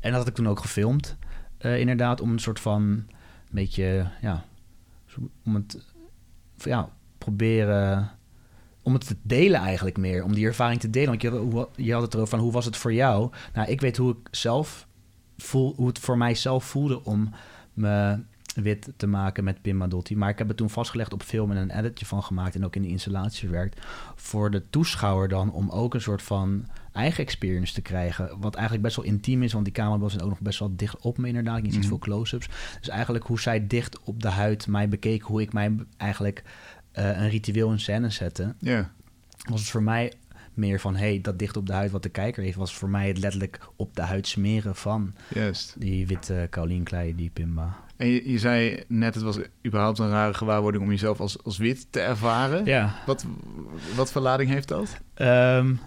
En 0.00 0.10
dat 0.10 0.18
had 0.18 0.28
ik 0.28 0.34
toen 0.34 0.48
ook 0.48 0.60
gefilmd. 0.60 1.16
Uh, 1.60 1.80
inderdaad, 1.80 2.20
om 2.20 2.30
een 2.30 2.38
soort 2.38 2.60
van 2.60 2.82
een 2.82 3.06
beetje, 3.50 4.10
ja, 4.20 4.44
om 5.44 5.54
het, 5.54 5.84
ja, 6.56 6.88
proberen, 7.18 8.10
om 8.82 8.92
het 8.92 9.06
te 9.06 9.16
delen 9.22 9.60
eigenlijk 9.60 9.96
meer, 9.96 10.24
om 10.24 10.34
die 10.34 10.46
ervaring 10.46 10.80
te 10.80 10.90
delen. 10.90 11.08
Want 11.08 11.22
je, 11.22 11.66
je 11.84 11.92
had 11.92 12.02
het 12.02 12.14
erover 12.14 12.30
van, 12.30 12.44
hoe 12.44 12.52
was 12.52 12.64
het 12.64 12.76
voor 12.76 12.92
jou? 12.92 13.30
Nou, 13.54 13.68
ik 13.68 13.80
weet 13.80 13.96
hoe 13.96 14.10
ik 14.10 14.28
zelf 14.30 14.86
voel, 15.36 15.74
hoe 15.76 15.86
het 15.86 15.98
voor 15.98 16.16
mij 16.16 16.34
zelf 16.34 16.64
voelde 16.64 17.04
om 17.04 17.30
me 17.72 18.18
wit 18.54 18.92
te 18.96 19.06
maken 19.06 19.44
met 19.44 19.62
Pim 19.62 19.76
Madotti. 19.76 20.16
Maar 20.16 20.30
ik 20.30 20.38
heb 20.38 20.48
het 20.48 20.56
toen 20.56 20.70
vastgelegd 20.70 21.12
op 21.12 21.22
film 21.22 21.50
en 21.50 21.56
een 21.56 21.78
editje 21.78 22.06
van 22.06 22.22
gemaakt 22.22 22.54
en 22.54 22.64
ook 22.64 22.76
in 22.76 22.82
de 22.82 22.88
installatie 22.88 23.48
werkt. 23.48 23.86
Voor 24.14 24.50
de 24.50 24.62
toeschouwer 24.70 25.28
dan, 25.28 25.52
om 25.52 25.70
ook 25.70 25.94
een 25.94 26.00
soort 26.00 26.22
van 26.22 26.66
eigen 26.96 27.24
experience 27.24 27.74
te 27.74 27.80
krijgen. 27.80 28.40
Wat 28.40 28.54
eigenlijk 28.54 28.84
best 28.84 28.96
wel 28.96 29.04
intiem 29.04 29.42
is, 29.42 29.52
want 29.52 29.64
die 29.64 29.74
camera 29.74 30.08
zijn 30.08 30.22
ook 30.22 30.28
nog 30.28 30.40
best 30.40 30.58
wel 30.58 30.76
dicht 30.76 31.00
op 31.00 31.18
me 31.18 31.26
inderdaad. 31.28 31.64
Je 31.64 31.72
ziet 31.72 31.82
mm 31.82 31.88
veel 31.88 31.98
close-ups. 31.98 32.48
Dus 32.78 32.88
eigenlijk 32.88 33.24
hoe 33.24 33.40
zij 33.40 33.66
dicht 33.66 34.00
op 34.02 34.22
de 34.22 34.28
huid 34.28 34.66
mij 34.66 34.88
bekeken, 34.88 35.26
hoe 35.26 35.40
ik 35.40 35.52
mij 35.52 35.74
eigenlijk 35.96 36.42
uh, 36.98 37.20
een 37.20 37.28
ritueel 37.28 37.70
in 37.70 37.80
scène 37.80 38.10
zette. 38.10 38.54
Ja. 38.58 38.90
Was 39.50 39.60
het 39.60 39.70
voor 39.70 39.82
mij 39.82 40.12
meer 40.54 40.80
van, 40.80 40.96
hey, 40.96 41.20
dat 41.20 41.38
dicht 41.38 41.56
op 41.56 41.66
de 41.66 41.72
huid 41.72 41.90
wat 41.90 42.02
de 42.02 42.08
kijker 42.08 42.42
heeft, 42.42 42.56
was 42.56 42.74
voor 42.74 42.88
mij 42.88 43.08
het 43.08 43.18
letterlijk 43.18 43.58
op 43.76 43.96
de 43.96 44.02
huid 44.02 44.26
smeren 44.26 44.76
van 44.76 45.14
Juist. 45.28 45.74
die 45.78 46.06
witte 46.06 46.46
kaulienklei, 46.50 47.14
die 47.14 47.30
Pimba. 47.30 47.76
En 47.96 48.06
je, 48.06 48.30
je, 48.30 48.38
zei 48.38 48.84
net, 48.88 49.14
het 49.14 49.24
was 49.24 49.38
überhaupt 49.66 49.98
een 49.98 50.10
rare 50.10 50.34
gewaarwording 50.34 50.84
om 50.84 50.90
jezelf 50.90 51.20
als, 51.20 51.44
als 51.44 51.58
wit 51.58 51.86
te 51.90 52.00
ervaren. 52.00 52.64
Ja. 52.64 52.94
Wat, 53.06 53.26
wat 53.94 54.12
voor 54.12 54.22
lading 54.22 54.50
heeft 54.50 54.68
dat? 54.68 55.00
Um, 55.16 55.80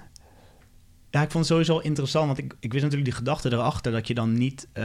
ja, 1.12 1.22
ik 1.22 1.32
vond 1.32 1.48
het 1.48 1.54
sowieso 1.54 1.78
interessant, 1.78 2.26
want 2.26 2.38
ik, 2.38 2.56
ik 2.60 2.72
wist 2.72 2.84
natuurlijk 2.84 3.12
die 3.12 3.20
gedachte 3.20 3.52
erachter 3.52 3.92
dat 3.92 4.08
je 4.08 4.14
dan 4.14 4.34
niet, 4.34 4.68
uh, 4.74 4.84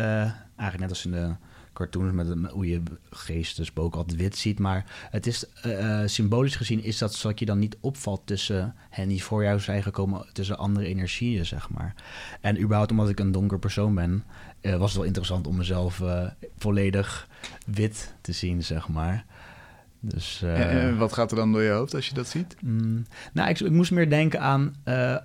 eigenlijk 0.57 0.79
net 0.79 0.89
als 0.89 1.05
in 1.05 1.11
de 1.11 1.35
cartoons 1.73 2.13
met, 2.13 2.51
hoe 2.51 2.69
je 2.69 2.83
geesten 3.11 3.65
spook 3.65 3.95
altijd 3.95 4.21
wit 4.21 4.37
ziet, 4.37 4.59
maar 4.59 4.85
het 5.11 5.27
is 5.27 5.45
uh, 5.67 6.03
symbolisch 6.05 6.57
gezien 6.57 6.83
is 6.83 6.99
dat 6.99 7.15
zodat 7.15 7.39
je 7.39 7.45
dan 7.45 7.59
niet 7.59 7.77
opvalt 7.81 8.21
tussen 8.25 8.75
hen 8.91 9.09
die 9.09 9.23
voor 9.23 9.43
jou 9.43 9.61
zijn 9.61 9.83
gekomen, 9.83 10.27
tussen 10.33 10.59
andere 10.59 10.87
energieën, 10.87 11.47
zeg 11.47 11.71
maar. 11.71 11.95
En 12.41 12.61
überhaupt 12.61 12.91
omdat 12.91 13.09
ik 13.09 13.21
een 13.21 13.33
donker 13.33 13.59
persoon 13.59 13.95
ben, 13.95 14.25
uh, 14.63 14.77
was 14.77 14.89
het 14.89 14.97
wel 14.97 15.07
interessant 15.07 15.47
om 15.47 15.57
mezelf 15.57 16.03
volledig 16.59 17.29
wit 17.67 18.15
te 18.21 18.33
zien, 18.33 18.63
zeg 18.63 18.89
maar. 18.89 19.25
Dus, 20.01 20.43
en, 20.43 20.97
wat 20.99 21.13
gaat 21.13 21.31
er 21.31 21.37
dan 21.37 21.53
door 21.53 21.63
je 21.63 21.71
hoofd 21.71 21.95
als 21.95 22.09
je 22.09 22.15
dat 22.15 22.29
ziet? 22.29 22.57
Mm, 22.61 23.07
nou, 23.33 23.49
ik, 23.49 23.61
ik, 23.61 23.71
moest 23.71 23.91
meer 23.91 24.11
denken 24.11 24.41
aan 24.41 24.75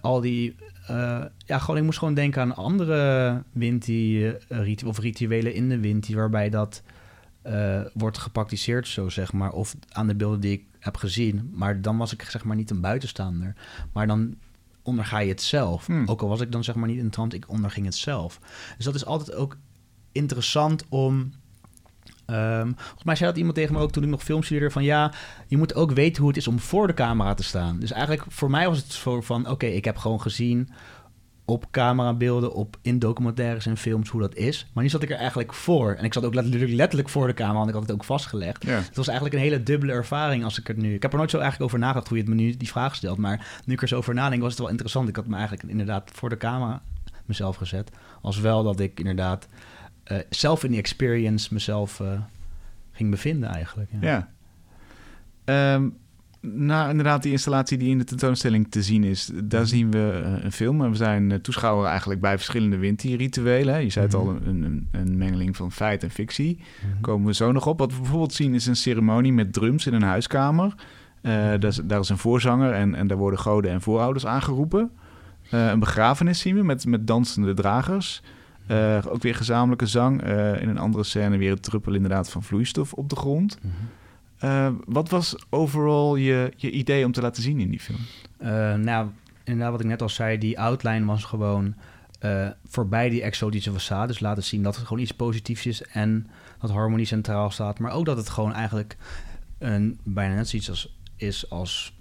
al 0.02 0.22
die 0.22 0.56
uh, 0.89 1.25
ja, 1.45 1.60
gewoon, 1.60 1.78
ik 1.78 1.84
moest 1.84 1.99
gewoon 1.99 2.13
denken 2.13 2.41
aan 2.41 2.56
andere 2.56 3.43
winti, 3.52 4.28
uh, 4.49 4.86
of 4.86 4.99
rituelen 4.99 5.54
in 5.54 5.69
de 5.69 5.80
winti, 5.80 6.15
waarbij 6.15 6.49
dat 6.49 6.84
uh, 7.45 7.82
wordt 7.93 8.17
gepraktiseerd, 8.17 8.88
zo 8.88 9.10
zeg 9.10 9.34
maar. 9.34 9.52
Of 9.52 9.75
aan 9.91 10.08
de 10.08 10.15
beelden 10.15 10.39
die 10.39 10.52
ik 10.52 10.63
heb 10.80 10.97
gezien. 10.97 11.49
Maar 11.54 11.82
dan 11.82 11.97
was 11.97 12.13
ik 12.13 12.21
zeg 12.21 12.43
maar 12.43 12.56
niet 12.56 12.69
een 12.69 12.82
buitenstaander. 12.82 13.56
Maar 13.91 14.08
dan 14.08 14.36
onderga 14.82 15.19
je 15.19 15.30
het 15.30 15.41
zelf. 15.41 15.86
Hmm. 15.86 16.08
Ook 16.08 16.21
al 16.21 16.28
was 16.28 16.41
ik 16.41 16.52
dan 16.52 16.63
zeg 16.63 16.75
maar 16.75 16.88
niet 16.88 16.99
in 16.99 17.10
trant, 17.10 17.34
ik 17.34 17.49
onderging 17.49 17.86
het 17.86 17.95
zelf. 17.95 18.39
Dus 18.75 18.86
dat 18.86 18.95
is 18.95 19.06
altijd 19.06 19.34
ook 19.34 19.58
interessant 20.12 20.86
om 20.89 21.32
Um, 22.30 22.76
volgens 22.78 23.04
mij 23.04 23.15
zei 23.15 23.30
dat 23.30 23.38
iemand 23.38 23.56
tegen 23.56 23.74
me 23.74 23.82
ook 23.82 23.92
toen 23.92 24.04
ik 24.04 24.10
nog 24.10 24.22
studeerde 24.22 24.72
van 24.72 24.84
ja, 24.84 25.13
je 25.48 25.58
moet 25.58 25.76
ook 25.76 25.92
weten 25.92 26.22
hoe 26.22 26.28
het 26.32 26.38
is 26.38 26.48
om 26.48 26.60
voor 26.60 26.88
de 26.88 26.94
camera 26.94 27.34
te 27.34 27.44
staan. 27.44 27.80
Dus 27.80 27.92
eigenlijk 27.92 28.24
voor 28.28 28.50
mij 28.50 28.68
was 28.68 28.78
het 28.78 28.92
zo 28.92 29.22
van 29.22 29.50
oké, 29.50 29.65
ik 29.65 29.86
heb 29.86 29.98
gewoon 29.98 30.22
gezien 30.22 30.70
op 31.50 31.65
camerabeelden, 31.72 32.54
op, 32.54 32.78
in 32.82 33.00
documentaires 33.00 33.65
en 33.65 33.78
films 33.78 34.10
hoe 34.10 34.22
dat 34.22 34.36
is. 34.36 34.68
Maar 34.74 34.84
nu 34.84 34.89
zat 34.89 35.04
ik 35.04 35.10
er 35.10 35.18
eigenlijk 35.18 35.54
voor. 35.54 35.94
En 35.94 36.06
ik 36.06 36.13
zat 36.13 36.26
ook 36.26 36.34
letterlijk, 36.34 36.72
letterlijk 36.72 37.10
voor 37.10 37.28
de 37.28 37.34
camera, 37.34 37.58
want 37.58 37.68
ik 37.68 37.74
had 37.74 37.84
het 37.84 37.92
ook 37.92 38.04
vastgelegd. 38.04 38.65
Ja. 38.65 38.72
Het 38.72 38.96
was 38.96 39.08
eigenlijk 39.08 39.38
een 39.38 39.44
hele 39.44 39.63
dubbele 39.63 39.92
ervaring 39.92 40.44
als 40.44 40.60
ik 40.60 40.68
het 40.68 40.78
nu... 40.78 40.94
Ik 40.94 41.02
heb 41.02 41.12
er 41.12 41.18
nooit 41.18 41.30
zo 41.30 41.38
eigenlijk 41.38 41.65
over 41.65 41.80
nagedacht 41.80 42.08
hoe 42.08 42.18
je 42.18 42.24
het 42.24 42.34
me 42.34 42.42
nu 42.42 42.58
die 42.58 42.68
vraag 42.68 42.96
stelt. 42.96 43.18
Maar 43.18 43.62
nu 43.65 43.74
ik 43.74 43.82
er 43.82 43.88
zo 43.88 43.98
over 43.98 44.13
nadenk, 44.13 44.42
was 44.42 44.52
het 44.52 44.60
wel 44.60 44.70
interessant. 44.70 45.10
Ik 45.10 45.15
had 45.15 45.28
me 45.28 45.36
eigenlijk 45.36 45.70
inderdaad 45.70 46.12
voor 46.13 46.30
de 46.30 46.38
camera 46.38 46.82
mezelf 47.26 47.56
gezet. 47.56 47.92
Als 48.22 48.39
wel 48.39 48.63
dat 48.63 48.80
ik 48.80 49.00
inderdaad 49.00 49.48
zelf 50.30 50.63
in 50.63 50.69
die 50.72 50.80
experience 50.80 51.54
mezelf 51.54 52.00
eh, 52.00 52.08
ging 52.91 53.10
bevinden 53.10 53.50
eigenlijk. 53.50 53.89
Ja. 54.02 54.28
Ja. 55.45 55.82
Na 56.41 56.89
inderdaad 56.89 57.24
die 57.24 57.32
installatie 57.32 57.78
die 57.78 57.89
in 57.89 57.98
de 57.98 58.04
tentoonstelling 58.04 58.72
te 58.72 58.84
zien 58.84 59.04
is, 59.04 59.32
daar 59.43 59.60
Mhm. 59.62 59.69
zien 59.69 59.91
we 59.91 60.22
eh, 60.26 60.43
een 60.43 60.52
film. 60.52 60.82
En 60.84 60.89
we 60.89 60.95
zijn 60.95 61.32
eh, 61.32 61.38
toeschouwer 61.38 61.88
eigenlijk 61.88 62.22
bij 62.22 62.36
verschillende 62.36 62.78
Winti-rituelen. 62.78 63.74
hè. 63.74 63.80
Je 63.80 63.89
zei 63.89 64.06
het 64.06 64.15
al, 64.15 64.26
Mhm. 64.26 64.48
een, 64.48 64.63
een, 64.63 64.88
een 64.91 65.17
mengeling 65.17 65.56
van 65.56 65.72
feit 65.72 66.04
en 66.04 66.10
fictie. 66.10 66.58
Mhm. 66.91 67.02
Komen 67.02 67.28
we 67.28 67.34
zo 67.34 67.52
nog 67.52 67.67
op. 67.67 67.80
Wat 67.80 67.91
we 67.93 67.98
bijvoorbeeld 68.00 68.34
zien 68.34 68.54
is 68.54 68.65
een 68.65 68.76
ceremonie 68.76 69.34
met 69.34 69.54
drums 69.54 69.86
in 69.88 69.93
een 69.93 70.02
huiskamer. 70.02 70.74
Eh, 71.22 71.32
daar, 71.34 71.63
is, 71.65 71.80
daar 71.84 72.00
is 72.00 72.10
een 72.10 72.17
voorzanger 72.17 72.74
en, 72.74 72.95
en 72.95 73.08
daar 73.08 73.17
worden 73.17 73.39
goden 73.39 73.72
en 73.72 73.82
voorouders 73.82 74.26
aangeroepen. 74.26 74.91
Eh, 75.50 75.67
een 75.67 75.80
begrafenis 75.80 76.39
zien 76.39 76.56
we 76.56 76.63
met, 76.63 76.86
met 76.86 77.08
dansende 77.08 77.54
dragers. 77.54 78.22
Eh, 78.70 78.98
ook 79.08 79.22
weer 79.22 79.36
gezamenlijke 79.36 79.86
zang. 79.86 80.22
Eh, 80.22 80.62
in 80.62 80.70
een 80.70 80.78
andere 80.78 81.04
scène 81.04 81.38
weer 81.38 81.52
het 81.52 81.64
druppel 81.64 81.94
inderdaad 81.94 82.30
van 82.30 82.44
vloeistof 82.44 82.94
op 82.94 83.10
de 83.10 83.16
grond. 83.16 83.58
Mhm. 83.62 83.74
Eh, 84.38 84.70
wat 84.86 85.10
was 85.10 85.36
overal 85.50 86.16
je, 86.16 86.54
je 86.56 86.72
idee 86.72 87.06
om 87.06 87.12
te 87.12 87.22
laten 87.22 87.44
zien 87.44 87.60
in 87.60 87.70
die 87.70 87.80
film? 87.80 88.00
Nou, 88.84 89.08
inderdaad, 89.44 89.72
wat 89.72 89.80
ik 89.80 89.86
net 89.86 90.02
al 90.02 90.10
zei, 90.10 90.38
die 90.38 90.60
outline 90.60 91.06
was 91.06 91.24
gewoon 91.24 91.76
voorbij 92.68 93.10
die 93.10 93.22
exotische 93.22 93.72
façade. 93.72 94.08
Dus 94.08 94.20
laten 94.20 94.44
zien 94.44 94.64
dat 94.64 94.76
het 94.76 94.88
gewoon 94.88 95.04
iets 95.04 95.12
positiefs 95.12 95.66
is 95.66 95.82
en 95.82 96.28
dat 96.60 96.72
harmonie 96.72 97.06
centraal 97.06 97.52
staat. 97.52 97.80
Maar 97.80 97.92
ook 97.92 98.06
dat 98.06 98.18
het 98.18 98.30
gewoon 98.30 98.54
eigenlijk 98.54 98.98
een, 99.58 100.00
bijna 100.04 100.36
net 100.36 100.50
zoiets 100.50 100.70
als, 100.70 100.96
is 101.16 101.50
als... 101.50 101.98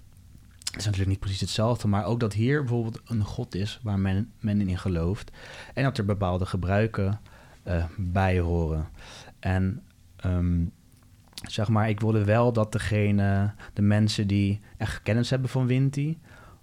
Is 0.77 0.85
natuurlijk 0.85 1.11
niet 1.11 1.21
precies 1.21 1.41
hetzelfde, 1.41 1.89
maar 1.89 2.05
ook 2.05 2.21
dat 2.21 2.33
hier 2.33 2.61
bijvoorbeeld 2.61 3.01
een 3.05 3.25
god 3.25 3.55
is 3.55 3.81
waar 3.83 3.99
men, 3.99 4.33
men 4.41 4.69
in 4.69 4.79
gelooft. 4.79 5.31
En 5.75 5.83
dat 5.83 5.99
er 5.99 6.05
bepaalde 6.05 6.47
gebruiken 6.47 7.21
eh, 7.63 7.85
bij 7.97 8.41
horen. 8.41 8.89
En 9.39 9.83
ehm, 10.17 10.65
zeg 11.47 11.69
maar, 11.69 11.89
ik 11.89 12.01
wilde 12.01 12.25
wel 12.25 12.53
dat 12.53 12.73
degene, 12.73 13.53
de 13.73 13.83
mensen 13.83 14.27
die 14.27 14.61
echt 14.77 15.03
kennis 15.03 15.31
hebben 15.31 15.49
van 15.49 15.67
Winti, 15.67 16.19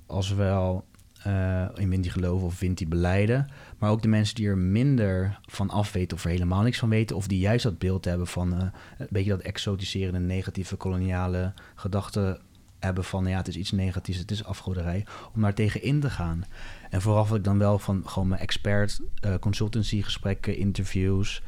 als 0.05 0.33
wel 0.33 0.85
eh, 1.23 1.65
in 1.75 1.89
Winti 1.89 2.09
geloven 2.09 2.47
of 2.47 2.59
Winti 2.59 2.87
beleiden, 2.87 3.51
maar 3.77 3.89
ook 3.89 4.01
de 4.01 4.07
mensen 4.07 4.35
die 4.35 4.47
er 4.47 4.57
minder 4.57 5.39
van 5.45 5.69
af 5.69 5.91
weten 5.91 6.17
of 6.17 6.23
er 6.23 6.29
helemaal 6.29 6.61
niks 6.61 6.79
van 6.79 6.89
weten, 6.89 7.15
of 7.15 7.27
die 7.27 7.39
juist 7.39 7.63
dat 7.63 7.77
beeld 7.77 8.05
hebben 8.05 8.27
van 8.27 8.53
eh, 8.53 8.67
een 8.97 9.07
beetje 9.09 9.29
dat 9.29 9.41
exotiserende, 9.41 10.19
negatieve, 10.19 10.75
koloniale 10.75 11.53
gedachten 11.75 12.39
hebben 12.79 13.03
van 13.03 13.25
ja, 13.25 13.37
het 13.37 13.47
is 13.47 13.57
iets 13.57 13.71
negatiefs, 13.71 14.17
het 14.17 14.31
is 14.31 14.43
afgoderij, 14.43 15.05
om 15.33 15.41
daar 15.41 15.53
tegen 15.53 15.81
in 15.81 15.99
te 15.99 16.09
gaan. 16.09 16.43
En 16.89 17.01
vooral 17.01 17.27
wat 17.27 17.37
ik 17.37 17.43
dan 17.43 17.57
wel 17.57 17.79
van 17.79 18.01
gewoon 18.05 18.27
mijn 18.27 18.41
expert 18.41 18.99
eh, 19.19 19.33
consultancy 19.39 20.01
gesprekken, 20.01 20.57
interviews 20.57 21.41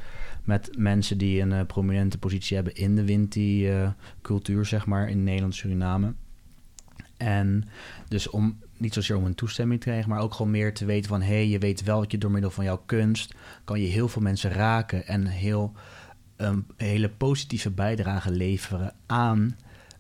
met 0.44 0.70
mensen 0.78 1.18
die 1.18 1.42
een 1.42 1.52
eh, 1.52 1.66
prominente 1.66 2.18
positie 2.18 2.56
hebben 2.56 2.76
in 2.76 2.96
de 2.96 3.06
Winti-cultuur, 3.06 4.66
zeg 4.66 4.86
maar, 4.86 5.10
in 5.10 5.24
Nederland, 5.24 5.56
Suriname. 5.56 6.14
En 7.18 7.64
dus 8.08 8.30
om 8.30 8.60
niet 8.78 8.94
zozeer 8.94 9.18
om 9.18 9.26
een 9.26 9.36
toestemming 9.36 9.82
te 9.82 9.88
krijgen, 9.88 10.10
maar 10.10 10.20
ook 10.22 10.34
gewoon 10.34 10.52
meer 10.52 10.74
te 10.74 10.86
weten 10.86 11.10
van... 11.10 11.22
hé, 11.22 11.34
hey, 11.34 11.48
je 11.48 11.60
weet 11.60 11.84
wel 11.84 12.00
dat 12.00 12.12
je 12.12 12.18
door 12.18 12.32
middel 12.32 12.52
van 12.52 12.64
jouw 12.64 12.82
kunst... 12.86 13.34
kan 13.64 13.82
je 13.82 13.88
heel 13.88 14.08
veel 14.08 14.22
mensen 14.22 14.52
raken 14.52 15.08
en 15.08 15.26
heel, 15.26 15.74
een 16.36 16.66
hele 16.78 17.10
positieve 17.10 17.72
bijdrage 17.72 18.32
leveren 18.32 18.94
aan 19.06 19.56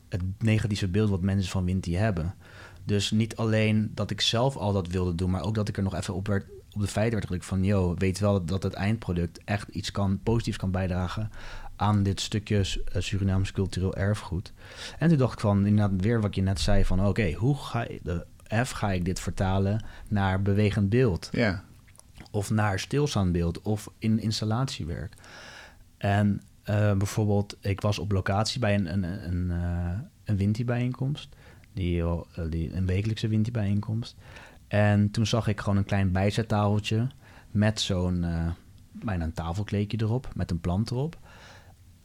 het 0.09 0.21
negatieve 0.39 0.87
beeld 0.87 1.09
wat 1.09 1.21
mensen 1.21 1.51
van 1.51 1.65
Winti 1.65 1.95
hebben. 1.95 2.35
Dus 2.83 3.11
niet 3.11 3.35
alleen 3.35 3.91
dat 3.93 4.11
ik 4.11 4.21
zelf 4.21 4.55
al 4.55 4.73
dat 4.73 4.87
wilde 4.87 5.15
doen, 5.15 5.29
maar 5.29 5.43
ook 5.43 5.55
dat 5.55 5.67
ik 5.67 5.77
er 5.77 5.83
nog 5.83 5.95
even 5.95 6.13
op, 6.13 6.27
werd, 6.27 6.45
op 6.71 6.81
de 6.81 6.87
feiten 6.87 7.13
werd 7.13 7.25
gedrukt 7.25 7.45
van... 7.45 7.63
yo, 7.63 7.95
weet 7.97 8.19
wel 8.19 8.45
dat 8.45 8.63
het 8.63 8.73
eindproduct 8.73 9.39
echt 9.43 9.67
iets 9.67 9.91
kan, 9.91 10.19
positiefs 10.23 10.57
kan 10.57 10.71
bijdragen 10.71 11.31
aan 11.75 12.03
dit 12.03 12.21
stukje 12.21 12.57
uh, 12.57 13.01
Surinaams 13.01 13.51
cultureel 13.51 13.95
erfgoed. 13.95 14.53
En 14.99 15.09
toen 15.09 15.17
dacht 15.17 15.33
ik 15.33 15.39
van, 15.39 15.65
inderdaad 15.65 16.01
weer 16.01 16.21
wat 16.21 16.35
je 16.35 16.41
net 16.41 16.59
zei 16.59 16.85
van... 16.85 17.05
oké, 17.07 17.31
hoe 17.33 17.57
ga 17.57 17.81
je, 17.81 17.99
de 18.03 18.25
F 18.63 18.71
ga 18.71 18.91
ik 18.91 19.05
dit 19.05 19.19
vertalen 19.19 19.85
naar 20.07 20.41
bewegend 20.41 20.89
beeld? 20.89 21.29
Ja. 21.31 21.63
Of 22.31 22.49
naar 22.49 22.79
stilstaand 22.79 23.31
beeld 23.31 23.61
of 23.61 23.89
in 23.97 24.19
installatiewerk. 24.19 25.13
En 25.97 26.41
uh, 26.69 26.93
bijvoorbeeld, 26.93 27.57
ik 27.61 27.81
was 27.81 27.99
op 27.99 28.11
locatie 28.11 28.59
bij 28.59 28.75
een, 28.75 28.93
een, 28.93 29.03
een, 29.03 29.49
uh, 29.49 29.99
een 30.23 30.37
Winti-bijeenkomst. 30.37 31.35
Die, 31.73 31.97
uh, 32.01 32.19
die, 32.49 32.73
een 32.73 32.85
wekelijkse 32.85 33.27
Winti-bijeenkomst. 33.27 34.15
En 34.67 35.11
toen 35.11 35.25
zag 35.25 35.47
ik 35.47 35.59
gewoon 35.59 35.77
een 35.77 35.85
klein 35.85 36.11
bijzettafeltje 36.11 37.07
met 37.51 37.81
zo'n 37.81 38.25
bijna 38.91 39.23
een 39.23 39.33
tafelkleedje 39.33 39.97
erop, 40.01 40.29
met 40.35 40.51
een 40.51 40.59
plant 40.59 40.91
erop. 40.91 41.17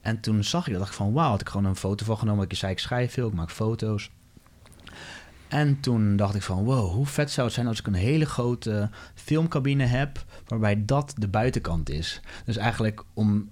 En 0.01 0.21
toen 0.21 0.45
zag 0.45 0.67
ik 0.67 0.71
dat, 0.73 0.81
dacht 0.81 0.93
ik 0.93 0.97
van 0.97 1.13
wauw, 1.13 1.31
had 1.31 1.41
ik 1.41 1.49
gewoon 1.49 1.67
een 1.67 1.77
foto 1.77 2.05
van 2.05 2.19
genomen. 2.19 2.45
Ik 2.45 2.57
zei, 2.57 2.73
ik 2.73 2.79
schrijf 2.79 3.13
veel, 3.13 3.29
ik 3.29 3.35
maak 3.35 3.51
foto's. 3.51 4.11
En 5.49 5.81
toen 5.81 6.17
dacht 6.17 6.35
ik 6.35 6.43
van 6.43 6.65
wow, 6.65 6.93
hoe 6.93 7.07
vet 7.07 7.31
zou 7.31 7.47
het 7.47 7.55
zijn 7.55 7.67
als 7.67 7.79
ik 7.79 7.87
een 7.87 7.95
hele 7.95 8.25
grote 8.25 8.91
filmcabine 9.15 9.85
heb, 9.85 10.25
waarbij 10.47 10.85
dat 10.85 11.15
de 11.19 11.29
buitenkant 11.29 11.91
is. 11.91 12.21
Dus 12.45 12.57
eigenlijk 12.57 13.05
om 13.15 13.49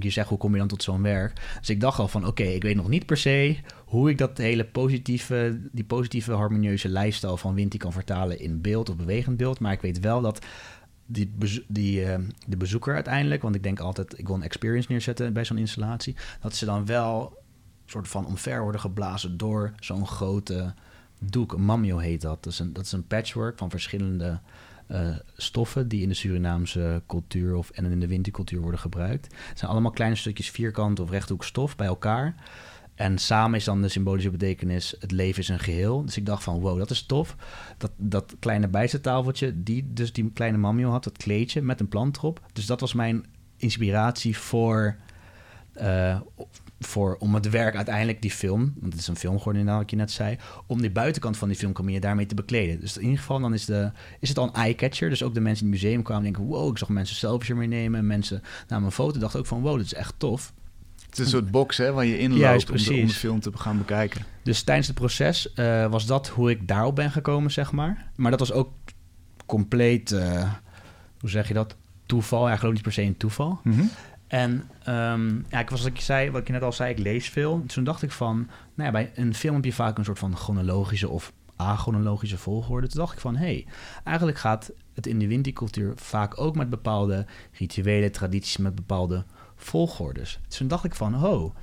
je 0.00 0.10
zegt, 0.10 0.28
hoe 0.28 0.38
kom 0.38 0.52
je 0.52 0.58
dan 0.58 0.68
tot 0.68 0.82
zo'n 0.82 1.02
werk? 1.02 1.40
Dus 1.58 1.70
ik 1.70 1.80
dacht 1.80 1.98
al 1.98 2.08
van, 2.08 2.26
oké, 2.26 2.42
ik 2.42 2.62
weet 2.62 2.76
nog 2.76 2.88
niet 2.88 3.06
per 3.06 3.16
se 3.16 3.56
hoe 3.84 4.10
ik 4.10 4.18
dat 4.18 4.38
hele 4.38 4.64
positieve, 4.64 5.60
die 5.72 5.84
positieve 5.84 6.32
harmonieuze 6.32 6.88
lifestyle 6.88 7.38
van 7.38 7.54
Winti 7.54 7.78
kan 7.78 7.92
vertalen 7.92 8.38
in 8.38 8.60
beeld 8.60 8.88
of 8.88 8.96
bewegend 8.96 9.36
beeld. 9.36 9.60
Maar 9.60 9.72
ik 9.72 9.80
weet 9.80 10.00
wel 10.00 10.20
dat 10.20 10.46
die, 11.06 11.32
die, 11.68 12.04
uh, 12.04 12.14
de 12.46 12.56
bezoeker 12.56 12.94
uiteindelijk, 12.94 13.42
want 13.42 13.54
ik 13.54 13.62
denk 13.62 13.80
altijd, 13.80 14.18
ik 14.18 14.26
wil 14.26 14.36
een 14.36 14.42
experience 14.42 14.92
neerzetten 14.92 15.32
bij 15.32 15.44
zo'n 15.44 15.58
installatie, 15.58 16.16
dat 16.40 16.54
ze 16.54 16.64
dan 16.64 16.86
wel 16.86 17.40
soort 17.86 18.08
van 18.08 18.26
omver 18.26 18.62
worden 18.62 18.80
geblazen 18.80 19.36
door 19.36 19.72
zo'n 19.80 20.06
grote 20.06 20.74
doek. 21.18 21.52
Een 21.52 21.64
mamio 21.64 21.98
heet 21.98 22.20
dat. 22.20 22.44
Dat 22.44 22.52
is 22.52 22.58
een, 22.58 22.72
dat 22.72 22.84
is 22.84 22.92
een 22.92 23.06
patchwork 23.06 23.58
van 23.58 23.70
verschillende 23.70 24.40
uh, 24.90 25.16
stoffen 25.36 25.88
die 25.88 26.02
in 26.02 26.08
de 26.08 26.14
Surinaamse 26.14 27.02
cultuur 27.06 27.54
of 27.54 27.70
en 27.70 27.84
in 27.84 28.00
de 28.00 28.06
wintercultuur 28.06 28.60
worden 28.60 28.80
gebruikt. 28.80 29.26
Het 29.48 29.58
zijn 29.58 29.70
allemaal 29.70 29.90
kleine 29.90 30.16
stukjes 30.16 30.50
vierkant 30.50 31.00
of 31.00 31.10
rechthoek 31.10 31.44
stof 31.44 31.76
bij 31.76 31.86
elkaar. 31.86 32.34
En 32.94 33.18
samen 33.18 33.58
is 33.58 33.64
dan 33.64 33.82
de 33.82 33.88
symbolische 33.88 34.30
betekenis: 34.30 34.94
het 34.98 35.10
leven 35.10 35.42
is 35.42 35.48
een 35.48 35.58
geheel. 35.58 36.04
Dus 36.04 36.16
ik 36.16 36.26
dacht 36.26 36.42
van 36.42 36.60
wow, 36.60 36.78
dat 36.78 36.90
is 36.90 37.02
tof. 37.02 37.36
Dat, 37.78 37.90
dat 37.96 38.36
kleine 38.38 38.68
bijzettafeltje, 38.68 39.62
die 39.62 39.92
dus 39.92 40.12
die 40.12 40.30
kleine 40.32 40.58
mamio 40.58 40.90
had, 40.90 41.04
dat 41.04 41.16
kleedje 41.16 41.62
met 41.62 41.80
een 41.80 41.88
plant 41.88 42.16
erop. 42.16 42.40
Dus 42.52 42.66
dat 42.66 42.80
was 42.80 42.92
mijn 42.92 43.24
inspiratie 43.56 44.38
voor. 44.38 44.96
Uh, 45.80 46.20
voor, 46.80 47.16
om 47.18 47.34
het 47.34 47.50
werk 47.50 47.76
uiteindelijk, 47.76 48.22
die 48.22 48.30
film, 48.30 48.74
want 48.80 48.92
het 48.92 49.02
is 49.02 49.08
een 49.08 49.16
film 49.16 49.38
geworden 49.38 49.64
wat 49.64 49.90
je 49.90 49.96
net 49.96 50.10
zei, 50.10 50.36
om 50.66 50.80
die 50.80 50.90
buitenkant 50.90 51.36
van 51.36 51.48
die 51.48 51.56
filmcabine 51.56 52.00
daarmee 52.00 52.26
te 52.26 52.34
bekleden. 52.34 52.80
Dus 52.80 52.96
in 52.96 53.02
ieder 53.02 53.18
geval 53.18 53.40
dan 53.40 53.54
is, 53.54 53.64
de, 53.64 53.90
is 54.20 54.28
het 54.28 54.38
al 54.38 54.46
een 54.46 54.54
eye-catcher. 54.54 55.08
Dus 55.08 55.22
ook 55.22 55.34
de 55.34 55.40
mensen 55.40 55.66
in 55.66 55.72
het 55.72 55.82
museum 55.82 56.02
kwamen 56.02 56.22
denken, 56.22 56.44
wow, 56.44 56.70
ik 56.70 56.78
zag 56.78 56.88
mensen 56.88 57.16
selfies 57.16 57.48
ermee 57.48 57.68
nemen. 57.68 57.98
En 57.98 58.06
mensen 58.06 58.42
namen 58.68 58.86
een 58.86 58.92
foto 58.92 59.18
dachten 59.18 59.40
ook 59.40 59.46
van, 59.46 59.60
wow, 59.60 59.76
dit 59.76 59.86
is 59.86 59.94
echt 59.94 60.14
tof. 60.16 60.52
Het 61.06 61.18
is 61.18 61.24
een 61.24 61.30
soort 61.30 61.50
box 61.50 61.76
hè, 61.76 61.92
waar 61.92 62.04
je 62.04 62.18
inloopt 62.18 62.40
Juist, 62.40 62.70
om, 62.70 62.76
de, 62.76 63.00
om 63.00 63.06
de 63.06 63.12
film 63.12 63.40
te 63.40 63.50
gaan 63.54 63.78
bekijken. 63.78 64.22
Dus 64.42 64.62
tijdens 64.62 64.86
het 64.86 64.96
proces 64.96 65.52
uh, 65.56 65.86
was 65.86 66.06
dat 66.06 66.28
hoe 66.28 66.50
ik 66.50 66.68
daarop 66.68 66.94
ben 66.94 67.10
gekomen, 67.10 67.50
zeg 67.50 67.72
maar. 67.72 68.10
Maar 68.16 68.30
dat 68.30 68.40
was 68.40 68.52
ook 68.52 68.70
compleet, 69.46 70.10
uh, 70.10 70.52
hoe 71.20 71.30
zeg 71.30 71.48
je 71.48 71.54
dat, 71.54 71.76
toeval. 72.06 72.48
Ja, 72.48 72.56
geloof 72.56 72.74
niet 72.74 72.82
per 72.82 72.92
se 72.92 73.02
een 73.02 73.16
toeval. 73.16 73.60
Mm 73.62 73.72
-hmm. 73.72 73.90
En 74.32 74.68
um, 74.88 75.44
ja, 75.48 75.58
ik 75.58 75.70
was, 75.70 75.82
wat 75.82 75.90
ik, 75.90 76.00
zei, 76.00 76.30
wat 76.30 76.40
ik 76.40 76.48
net 76.48 76.62
al 76.62 76.72
zei, 76.72 76.90
ik 76.90 76.98
lees 76.98 77.28
veel. 77.28 77.64
Toen 77.66 77.84
dacht 77.84 78.02
ik 78.02 78.10
van, 78.10 78.36
nou 78.74 78.86
ja, 78.86 78.90
bij 78.90 79.12
een 79.14 79.34
film 79.34 79.54
heb 79.54 79.64
je 79.64 79.72
vaak 79.72 79.98
een 79.98 80.04
soort 80.04 80.18
van 80.18 80.36
chronologische 80.36 81.08
of 81.08 81.32
achronologische 81.56 82.38
volgorde. 82.38 82.88
Toen 82.88 83.00
dacht 83.00 83.12
ik 83.12 83.20
van, 83.20 83.36
hé, 83.36 83.44
hey, 83.44 83.66
eigenlijk 84.04 84.38
gaat 84.38 84.72
het 84.94 85.06
in 85.06 85.18
de 85.18 85.26
Winti-cultuur 85.26 85.92
vaak 85.96 86.40
ook 86.40 86.56
met 86.56 86.70
bepaalde 86.70 87.26
rituelen, 87.52 88.12
tradities, 88.12 88.56
met 88.56 88.74
bepaalde 88.74 89.24
volgordes. 89.56 90.40
Dus 90.48 90.56
toen 90.56 90.68
dacht 90.68 90.84
ik 90.84 90.94
van, 90.94 91.24
oh, 91.24 91.54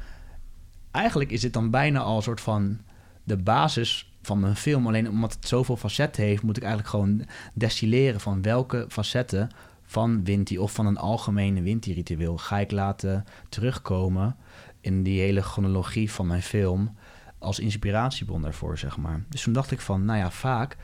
eigenlijk 0.92 1.32
is 1.32 1.42
dit 1.42 1.54
dan 1.54 1.70
bijna 1.70 2.00
al 2.00 2.16
een 2.16 2.24
soort 2.24 2.42
van 2.42 2.80
de 3.24 3.38
basis 3.38 4.14
van 4.22 4.40
mijn 4.40 4.56
film. 4.56 4.88
Alleen 4.88 5.10
omdat 5.10 5.34
het 5.34 5.48
zoveel 5.48 5.78
facetten 5.78 6.24
heeft, 6.24 6.44
moet 6.44 6.58
ik 6.58 6.64
eigenlijk 6.64 6.92
gewoon 6.92 7.26
destilleren 7.54 8.20
van 8.20 8.42
welke 8.42 8.86
facetten 8.90 9.50
van 9.90 10.24
Winti 10.24 10.58
of 10.58 10.74
van 10.74 10.86
een 10.86 10.98
algemene 10.98 11.62
Winti-ritueel 11.62 12.38
ga 12.38 12.60
ik 12.60 12.72
laten 12.72 13.26
terugkomen 13.50 14.36
in 14.82 15.04
die 15.04 15.20
hele 15.22 15.42
chronologie 15.42 16.12
van 16.12 16.28
mijn 16.28 16.42
film 16.42 16.96
als 17.38 17.60
inspiratiebron 17.60 18.42
daarvoor, 18.42 18.78
zeg 18.78 18.98
maar. 18.98 19.24
Dus 19.30 19.42
toen 19.42 19.54
dacht 19.54 19.72
ik 19.72 19.82
van, 19.82 20.06
nou 20.06 20.20
ja, 20.20 20.32
vaak 20.32 20.78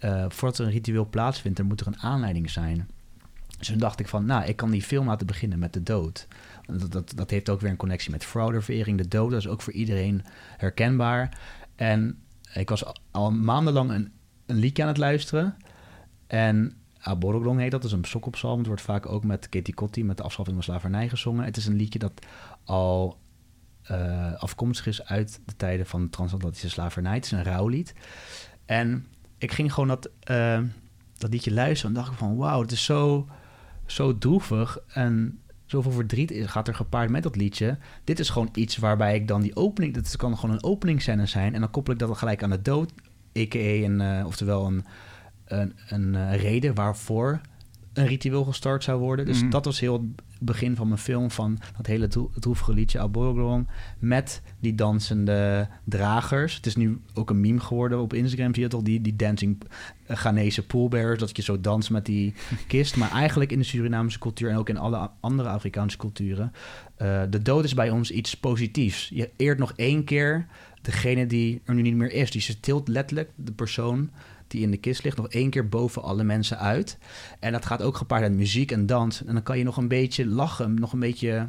uh, 0.00 0.24
voordat 0.28 0.58
er 0.58 0.64
een 0.64 0.72
ritueel 0.72 1.08
plaatsvindt, 1.08 1.58
er 1.58 1.64
moet 1.64 1.80
er 1.80 1.86
een 1.86 1.98
aanleiding 1.98 2.50
zijn. 2.50 2.88
Dus 3.58 3.66
toen 3.66 3.78
dacht 3.78 4.00
ik 4.00 4.08
van, 4.08 4.24
nou, 4.24 4.44
ik 4.44 4.56
kan 4.56 4.70
die 4.70 4.82
film 4.82 5.06
laten 5.06 5.26
beginnen 5.26 5.58
met 5.58 5.72
de 5.72 5.82
dood. 5.82 6.26
Dat, 6.66 6.92
dat, 6.92 7.12
dat 7.16 7.30
heeft 7.30 7.48
ook 7.48 7.60
weer 7.60 7.70
een 7.70 7.76
connectie 7.76 8.10
met 8.10 8.24
fraudeverering. 8.24 8.98
De 8.98 9.08
dood 9.08 9.30
dat 9.30 9.38
is 9.38 9.48
ook 9.48 9.62
voor 9.62 9.72
iedereen 9.72 10.22
herkenbaar. 10.56 11.38
En 11.76 12.18
ik 12.54 12.68
was 12.68 12.84
al 13.10 13.30
maandenlang 13.30 13.90
een, 13.90 14.12
een 14.46 14.56
liedje 14.56 14.82
aan 14.82 14.88
het 14.88 14.98
luisteren. 14.98 15.56
En 16.26 16.79
Aboroglong 17.00 17.60
heet 17.60 17.70
dat, 17.70 17.84
is 17.84 17.92
een 17.92 18.04
sokopsalm. 18.04 18.58
Het 18.58 18.66
wordt 18.66 18.82
vaak 18.82 19.06
ook 19.06 19.24
met 19.24 19.48
Katie 19.48 19.74
Kotti, 19.74 20.04
met 20.04 20.16
de 20.16 20.22
afschaffing 20.22 20.56
van 20.56 20.66
slavernij 20.66 21.08
gezongen. 21.08 21.44
Het 21.44 21.56
is 21.56 21.66
een 21.66 21.76
liedje 21.76 21.98
dat 21.98 22.26
al 22.64 23.18
uh, 23.90 24.32
afkomstig 24.32 24.86
is 24.86 25.04
uit 25.04 25.40
de 25.44 25.56
tijden 25.56 25.86
van 25.86 26.02
de 26.02 26.10
transatlantische 26.10 26.68
slavernij. 26.68 27.14
Het 27.14 27.24
is 27.24 27.30
een 27.30 27.44
rouwlied. 27.44 27.94
En 28.64 29.06
ik 29.38 29.52
ging 29.52 29.72
gewoon 29.72 29.88
dat, 29.88 30.10
uh, 30.30 30.60
dat 31.18 31.30
liedje 31.30 31.52
luisteren 31.52 31.94
en 31.94 32.00
dacht 32.00 32.12
ik 32.12 32.18
van... 32.18 32.36
wauw, 32.36 32.60
het 32.60 32.72
is 32.72 32.84
zo, 32.84 33.28
zo 33.86 34.18
droevig 34.18 34.78
en 34.88 35.38
zoveel 35.66 35.92
verdriet 35.92 36.32
gaat 36.36 36.68
er 36.68 36.74
gepaard 36.74 37.10
met 37.10 37.22
dat 37.22 37.36
liedje. 37.36 37.78
Dit 38.04 38.18
is 38.18 38.30
gewoon 38.30 38.48
iets 38.54 38.76
waarbij 38.76 39.14
ik 39.14 39.28
dan 39.28 39.40
die 39.40 39.56
opening... 39.56 39.94
Dat 39.94 40.16
kan 40.16 40.38
gewoon 40.38 40.54
een 40.54 40.64
openingscène 40.64 41.26
zijn 41.26 41.54
en 41.54 41.60
dan 41.60 41.70
koppel 41.70 41.92
ik 41.92 41.98
dat 41.98 42.18
gelijk 42.18 42.42
aan 42.42 42.50
de 42.50 42.62
dood. 42.62 42.92
A.k.a. 43.38 43.58
een, 43.58 44.00
uh, 44.00 44.26
oftewel 44.26 44.66
een, 44.66 44.84
een, 45.50 45.74
een 45.88 46.36
reden 46.36 46.74
waarvoor 46.74 47.40
een 47.92 48.06
ritueel 48.06 48.44
gestart 48.44 48.84
zou 48.84 49.00
worden. 49.00 49.24
Dus 49.26 49.40
mhm. 49.40 49.50
dat 49.50 49.64
was 49.64 49.80
heel 49.80 49.92
het 49.92 50.48
begin 50.48 50.76
van 50.76 50.88
mijn 50.88 51.00
film, 51.00 51.30
van 51.30 51.58
dat 51.76 51.86
hele 51.86 52.08
droevige 52.38 52.72
liedje 52.72 52.98
Alborglon, 52.98 53.68
met 53.98 54.42
die 54.60 54.74
dansende 54.74 55.68
dragers. 55.84 56.54
Het 56.54 56.66
is 56.66 56.76
nu 56.76 57.00
ook 57.14 57.30
een 57.30 57.40
meme 57.40 57.60
geworden 57.60 58.00
op 58.00 58.12
Instagram, 58.12 58.54
zie 58.54 58.62
je 58.62 58.68
toch, 58.68 58.82
die, 58.82 59.00
die 59.00 59.16
dancing 59.16 59.62
uh, 60.10 60.16
Ghanese 60.16 60.66
poolbears, 60.66 61.18
dat 61.18 61.36
je 61.36 61.42
zo 61.42 61.60
danst 61.60 61.90
met 61.90 62.06
die 62.06 62.34
kist. 62.66 62.96
Maar 62.96 63.10
eigenlijk 63.10 63.52
in 63.52 63.58
de 63.58 63.64
Surinaamse 63.64 64.18
cultuur 64.18 64.50
en 64.50 64.56
ook 64.56 64.68
in 64.68 64.78
alle 64.78 65.10
andere 65.20 65.48
Afrikaanse 65.48 65.96
culturen, 65.96 66.52
uh, 67.02 67.22
de 67.30 67.42
dood 67.42 67.64
is 67.64 67.74
bij 67.74 67.90
ons 67.90 68.10
iets 68.10 68.36
positiefs. 68.36 69.10
Je 69.14 69.30
eert 69.36 69.58
nog 69.58 69.72
één 69.76 70.04
keer 70.04 70.46
degene 70.82 71.26
die 71.26 71.62
er 71.64 71.74
nu 71.74 71.82
niet 71.82 71.94
meer 71.94 72.12
is. 72.12 72.30
Die 72.30 72.40
ze 72.40 72.60
tilt 72.60 72.88
letterlijk 72.88 73.30
de 73.34 73.52
persoon 73.52 74.10
die 74.50 74.62
in 74.62 74.70
de 74.70 74.76
kist 74.76 75.04
ligt 75.04 75.16
nog 75.16 75.28
één 75.28 75.50
keer 75.50 75.68
boven 75.68 76.02
alle 76.02 76.24
mensen 76.24 76.58
uit. 76.58 76.98
En 77.38 77.52
dat 77.52 77.66
gaat 77.66 77.82
ook 77.82 77.96
gepaard 77.96 78.22
met 78.22 78.32
muziek 78.32 78.72
en 78.72 78.86
dans. 78.86 79.24
En 79.24 79.32
dan 79.32 79.42
kan 79.42 79.58
je 79.58 79.64
nog 79.64 79.76
een 79.76 79.88
beetje 79.88 80.26
lachen, 80.26 80.74
nog 80.74 80.92
een 80.92 81.00
beetje 81.00 81.48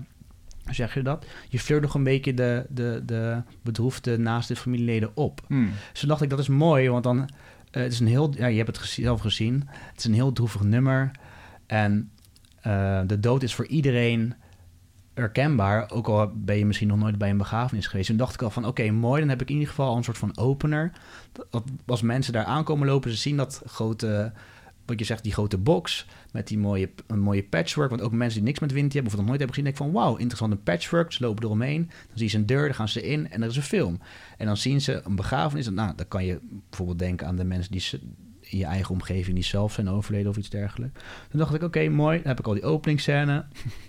hoe 0.63 0.73
zeg 0.73 0.93
je 0.93 1.01
dat? 1.01 1.25
Je 1.49 1.59
flirt 1.59 1.81
nog 1.81 1.93
een 1.93 2.03
beetje 2.03 2.33
de, 2.33 2.65
de, 2.69 3.01
de 3.05 3.41
bedroefde 3.61 4.17
naaste 4.17 4.55
familieleden 4.55 5.11
op. 5.13 5.41
Hmm. 5.47 5.71
Dus 5.91 5.99
toen 5.99 6.09
dacht 6.09 6.21
ik, 6.21 6.29
dat 6.29 6.39
is 6.39 6.47
mooi, 6.47 6.89
want 6.89 7.03
dan... 7.03 7.17
Uh, 7.17 7.83
het 7.83 7.91
is 7.91 7.99
een 7.99 8.07
heel... 8.07 8.33
Ja, 8.37 8.47
je 8.47 8.57
hebt 8.57 8.77
het 8.77 8.87
zelf 8.87 9.21
gezien. 9.21 9.63
Het 9.67 9.99
is 9.99 10.05
een 10.05 10.13
heel 10.13 10.31
droevig 10.31 10.63
nummer. 10.63 11.11
En 11.65 12.11
uh, 12.67 13.01
de 13.07 13.19
dood 13.19 13.43
is 13.43 13.55
voor 13.55 13.67
iedereen 13.67 14.33
herkenbaar. 15.13 15.91
Ook 15.91 16.07
al 16.07 16.31
ben 16.35 16.57
je 16.57 16.65
misschien 16.65 16.87
nog 16.87 16.97
nooit 16.97 17.17
bij 17.17 17.29
een 17.29 17.37
begrafenis 17.37 17.87
geweest. 17.87 18.07
Toen 18.07 18.17
dacht 18.17 18.33
ik 18.33 18.41
al 18.41 18.49
van, 18.49 18.65
oké, 18.65 18.91
mooi. 18.91 19.19
Dan 19.19 19.29
heb 19.29 19.41
ik 19.41 19.47
in 19.47 19.53
ieder 19.53 19.69
geval 19.69 19.97
een 19.97 20.03
soort 20.03 20.17
van 20.17 20.37
opener. 20.37 20.91
Dat, 21.31 21.63
als 21.85 22.01
mensen 22.01 22.33
daar 22.33 22.45
aankomen 22.45 22.87
lopen, 22.87 23.11
ze 23.11 23.17
zien 23.17 23.37
dat 23.37 23.61
grote... 23.65 24.31
Wat 24.85 24.99
je 24.99 25.05
zegt, 25.05 25.23
die 25.23 25.33
grote 25.33 25.57
box 25.57 26.07
met 26.31 26.47
die 26.47 26.57
mooie, 26.57 26.89
een 27.07 27.19
mooie 27.19 27.43
patchwork. 27.43 27.89
Want 27.89 28.01
ook 28.01 28.11
mensen 28.11 28.37
die 28.39 28.47
niks 28.47 28.59
met 28.59 28.71
Winti 28.71 28.93
hebben 28.93 29.11
of 29.11 29.17
nog 29.17 29.27
nooit 29.27 29.39
hebben 29.39 29.55
gezien, 29.55 29.71
denken 29.71 29.91
van 29.91 30.01
wauw, 30.01 30.15
interessante 30.15 30.55
patchwork. 30.55 31.11
Ze 31.11 31.23
lopen 31.23 31.43
eromheen. 31.43 31.85
Dan 31.85 32.17
zien 32.17 32.29
ze 32.29 32.37
een 32.37 32.45
deur, 32.45 32.65
dan 32.65 32.75
gaan 32.75 32.87
ze 32.87 33.01
in 33.01 33.31
en 33.31 33.41
er 33.41 33.49
is 33.49 33.55
een 33.55 33.63
film. 33.63 33.99
En 34.37 34.45
dan 34.45 34.57
zien 34.57 34.81
ze 34.81 35.01
een 35.03 35.15
begrafenis. 35.15 35.69
Nou, 35.69 35.95
dan 35.95 36.07
kan 36.07 36.25
je 36.25 36.39
bijvoorbeeld 36.69 36.99
denken 36.99 37.27
aan 37.27 37.35
de 37.35 37.43
mensen 37.43 37.71
die 37.71 37.81
in 38.51 38.57
je 38.57 38.65
eigen 38.65 38.93
omgeving 38.93 39.35
die 39.35 39.43
zelf 39.43 39.73
zijn 39.73 39.89
overleden 39.89 40.29
of 40.29 40.37
iets 40.37 40.49
dergelijks. 40.49 40.99
Toen 41.29 41.39
dacht 41.39 41.53
ik, 41.53 41.63
oké, 41.63 41.89
mooi. 41.89 42.17
Dan 42.17 42.27
heb 42.27 42.39
ik 42.39 42.47
al 42.47 42.53
die 42.53 42.63
openingsscène. 42.63 43.45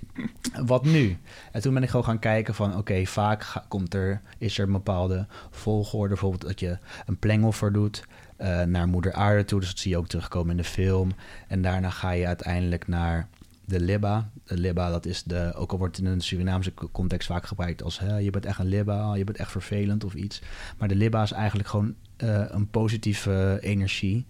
Wat 0.66 0.84
nu? 0.84 1.18
En 1.52 1.60
toen 1.60 1.74
ben 1.74 1.82
ik 1.82 1.88
gewoon 1.88 2.04
gaan 2.04 2.18
kijken 2.18 2.54
van, 2.54 2.76
oké, 2.76 3.06
vaak 3.06 3.62
komt 3.68 3.94
er, 3.94 4.20
is 4.38 4.58
er 4.58 4.66
een 4.66 4.72
bepaalde 4.72 5.26
volgorde. 5.50 6.08
Bijvoorbeeld 6.08 6.42
dat 6.42 6.60
je 6.60 6.78
een 7.06 7.18
plengoffer 7.18 7.72
doet 7.72 8.04
uh, 8.38 8.62
naar 8.62 8.88
moeder 8.88 9.12
aarde 9.12 9.44
toe. 9.44 9.60
Dus 9.60 9.68
dat 9.68 9.78
zie 9.78 9.90
je 9.90 9.98
ook 9.98 10.08
terugkomen 10.08 10.50
in 10.50 10.56
de 10.56 10.64
film. 10.64 11.12
En 11.48 11.62
daarna 11.62 11.90
ga 11.90 12.10
je 12.10 12.26
uiteindelijk 12.26 12.88
naar 12.88 13.28
de 13.64 13.80
Libba. 13.80 14.30
De 14.44 14.58
Libba, 14.58 14.90
dat 14.90 15.06
is 15.06 15.22
de, 15.22 15.52
ook 15.54 15.72
al 15.72 15.78
wordt 15.78 15.98
in 15.98 16.06
een 16.06 16.20
Surinaamse 16.20 16.72
context 16.92 17.28
vaak 17.28 17.46
gebruikt 17.46 17.82
als 17.82 17.98
hè, 17.98 18.16
je 18.16 18.30
bent 18.30 18.46
echt 18.46 18.58
een 18.58 18.66
Libba, 18.66 19.14
je 19.14 19.24
bent 19.24 19.38
echt 19.38 19.50
vervelend 19.50 20.04
of 20.04 20.14
iets. 20.14 20.42
Maar 20.78 20.88
de 20.88 20.94
Libba 20.94 21.22
is 21.22 21.32
eigenlijk 21.32 21.68
gewoon 21.68 21.94
uh, 22.22 22.44
een 22.48 22.70
positieve 22.70 23.58
energie. 23.60 24.26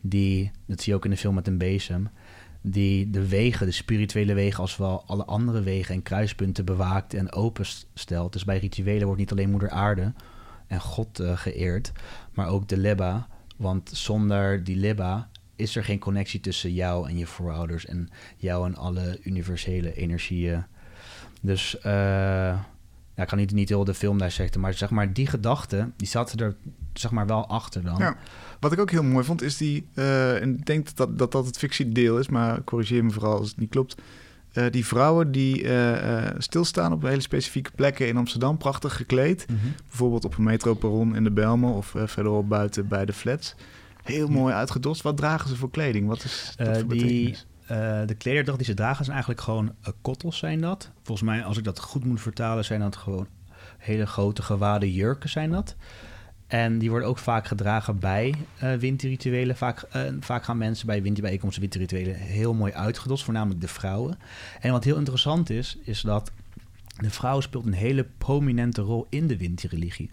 Die, 0.00 0.50
dat 0.66 0.80
zie 0.80 0.92
je 0.92 0.98
ook 0.98 1.04
in 1.04 1.10
de 1.10 1.16
film 1.16 1.34
met 1.34 1.46
een 1.46 1.58
bezem. 1.58 2.08
Die 2.60 3.10
de 3.10 3.28
wegen, 3.28 3.66
de 3.66 3.72
spirituele 3.72 4.34
wegen, 4.34 4.60
als 4.60 4.76
wel 4.76 5.04
alle 5.06 5.24
andere 5.24 5.62
wegen 5.62 5.94
en 5.94 6.02
kruispunten 6.02 6.64
bewaakt 6.64 7.14
en 7.14 7.32
openstelt. 7.32 8.32
Dus 8.32 8.44
bij 8.44 8.58
rituelen 8.58 9.04
wordt 9.04 9.20
niet 9.20 9.30
alleen 9.30 9.50
Moeder 9.50 9.70
Aarde 9.70 10.12
en 10.66 10.80
God 10.80 11.20
uh, 11.20 11.36
geëerd, 11.36 11.92
maar 12.34 12.48
ook 12.48 12.68
de 12.68 12.76
Libba. 12.76 13.28
Want 13.56 13.90
zonder 13.92 14.64
die 14.64 14.76
Libba 14.76 15.28
is 15.56 15.76
er 15.76 15.84
geen 15.84 15.98
connectie 15.98 16.40
tussen 16.40 16.72
jou 16.72 17.08
en 17.08 17.18
je 17.18 17.26
voorouders 17.26 17.86
en 17.86 18.08
jou 18.36 18.66
en 18.66 18.76
alle 18.76 19.18
universele 19.22 19.94
energieën. 19.94 20.64
Dus 21.40 21.76
uh, 21.86 22.60
ja, 23.16 23.22
ik 23.22 23.28
kan 23.28 23.38
niet, 23.38 23.52
niet 23.52 23.68
heel 23.68 23.84
de 23.84 23.94
film 23.94 24.18
daar 24.18 24.30
zeggen, 24.30 24.60
maar 24.60 24.74
zeg 24.74 24.90
maar 24.90 25.12
die 25.12 25.26
gedachte, 25.26 25.90
die 25.96 26.08
zat 26.08 26.40
er 26.40 26.56
zeg 26.92 27.10
maar 27.10 27.26
wel 27.26 27.48
achter 27.48 27.82
dan. 27.82 27.98
Ja. 27.98 28.16
Wat 28.60 28.72
ik 28.72 28.78
ook 28.78 28.90
heel 28.90 29.02
mooi 29.02 29.24
vond, 29.24 29.42
is 29.42 29.56
die, 29.56 29.86
uh, 29.94 30.42
en 30.42 30.58
ik 30.58 30.66
denk 30.66 30.96
dat 30.96 31.18
dat, 31.18 31.32
dat 31.32 31.46
het 31.46 31.58
fictiedeel 31.58 32.18
is, 32.18 32.28
maar 32.28 32.64
corrigeer 32.64 33.04
me 33.04 33.10
vooral 33.10 33.38
als 33.38 33.48
het 33.48 33.58
niet 33.58 33.70
klopt. 33.70 33.94
Uh, 34.52 34.64
die 34.70 34.86
vrouwen 34.86 35.32
die 35.32 35.62
uh, 35.62 36.24
stilstaan 36.38 36.92
op 36.92 37.02
hele 37.02 37.20
specifieke 37.20 37.70
plekken 37.74 38.08
in 38.08 38.16
Amsterdam, 38.16 38.56
prachtig 38.56 38.96
gekleed. 38.96 39.46
Mm 39.48 39.58
-hmm. 39.60 39.74
Bijvoorbeeld 39.88 40.24
op 40.24 40.36
een 40.36 40.44
metroperron 40.44 41.16
in 41.16 41.24
de 41.24 41.30
Belmen 41.30 41.72
of 41.72 41.94
verderop 41.96 42.48
buiten 42.48 42.88
bij 42.88 43.04
de 43.04 43.12
flats. 43.12 43.54
Heel 44.02 44.28
mooi 44.28 44.54
uitgedost. 44.54 45.02
Wat 45.02 45.16
dragen 45.16 45.48
ze 45.48 45.56
voor 45.56 45.70
kleding? 45.70 46.06
Wat 46.06 46.24
is 46.24 46.54
dat 46.56 46.78
voor 46.78 46.88
die, 46.88 47.36
de 48.06 48.14
klederdracht 48.18 48.58
die 48.58 48.66
ze 48.66 48.74
dragen 48.74 49.04
zijn 49.04 49.16
eigenlijk 49.16 49.40
gewoon 49.40 49.74
kottels 50.00 50.38
zijn 50.38 50.60
dat. 50.60 50.90
Volgens 51.02 51.28
mij, 51.28 51.44
als 51.44 51.58
ik 51.58 51.64
dat 51.64 51.78
goed 51.78 52.04
moet 52.04 52.20
vertalen, 52.20 52.64
zijn 52.64 52.80
dat 52.80 52.96
gewoon 52.96 53.26
hele 53.78 54.06
grote 54.06 54.42
gewaden 54.42 54.90
jurken 54.90 55.28
zijn 55.28 55.50
dat. 55.50 55.76
En 56.46 56.78
die 56.78 56.90
worden 56.90 57.08
ook 57.08 57.18
vaak 57.18 57.46
gedragen 57.46 57.98
bij 57.98 58.34
uh, 58.62 58.74
winterrituelen. 58.74 59.56
Vaak, 59.56 59.88
vaak 60.20 60.44
gaan 60.44 60.58
mensen 60.58 60.86
bij 60.86 61.02
winterbijeenkomsten, 61.02 61.60
winterrituelen 61.60 62.14
heel 62.14 62.54
mooi 62.54 62.72
uitgedost, 62.72 63.24
voornamelijk 63.24 63.60
de 63.60 63.68
vrouwen. 63.68 64.18
En 64.60 64.72
wat 64.72 64.84
heel 64.84 64.96
interessant 64.96 65.50
is, 65.50 65.78
is 65.82 66.00
dat 66.00 66.30
de 66.96 67.10
vrouw 67.10 67.40
speelt 67.40 67.66
een 67.66 67.72
hele 67.72 68.06
prominente 68.18 68.82
rol 68.82 69.06
in 69.08 69.26
de 69.26 69.36
winterreligie. 69.36 70.10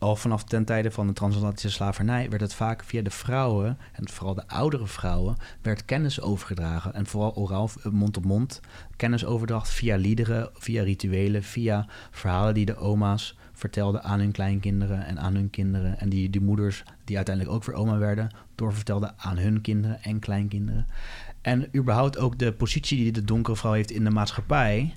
Al 0.00 0.16
vanaf 0.16 0.44
ten 0.44 0.64
tijde 0.64 0.90
van 0.90 1.06
de 1.06 1.12
transatlantische 1.12 1.70
slavernij 1.70 2.30
werd 2.30 2.42
het 2.42 2.54
vaak 2.54 2.84
via 2.84 3.02
de 3.02 3.10
vrouwen, 3.10 3.78
en 3.92 4.08
vooral 4.08 4.34
de 4.34 4.48
oudere 4.48 4.86
vrouwen, 4.86 5.36
werd 5.62 5.84
kennis 5.84 6.20
overgedragen. 6.20 6.94
En 6.94 7.06
vooral 7.06 7.34
oraal, 7.34 7.70
mond 7.90 8.16
op 8.16 8.24
mond, 8.24 8.60
kennisoverdracht 8.96 9.68
via 9.68 9.96
liederen, 9.96 10.50
via 10.54 10.82
rituelen, 10.82 11.42
via 11.42 11.86
verhalen 12.10 12.54
die 12.54 12.66
de 12.66 12.76
oma's 12.76 13.36
vertelden 13.52 14.02
aan 14.02 14.18
hun 14.18 14.32
kleinkinderen 14.32 15.06
en 15.06 15.18
aan 15.18 15.34
hun 15.34 15.50
kinderen. 15.50 15.98
En 15.98 16.08
die, 16.08 16.30
die 16.30 16.40
moeders, 16.40 16.82
die 17.04 17.16
uiteindelijk 17.16 17.56
ook 17.56 17.64
weer 17.64 17.76
oma 17.76 17.98
werden, 17.98 18.30
doorvertelden 18.54 19.14
aan 19.16 19.38
hun 19.38 19.60
kinderen 19.60 20.02
en 20.02 20.18
kleinkinderen. 20.18 20.86
En 21.40 21.68
überhaupt 21.76 22.18
ook 22.18 22.38
de 22.38 22.52
positie 22.52 22.98
die 22.98 23.12
de 23.12 23.24
donkere 23.24 23.56
vrouw 23.56 23.72
heeft 23.72 23.90
in 23.90 24.04
de 24.04 24.10
maatschappij. 24.10 24.94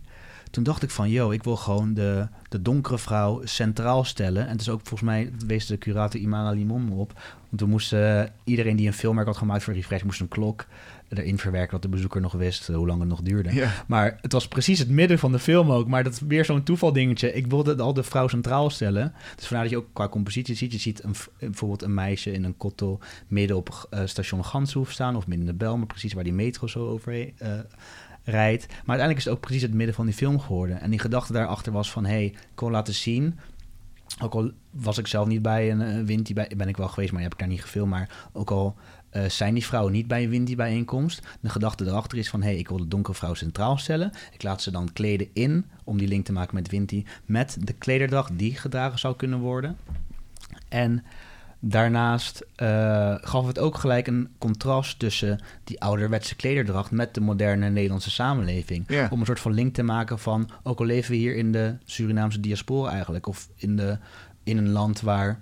Toen 0.54 0.64
dacht 0.64 0.84
ik 0.84 0.90
van, 0.90 1.10
yo, 1.10 1.32
ik 1.32 1.44
wil 1.44 1.56
gewoon 1.56 1.94
de, 1.94 2.28
de 2.50 2.62
donkere 2.62 2.98
vrouw 2.98 3.42
centraal 3.44 4.04
stellen. 4.04 4.46
En 4.46 4.52
het 4.52 4.62
is 4.62 4.70
ook 4.70 4.80
volgens 4.84 5.10
mij, 5.10 5.32
wees 5.48 5.66
de 5.66 5.78
curator 5.78 6.20
Imana 6.20 6.52
Limon 6.52 6.92
op. 6.92 7.14
Want 7.14 7.58
toen 7.58 7.70
moest 7.70 7.96
iedereen 8.44 8.76
die 8.76 8.88
een 8.88 8.94
filmwerk 8.94 9.28
had 9.28 9.38
gemaakt 9.38 9.64
voor 9.64 9.74
Refresh, 9.74 10.04
moest 10.04 10.20
een 10.20 10.28
klok 10.28 10.66
erin 11.10 11.38
verwerken 11.38 11.72
dat 11.72 11.82
de 11.82 11.88
bezoeker 11.88 12.22
nog 12.22 12.32
wist 12.32 12.68
hoe 12.68 12.88
lang 12.88 13.00
het 13.00 13.10
nog 13.10 13.22
duurde. 13.22 13.68
Maar 13.88 14.18
het 14.22 14.32
was 14.32 14.48
precies 14.48 14.80
het 14.80 14.90
midden 14.90 15.20
van 15.20 15.32
de 15.32 15.40
film 15.40 15.72
ook. 15.72 15.88
Maar 15.88 16.04
dat 16.04 16.14
is 16.14 16.20
weer 16.20 16.46
zo'n 16.46 16.64
toevaldingetje. 16.64 17.34
Ik 17.34 17.48
wilde 17.48 17.76
al 17.76 17.94
de 17.94 18.04
vrouw 18.04 18.28
centraal 18.28 18.70
stellen. 18.70 19.14
Dus 19.36 19.46
vandaar 19.46 19.66
dat 19.66 19.74
je 19.74 19.78
ook 19.78 19.90
qua 19.94 20.10
compositie 20.10 20.56
ziet. 20.56 20.72
Je 20.72 20.80
ziet 20.80 21.04
een, 21.04 21.16
bijvoorbeeld 21.40 21.82
een 21.82 21.94
meisje 21.94 22.32
in 22.32 22.44
een 22.44 22.58
kotto 22.58 23.00
midden 23.28 23.58
op 23.58 23.88
uh, 23.94 24.00
station 24.06 24.46
Ganshoef 24.46 24.92
staan. 24.92 25.16
Of 25.16 25.28
midden 25.28 25.48
in 25.48 25.52
de 25.52 25.58
Belmen, 25.58 25.88
precies 25.88 26.14
waar 26.14 26.24
die 26.24 26.34
metro 26.34 26.68
zo 26.68 26.88
over 26.88 27.14
uh, 27.14 27.30
rijdt. 28.24 28.68
Maar 28.68 28.78
uiteindelijk 28.78 29.18
is 29.18 29.26
het 29.26 29.34
ook 29.34 29.40
precies 29.40 29.62
het 29.62 29.74
midden 29.74 29.96
van 29.96 30.06
die 30.06 30.16
film 30.16 30.40
geworden. 30.40 30.82
En 30.82 30.90
die 30.90 31.00
gedachte 31.00 31.34
daarachter 31.34 31.72
was 31.72 31.92
van... 31.92 32.06
hé, 32.06 32.12
hey, 32.12 32.26
ik 32.26 32.60
wil 32.60 32.72
laten 32.72 32.94
zien 32.94 33.40
ook 34.20 34.34
al 34.34 34.52
was 34.70 34.98
ik 34.98 35.08
zelf 35.08 35.28
niet 35.28 35.42
bij 35.42 35.72
een, 35.72 35.80
een 35.80 36.06
Winti, 36.06 36.34
bij, 36.34 36.52
ben 36.58 36.68
ik 36.68 36.78
wel 36.78 36.88
geweest, 36.88 37.12
maar 37.12 37.22
heb 37.22 37.34
ik 37.34 37.40
daar 37.40 37.48
niet 37.48 37.62
gefilmd. 37.62 37.90
Maar 37.90 38.28
ook 38.34 38.52
al 38.52 38.76
uh, 39.12 39.26
zijn 39.30 39.54
die 39.54 39.66
vrouwen 39.66 39.94
niet 39.94 40.08
bij 40.08 40.24
een 40.24 40.30
Winti-bijeenkomst. 40.30 41.28
De 41.40 41.50
gedachte 41.50 41.86
erachter 41.86 42.18
is 42.18 42.30
van, 42.30 42.42
hé, 42.42 42.50
hey, 42.50 42.58
ik 42.58 42.68
wil 42.68 42.78
de 42.78 42.88
donkere 42.88 43.16
vrouw 43.16 43.34
centraal 43.34 43.78
stellen. 43.78 44.12
Ik 44.32 44.44
laat 44.44 44.62
ze 44.62 44.72
dan 44.72 44.94
kleden 44.94 45.28
in, 45.34 45.66
om 45.84 45.98
die 45.98 46.08
link 46.08 46.26
te 46.26 46.32
maken 46.32 46.56
met 46.56 46.70
Winti, 46.70 47.06
met 47.26 47.58
de 47.60 47.74
klederdracht 47.74 48.38
die 48.38 48.56
gedragen 48.56 49.00
zou 49.00 49.16
kunnen 49.16 49.40
worden. 49.40 49.78
En 50.70 51.04
Daarnaast 51.66 52.46
uh, 52.62 53.16
gaf 53.22 53.48
het 53.48 53.60
ook 53.60 53.78
gelijk 53.78 54.08
een 54.08 54.30
contrast 54.38 55.00
tussen 55.00 55.40
die 55.64 55.82
ouderwetse 55.82 56.36
klederdracht 56.36 56.92
met 56.92 57.14
de 57.14 57.22
moderne 57.22 57.70
Nederlandse 57.70 58.12
samenleving. 58.12 59.08
Om 59.10 59.20
een 59.20 59.26
soort 59.26 59.40
van 59.40 59.54
link 59.54 59.74
te 59.74 59.84
maken 59.84 60.20
van, 60.20 60.50
ook 60.64 60.80
al 60.80 60.86
leven 60.86 61.12
we 61.12 61.18
hier 61.18 61.36
in 61.36 61.52
de 61.52 61.76
Surinaamse 61.86 62.40
diaspora 62.40 62.92
eigenlijk, 62.92 63.28
of 63.28 63.50
in, 63.56 63.76
de, 63.76 63.98
in 64.44 64.58
een 64.58 64.70
land 64.70 65.02
waar 65.02 65.42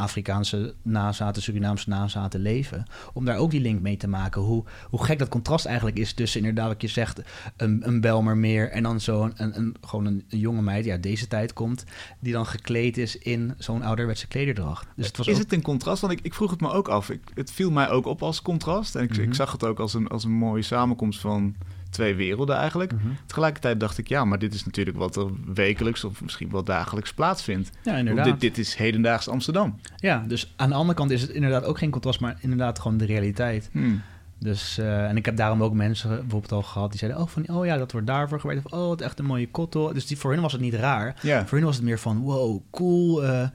Afrikaanse 0.00 0.74
nazaten, 0.82 1.42
Surinaamse 1.42 1.88
nazaten 1.88 2.40
leven. 2.40 2.84
Om 3.12 3.24
daar 3.24 3.36
ook 3.36 3.50
die 3.50 3.60
link 3.60 3.80
mee 3.80 3.96
te 3.96 4.08
maken. 4.08 4.42
Hoe, 4.42 4.64
hoe 4.90 5.04
gek 5.04 5.18
dat 5.18 5.28
contrast 5.28 5.66
eigenlijk 5.66 5.98
is 5.98 6.12
tussen 6.12 6.40
inderdaad 6.40 6.68
wat 6.68 6.82
je 6.82 6.88
zegt, 6.88 7.20
een, 7.56 7.86
een 7.86 8.00
Belmer 8.00 8.36
meer 8.36 8.70
en 8.70 8.82
dan 8.82 9.00
zo'n 9.00 9.32
een, 9.36 9.58
een, 9.58 9.76
gewoon 9.80 10.06
een, 10.06 10.24
jonge 10.28 10.62
meid 10.62 10.82
die 10.82 10.92
uit 10.92 11.02
deze 11.02 11.26
tijd 11.26 11.52
komt, 11.52 11.84
die 12.20 12.32
dan 12.32 12.46
gekleed 12.46 12.96
is 12.96 13.18
in 13.18 13.54
zo'n 13.58 13.82
ouderwetse 13.82 14.28
klederdracht. 14.28 14.86
Dus 14.96 15.06
het 15.06 15.16
was 15.16 15.26
is 15.26 15.38
het 15.38 15.52
een 15.52 15.62
contrast? 15.62 16.00
Want 16.00 16.12
ik, 16.12 16.20
ik 16.22 16.34
vroeg 16.34 16.50
het 16.50 16.60
me 16.60 16.70
ook 16.70 16.88
af. 16.88 17.10
Ik, 17.10 17.20
het 17.34 17.52
viel 17.52 17.70
mij 17.70 17.88
ook 17.88 18.06
op 18.06 18.22
als 18.22 18.42
contrast. 18.42 18.94
En 18.94 19.02
ik, 19.02 19.16
ik 19.16 19.24
mhm. 19.24 19.34
zag 19.34 19.52
het 19.52 19.64
ook 19.64 19.78
als 19.78 19.94
een, 19.94 20.08
als 20.08 20.24
een 20.24 20.30
mooie 20.30 20.62
samenkomst 20.62 21.20
van 21.20 21.54
twee 21.90 22.14
werelden 22.14 22.56
eigenlijk. 22.56 22.92
Mhm. 22.92 23.08
Tegelijkertijd 23.26 23.80
dacht 23.80 23.98
ik, 23.98 24.08
ja, 24.08 24.24
maar 24.24 24.38
dit 24.38 24.54
is 24.54 24.64
natuurlijk 24.64 24.96
wat 24.96 25.16
er 25.16 25.26
wekelijks 25.54 26.04
of 26.04 26.22
misschien 26.22 26.50
wel 26.50 26.64
dagelijks 26.64 27.12
plaatsvindt. 27.12 27.70
Ja, 27.82 27.96
inderdaad. 27.96 28.24
Dit, 28.24 28.40
dit 28.40 28.58
is 28.58 28.74
hedendaags 28.74 29.28
Amsterdam. 29.28 29.78
Ja, 29.96 30.24
dus 30.28 30.52
aan 30.56 30.68
de 30.68 30.74
andere 30.74 30.98
kant 30.98 31.10
is 31.10 31.22
het 31.22 31.30
inderdaad 31.30 31.64
ook 31.64 31.78
geen 31.78 31.90
contrast, 31.90 32.20
maar 32.20 32.36
inderdaad 32.40 32.78
gewoon 32.78 32.96
de 32.96 33.06
realiteit. 33.06 33.68
Hmm. 33.72 34.02
Dus, 34.38 34.78
uh, 34.78 35.08
en 35.08 35.16
ik 35.16 35.24
heb 35.24 35.36
daarom 35.36 35.62
ook 35.62 35.74
mensen 35.74 36.08
bijvoorbeeld 36.08 36.52
al 36.52 36.62
gehad 36.62 36.90
die 36.90 36.98
zeiden: 36.98 37.20
Oh, 37.20 37.28
van, 37.28 37.48
oh 37.48 37.66
ja, 37.66 37.76
dat 37.76 37.92
wordt 37.92 38.06
daarvoor 38.06 38.40
gewerkt. 38.40 38.64
Of 38.64 38.72
oh, 38.72 38.88
wat 38.88 39.00
echt 39.00 39.18
een 39.18 39.24
mooie 39.24 39.48
kotto. 39.48 39.92
Dus 39.92 40.06
die, 40.06 40.18
voor 40.18 40.32
hen 40.32 40.42
was 40.42 40.52
het 40.52 40.60
niet 40.60 40.74
raar. 40.74 41.16
Ja. 41.22 41.46
Voor 41.46 41.58
hen 41.58 41.66
was 41.66 41.76
het 41.76 41.84
meer 41.84 41.98
van: 41.98 42.18
Wow, 42.18 42.62
cool. 42.70 43.24
Uh, 43.24 43.48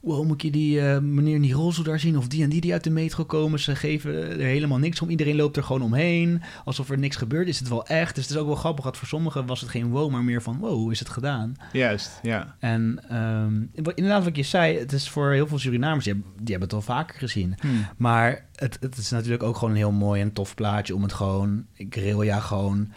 wow, 0.00 0.26
moet 0.26 0.42
je 0.42 0.50
die 0.50 0.80
uh, 0.80 0.98
meneer 0.98 1.34
in 1.34 1.42
die 1.42 1.52
rolstoel 1.52 1.84
daar 1.84 2.00
zien? 2.00 2.16
Of 2.16 2.28
die 2.28 2.42
en 2.42 2.48
die 2.48 2.60
die 2.60 2.72
uit 2.72 2.84
de 2.84 2.90
metro 2.90 3.24
komen. 3.24 3.60
Ze 3.60 3.76
geven 3.76 4.14
er 4.14 4.46
helemaal 4.46 4.78
niks 4.78 5.00
om. 5.00 5.08
Iedereen 5.08 5.36
loopt 5.36 5.56
er 5.56 5.62
gewoon 5.62 5.82
omheen. 5.82 6.42
Alsof 6.64 6.90
er 6.90 6.98
niks 6.98 7.16
gebeurt. 7.16 7.48
Is 7.48 7.58
het 7.58 7.68
wel 7.68 7.86
echt? 7.86 8.14
Dus 8.14 8.24
het 8.24 8.34
is 8.34 8.40
ook 8.40 8.46
wel 8.46 8.56
grappig. 8.56 8.84
Dat 8.84 8.96
voor 8.96 9.08
sommigen 9.08 9.46
was 9.46 9.60
het 9.60 9.70
geen 9.70 9.88
wow, 9.88 10.10
maar 10.10 10.24
meer 10.24 10.42
van 10.42 10.58
wow, 10.58 10.72
hoe 10.72 10.92
is 10.92 10.98
het 10.98 11.08
gedaan? 11.08 11.56
Juist, 11.72 12.18
ja. 12.22 12.56
En 12.58 13.00
um, 13.16 13.70
inderdaad, 13.72 14.24
wat 14.24 14.36
je 14.36 14.42
zei, 14.42 14.78
het 14.78 14.92
is 14.92 15.08
voor 15.08 15.30
heel 15.30 15.46
veel 15.46 15.58
Surinamers, 15.58 16.04
die 16.04 16.12
hebben, 16.12 16.32
die 16.36 16.50
hebben 16.50 16.68
het 16.68 16.76
al 16.76 16.94
vaker 16.94 17.18
gezien. 17.18 17.54
Hmm. 17.60 17.86
Maar 17.96 18.46
het, 18.54 18.78
het 18.80 18.96
is 18.96 19.10
natuurlijk 19.10 19.42
ook 19.42 19.56
gewoon 19.56 19.70
een 19.70 19.76
heel 19.76 19.92
mooi 19.92 20.20
en 20.20 20.32
tof 20.32 20.54
plaatje 20.54 20.94
om 20.94 21.02
het 21.02 21.12
gewoon, 21.12 21.66
ik 21.74 21.94
ja 22.22 22.40
gewoon, 22.40 22.92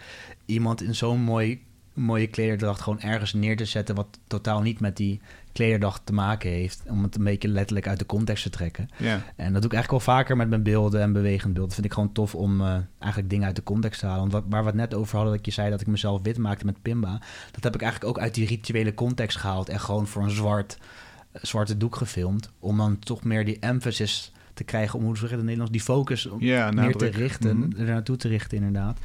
iemand 0.46 0.82
in 0.82 0.94
zo'n 0.94 1.20
mooi 1.20 1.62
mooie 1.94 2.26
klederdracht 2.26 2.80
gewoon 2.80 3.00
ergens 3.00 3.32
neer 3.32 3.56
te 3.56 3.64
zetten... 3.64 3.94
wat 3.94 4.18
totaal 4.26 4.60
niet 4.60 4.80
met 4.80 4.96
die 4.96 5.20
klederdag 5.52 6.00
te 6.04 6.12
maken 6.12 6.50
heeft. 6.50 6.82
Om 6.88 7.02
het 7.02 7.16
een 7.16 7.24
beetje 7.24 7.48
letterlijk 7.48 7.88
uit 7.88 7.98
de 7.98 8.06
context 8.06 8.42
te 8.42 8.50
trekken. 8.50 8.88
En 9.36 9.52
dat 9.52 9.62
doe 9.62 9.70
ik 9.70 9.76
eigenlijk 9.76 9.90
wel 9.90 10.14
vaker 10.14 10.36
met 10.36 10.48
mijn 10.48 10.62
beelden 10.62 11.00
en 11.00 11.12
bewegend 11.12 11.54
beeld. 11.54 11.66
Dat 11.66 11.74
vind 11.74 11.86
ik 11.86 11.92
gewoon 11.92 12.12
tof 12.12 12.34
om 12.34 12.60
uh, 12.60 12.76
eigenlijk 12.98 13.30
dingen 13.30 13.46
uit 13.46 13.56
de 13.56 13.62
context 13.62 14.00
te 14.00 14.06
halen. 14.06 14.20
Want 14.20 14.32
wat, 14.32 14.44
waar 14.48 14.60
we 14.60 14.66
het 14.66 14.76
net 14.76 14.94
over 14.94 15.16
hadden, 15.16 15.36
dat 15.36 15.46
je 15.46 15.52
zei 15.52 15.70
dat 15.70 15.80
ik 15.80 15.86
mezelf 15.86 16.22
wit 16.22 16.38
maakte 16.38 16.64
met 16.64 16.82
Pimba. 16.82 17.20
Dat 17.50 17.64
heb 17.64 17.74
ik 17.74 17.82
eigenlijk 17.82 18.16
ook 18.16 18.22
uit 18.22 18.34
die 18.34 18.46
rituele 18.46 18.94
context 18.94 19.36
gehaald. 19.36 19.68
En 19.68 19.80
gewoon 19.80 20.06
voor 20.06 20.22
een 20.22 20.30
zwart, 20.30 20.78
uh, 21.32 21.42
zwarte 21.42 21.76
doek 21.76 21.96
gefilmd. 21.96 22.50
Om 22.58 22.76
dan 22.76 22.98
toch 22.98 23.24
meer 23.24 23.44
die 23.44 23.58
emphasis 23.58 24.32
te 24.54 24.64
krijgen 24.64 24.98
om 24.98 25.04
hoe 25.04 25.16
zeg 25.16 25.28
je 25.28 25.34
het 25.34 25.44
Nederlands, 25.44 25.72
die 25.72 25.80
focus 25.80 26.28
ja, 26.38 26.70
meer 26.70 26.96
te 26.96 27.06
richten, 27.06 27.56
mm 27.56 27.62
-hmm. 27.62 27.80
er 27.80 27.86
naartoe 27.86 28.16
te 28.16 28.28
richten 28.28 28.56
inderdaad. 28.56 28.98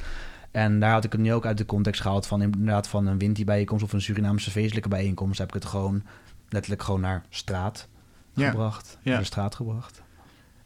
En 0.50 0.80
daar 0.80 0.92
had 0.92 1.04
ik 1.04 1.12
het 1.12 1.20
nu 1.20 1.32
ook 1.32 1.46
uit 1.46 1.58
de 1.58 1.66
context 1.66 2.00
gehaald 2.00 2.26
van 2.26 2.42
inderdaad 2.42 2.88
van 2.88 3.06
een 3.06 3.18
Winti 3.18 3.44
bijeenkomst 3.44 3.84
of 3.84 3.92
een 3.92 4.00
Surinaamse 4.00 4.50
feestelijke 4.50 4.88
bijeenkomst. 4.88 5.38
Heb 5.38 5.48
ik 5.48 5.54
het 5.54 5.64
gewoon 5.64 6.02
letterlijk 6.48 6.82
gewoon 6.82 7.00
naar 7.00 7.24
straat 7.28 7.88
gebracht. 8.34 8.98
Naar 9.02 9.18
de 9.18 9.24
straat 9.24 9.54
gebracht. 9.54 10.02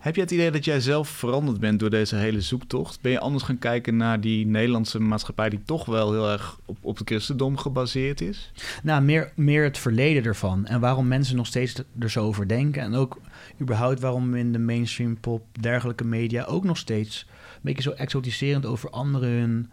Heb 0.04 0.14
je 0.14 0.20
het 0.20 0.30
idee 0.30 0.50
dat 0.50 0.64
jij 0.64 0.80
zelf 0.80 1.08
veranderd 1.08 1.60
bent 1.60 1.80
door 1.80 1.90
deze 1.90 2.16
hele 2.16 2.40
zoektocht? 2.40 3.00
Ben 3.00 3.12
je 3.12 3.20
anders 3.20 3.44
gaan 3.44 3.58
kijken 3.58 3.96
naar 3.96 4.20
die 4.20 4.46
Nederlandse 4.46 5.00
maatschappij 5.00 5.48
die 5.48 5.62
toch 5.64 5.84
wel 5.84 6.12
heel 6.12 6.30
erg 6.30 6.58
op, 6.64 6.76
op 6.80 6.98
het 6.98 7.08
christendom 7.08 7.56
gebaseerd 7.56 8.20
is? 8.20 8.52
Nou, 8.82 9.02
meer, 9.02 9.32
meer 9.36 9.64
het 9.64 9.78
verleden 9.78 10.24
ervan 10.24 10.66
en 10.66 10.80
waarom 10.80 11.08
mensen 11.08 11.36
nog 11.36 11.46
steeds 11.46 11.82
er 11.98 12.10
zo 12.10 12.24
over 12.24 12.48
denken. 12.48 12.82
En 12.82 12.94
ook 12.94 13.20
überhaupt 13.60 14.00
waarom 14.00 14.34
in 14.34 14.52
de 14.52 14.58
mainstream 14.58 15.20
pop, 15.20 15.44
dergelijke 15.60 16.04
media 16.04 16.44
ook 16.44 16.64
nog 16.64 16.76
steeds 16.76 17.26
beetje 17.64 17.82
zo 17.82 17.90
exotiserend 17.90 18.66
over 18.66 18.90
anderen 18.90 19.28
hun, 19.28 19.70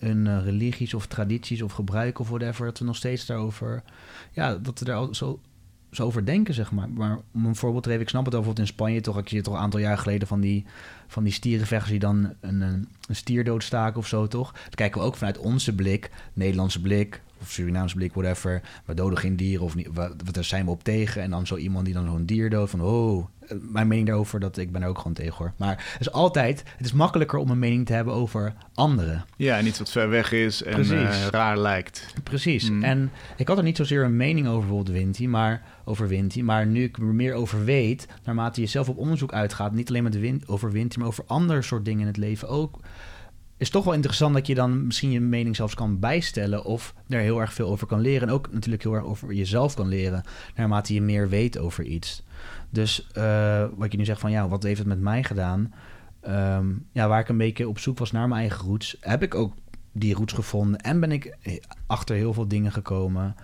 hun 0.00 0.26
uh, 0.26 0.44
religies 0.44 0.94
of 0.94 1.06
tradities 1.06 1.62
of 1.62 1.72
gebruiken 1.72 2.20
of 2.20 2.28
whatever. 2.28 2.66
Dat 2.66 2.78
we 2.78 2.84
nog 2.84 2.96
steeds 2.96 3.26
daarover 3.26 3.82
ja, 4.32 4.54
dat 4.54 4.78
we 4.78 4.84
daar 4.84 5.14
zo, 5.14 5.40
zo 5.90 6.04
over 6.04 6.26
denken, 6.26 6.54
zeg 6.54 6.72
maar. 6.72 6.88
Maar 6.88 7.18
om 7.32 7.46
een 7.46 7.56
voorbeeld 7.56 7.82
te 7.82 7.88
geven, 7.88 8.04
ik 8.04 8.10
snap 8.10 8.24
het 8.24 8.34
bijvoorbeeld 8.34 8.66
in 8.66 8.74
Spanje 8.74 9.00
toch, 9.00 9.20
zie 9.24 9.36
het 9.36 9.46
toch 9.46 9.54
een 9.54 9.60
aantal 9.60 9.80
jaar 9.80 9.98
geleden 9.98 10.28
van 10.28 10.40
die, 10.40 10.64
van 11.06 11.24
die 11.24 11.32
stierenvechters 11.32 11.90
die 11.90 12.00
dan 12.00 12.34
een, 12.40 12.60
een, 12.60 12.88
een 13.08 13.16
stier 13.16 13.44
doodstaken 13.44 13.98
of 13.98 14.06
zo, 14.06 14.26
toch? 14.26 14.52
Dan 14.52 14.70
kijken 14.74 15.00
we 15.00 15.06
ook 15.06 15.16
vanuit 15.16 15.38
onze 15.38 15.74
blik, 15.74 16.10
Nederlandse 16.32 16.80
blik, 16.80 17.22
of 17.40 17.50
Surinaamse 17.50 17.96
blik, 17.96 18.12
whatever. 18.12 18.62
We 18.84 18.94
doden 18.94 19.18
geen 19.18 19.36
dieren 19.36 19.64
of 19.64 19.74
niet, 19.74 19.88
wat, 19.92 20.34
daar 20.34 20.44
zijn 20.44 20.64
we 20.64 20.70
op 20.70 20.84
tegen. 20.84 21.22
En 21.22 21.30
dan 21.30 21.46
zo 21.46 21.56
iemand 21.56 21.84
die 21.84 21.94
dan 21.94 22.06
zo'n 22.06 22.24
dier 22.24 22.50
dood 22.50 22.70
van, 22.70 22.80
oh, 22.80 23.26
mijn 23.48 23.88
mening 23.88 24.06
daarover, 24.06 24.40
dat 24.40 24.56
ik 24.56 24.72
ben 24.72 24.82
er 24.82 24.88
ook 24.88 24.98
gewoon 24.98 25.12
tegen 25.12 25.36
hoor. 25.36 25.52
Maar 25.56 25.90
het 25.92 26.00
is 26.00 26.12
altijd, 26.12 26.62
het 26.76 26.86
is 26.86 26.92
makkelijker 26.92 27.38
om 27.38 27.50
een 27.50 27.58
mening 27.58 27.86
te 27.86 27.92
hebben 27.92 28.14
over 28.14 28.54
anderen. 28.74 29.24
Ja, 29.36 29.58
en 29.58 29.66
iets 29.66 29.78
wat 29.78 29.90
ver 29.90 30.08
weg 30.08 30.32
is 30.32 30.62
en 30.62 30.84
uh, 30.84 31.26
raar 31.26 31.58
lijkt. 31.58 32.06
Precies. 32.22 32.70
Mm. 32.70 32.82
En 32.82 33.10
ik 33.36 33.48
had 33.48 33.58
er 33.58 33.64
niet 33.64 33.76
zozeer 33.76 34.04
een 34.04 34.16
mening 34.16 34.46
over 34.46 34.60
bijvoorbeeld 34.60 34.96
Winti, 34.96 35.28
maar 35.28 35.62
over 35.84 36.08
Winti. 36.08 36.42
Maar 36.42 36.66
nu 36.66 36.82
ik 36.82 36.96
er 36.96 37.04
meer 37.04 37.34
over 37.34 37.64
weet, 37.64 38.08
naarmate 38.24 38.60
je 38.60 38.66
zelf 38.66 38.88
op 38.88 38.98
onderzoek 38.98 39.32
uitgaat, 39.32 39.72
niet 39.72 39.88
alleen 39.88 40.02
met 40.02 40.12
de 40.12 40.18
wind, 40.18 40.48
over 40.48 40.70
Winti, 40.70 40.98
maar 40.98 41.08
over 41.08 41.24
andere 41.26 41.62
soort 41.62 41.84
dingen 41.84 42.00
in 42.00 42.06
het 42.06 42.16
leven 42.16 42.48
ook 42.48 42.78
is 43.56 43.70
toch 43.70 43.84
wel 43.84 43.94
interessant 43.94 44.34
dat 44.34 44.46
je 44.46 44.54
dan 44.54 44.86
misschien 44.86 45.10
je 45.10 45.20
mening 45.20 45.56
zelfs 45.56 45.74
kan 45.74 45.98
bijstellen 45.98 46.64
of 46.64 46.94
er 47.08 47.20
heel 47.20 47.40
erg 47.40 47.52
veel 47.52 47.68
over 47.68 47.86
kan 47.86 48.00
leren. 48.00 48.28
En 48.28 48.34
ook 48.34 48.52
natuurlijk 48.52 48.82
heel 48.82 48.94
erg 48.94 49.04
over 49.04 49.32
jezelf 49.32 49.74
kan 49.74 49.88
leren, 49.88 50.24
naarmate 50.54 50.94
je 50.94 51.02
meer 51.02 51.28
weet 51.28 51.58
over 51.58 51.84
iets. 51.84 52.24
Dus 52.70 53.08
uh, 53.16 53.66
wat 53.76 53.92
je 53.92 53.98
nu 53.98 54.04
zegt 54.04 54.20
van 54.20 54.30
ja, 54.30 54.48
wat 54.48 54.62
heeft 54.62 54.78
het 54.78 54.88
met 54.88 55.00
mij 55.00 55.24
gedaan? 55.24 55.72
Um, 56.28 56.86
ja, 56.92 57.08
waar 57.08 57.20
ik 57.20 57.28
een 57.28 57.36
beetje 57.36 57.68
op 57.68 57.78
zoek 57.78 57.98
was 57.98 58.12
naar 58.12 58.28
mijn 58.28 58.40
eigen 58.40 58.66
roots, 58.66 58.96
heb 59.00 59.22
ik 59.22 59.34
ook 59.34 59.54
die 59.92 60.14
roots 60.14 60.32
gevonden 60.32 60.80
en 60.80 61.00
ben 61.00 61.12
ik 61.12 61.36
achter 61.86 62.16
heel 62.16 62.32
veel 62.32 62.48
dingen 62.48 62.72
gekomen. 62.72 63.34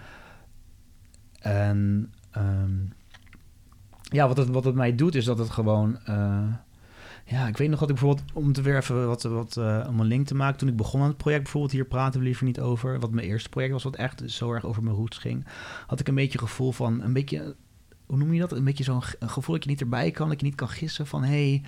En 1.41 2.13
um, 2.37 2.93
ja, 4.03 4.29
wat 4.29 4.37
het, 4.37 4.49
wat 4.49 4.65
het 4.65 4.75
mij 4.75 4.95
doet, 4.95 5.15
is 5.15 5.25
dat 5.25 5.39
het 5.39 5.51
gewoon. 5.51 5.99
Uh, 6.09 6.43
ja, 7.31 7.47
ik 7.47 7.57
weet 7.57 7.69
nog 7.69 7.79
dat 7.79 7.89
ik 7.89 7.95
bijvoorbeeld, 7.95 8.33
om 8.33 8.53
te 8.53 8.63
weer 8.63 8.77
even 8.77 9.07
wat, 9.07 9.23
wat 9.23 9.57
uh, 9.59 9.87
om 9.89 10.01
een 10.01 10.07
link 10.07 10.27
te 10.27 10.35
maken, 10.35 10.59
toen 10.59 10.69
ik 10.69 10.77
begon 10.77 11.01
aan 11.01 11.09
het 11.09 11.17
project, 11.17 11.43
bijvoorbeeld 11.43 11.73
hier 11.73 11.85
praten 11.85 12.21
we 12.21 12.27
liever 12.27 12.45
niet 12.45 12.61
over, 12.61 13.01
wat 13.01 13.11
mijn 13.11 13.27
eerste 13.27 13.49
project 13.49 13.73
was, 13.73 13.83
wat 13.83 13.97
echt 13.97 14.23
zo 14.27 14.53
erg 14.53 14.65
over 14.65 14.83
mijn 14.83 14.97
roots 14.97 15.19
ging, 15.19 15.47
had 15.87 16.01
ik 16.01 16.09
een 16.09 16.15
beetje 16.15 16.39
gevoel 16.39 16.73
van, 16.73 17.03
een 17.03 17.13
beetje, 17.13 17.57
hoe 18.11 18.19
noem 18.19 18.33
je 18.33 18.41
dat? 18.41 18.53
Een 18.53 18.65
beetje 18.65 18.85
zo'n 18.85 19.03
gevoel 19.21 19.55
dat 19.55 19.65
je 19.65 19.71
niet 19.71 19.81
erbij 19.81 20.11
kan, 20.11 20.29
dat 20.29 20.41
je 20.41 20.47
niet 20.47 20.55
kan 20.55 20.69
gissen 20.69 21.07
van, 21.07 21.23
hey, 21.23 21.63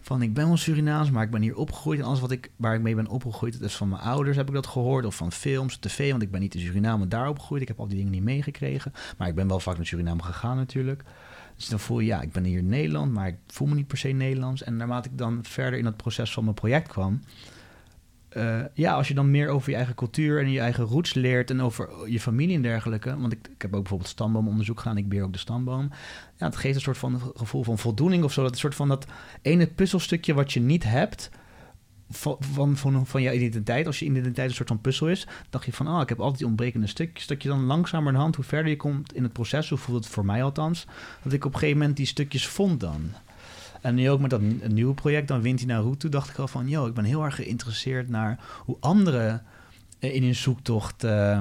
van 0.00 0.22
ik 0.22 0.34
ben 0.34 0.46
wel 0.46 0.56
Surinaams, 0.56 1.10
maar 1.10 1.24
ik 1.24 1.30
ben 1.30 1.42
hier 1.42 1.56
opgegroeid 1.56 1.98
en 1.98 2.04
alles 2.04 2.20
wat 2.20 2.30
ik, 2.30 2.50
waar 2.56 2.74
ik 2.74 2.80
mee 2.80 2.94
ben 2.94 3.06
opgegroeid, 3.06 3.52
dat 3.52 3.68
is 3.68 3.76
van 3.76 3.88
mijn 3.88 4.02
ouders, 4.02 4.36
heb 4.36 4.48
ik 4.48 4.54
dat 4.54 4.66
gehoord, 4.66 5.04
of 5.04 5.14
van 5.14 5.32
films, 5.32 5.76
tv, 5.76 6.10
want 6.10 6.22
ik 6.22 6.30
ben 6.30 6.40
niet 6.40 6.54
in 6.54 6.60
Suriname 6.60 7.08
daar 7.08 7.28
opgegroeid, 7.28 7.62
ik 7.62 7.68
heb 7.68 7.80
al 7.80 7.86
die 7.86 7.96
dingen 7.96 8.12
niet 8.12 8.22
meegekregen, 8.22 8.92
maar 9.18 9.28
ik 9.28 9.34
ben 9.34 9.48
wel 9.48 9.60
vaak 9.60 9.76
naar 9.76 9.86
Suriname 9.86 10.22
gegaan 10.22 10.56
natuurlijk. 10.56 11.04
Dus 11.56 11.68
dan 11.68 11.80
voel 11.80 12.00
je, 12.00 12.06
ja, 12.06 12.20
ik 12.20 12.32
ben 12.32 12.44
hier 12.44 12.58
in 12.58 12.68
Nederland, 12.68 13.12
maar 13.12 13.28
ik 13.28 13.36
voel 13.46 13.68
me 13.68 13.74
niet 13.74 13.86
per 13.86 13.98
se 13.98 14.08
Nederlands. 14.08 14.62
En 14.62 14.76
naarmate 14.76 15.08
ik 15.08 15.18
dan 15.18 15.38
verder 15.42 15.78
in 15.78 15.84
het 15.84 15.96
proces 15.96 16.32
van 16.32 16.44
mijn 16.44 16.54
project 16.54 16.88
kwam, 16.88 17.20
uh, 18.36 18.60
ja, 18.74 18.92
als 18.92 19.08
je 19.08 19.14
dan 19.14 19.30
meer 19.30 19.48
over 19.48 19.70
je 19.70 19.76
eigen 19.76 19.94
cultuur 19.94 20.40
en 20.40 20.50
je 20.50 20.60
eigen 20.60 20.84
roots 20.84 21.14
leert 21.14 21.50
en 21.50 21.60
over 21.60 21.88
je 22.08 22.20
familie 22.20 22.56
en 22.56 22.62
dergelijke. 22.62 23.18
Want 23.18 23.32
ik, 23.32 23.48
ik 23.48 23.62
heb 23.62 23.74
ook 23.74 23.80
bijvoorbeeld 23.80 24.10
stamboomonderzoek 24.10 24.78
gedaan, 24.78 24.96
ik 24.96 25.08
beheer 25.08 25.24
ook 25.24 25.32
de 25.32 25.38
stamboom. 25.38 25.90
Ja, 26.36 26.46
het 26.46 26.56
geeft 26.56 26.74
een 26.74 26.80
soort 26.80 26.98
van 26.98 27.20
gevoel 27.34 27.62
van 27.62 27.78
voldoening 27.78 28.24
of 28.24 28.32
zo. 28.32 28.42
Dat 28.42 28.52
een 28.52 28.58
soort 28.58 28.74
van 28.74 28.88
dat 28.88 29.06
ene 29.42 29.66
puzzelstukje 29.66 30.34
wat 30.34 30.52
je 30.52 30.60
niet 30.60 30.84
hebt, 30.84 31.30
van, 32.10 32.36
van, 32.76 33.06
van, 33.06 33.22
jouw 33.22 33.32
identiteit, 33.32 33.86
als 33.86 33.98
je 33.98 34.04
identiteit 34.04 34.48
een 34.48 34.54
soort 34.54 34.68
van 34.68 34.80
puzzel 34.80 35.08
is, 35.08 35.26
dacht 35.50 35.64
je 35.64 35.72
van, 35.72 35.86
ah, 35.86 36.02
ik 36.02 36.08
heb 36.08 36.20
altijd 36.20 36.38
die 36.38 36.46
ontbrekende 36.46 36.86
stukjes. 36.86 37.26
Dat 37.26 37.42
je 37.42 37.48
dan 37.48 37.64
langzamer 37.64 38.12
de 38.12 38.18
hand, 38.18 38.36
hoe 38.36 38.44
verder 38.44 38.70
je 38.70 38.76
komt 38.76 39.14
in 39.14 39.22
het 39.22 39.32
proces, 39.32 39.68
hoe 39.68 39.78
voelt 39.78 40.04
het 40.04 40.12
voor 40.12 40.24
mij 40.24 40.42
althans, 40.42 40.86
dat 41.22 41.32
ik 41.32 41.44
op 41.44 41.52
een 41.52 41.58
gegeven 41.58 41.80
moment 41.80 41.96
die 41.96 42.06
stukjes 42.06 42.46
vond 42.46 42.80
dan. 42.80 43.12
En 43.80 43.94
nu 43.94 44.10
ook 44.10 44.20
met 44.20 44.30
dat 44.30 44.40
nieuwe 44.68 44.94
project, 44.94 45.28
dan 45.28 45.40
wint 45.40 45.58
hij 45.58 45.68
naar 45.68 45.80
Route, 45.80 46.08
dacht 46.08 46.30
ik 46.30 46.38
al 46.38 46.48
van, 46.48 46.68
yo, 46.68 46.86
ik 46.86 46.94
ben 46.94 47.04
heel 47.04 47.24
erg 47.24 47.34
geïnteresseerd 47.34 48.08
naar 48.08 48.38
hoe 48.64 48.76
anderen 48.80 49.42
in 49.98 50.22
hun 50.22 50.34
zoektocht 50.34 51.04
uh, 51.04 51.40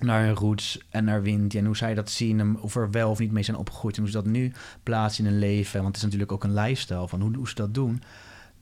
naar 0.00 0.24
hun 0.24 0.34
roots 0.34 0.80
en 0.90 1.04
naar 1.04 1.22
wind 1.22 1.54
en 1.54 1.64
hoe 1.64 1.76
zij 1.76 1.94
dat 1.94 2.10
zien, 2.10 2.60
of 2.60 2.76
er 2.76 2.90
wel 2.90 3.10
of 3.10 3.18
niet 3.18 3.32
mee 3.32 3.42
zijn 3.42 3.56
opgegroeid 3.56 3.96
en 3.96 4.02
hoe 4.02 4.10
ze 4.10 4.16
dat 4.16 4.26
nu 4.26 4.52
plaatsen 4.82 5.24
in 5.24 5.30
hun 5.30 5.40
leven. 5.40 5.82
Want 5.82 5.86
het 5.86 5.96
is 5.96 6.02
natuurlijk 6.02 6.32
ook 6.32 6.44
een 6.44 6.54
lifestyle 6.54 7.08
van 7.08 7.20
hoe, 7.20 7.36
hoe 7.36 7.48
ze 7.48 7.54
dat 7.54 7.74
doen 7.74 8.02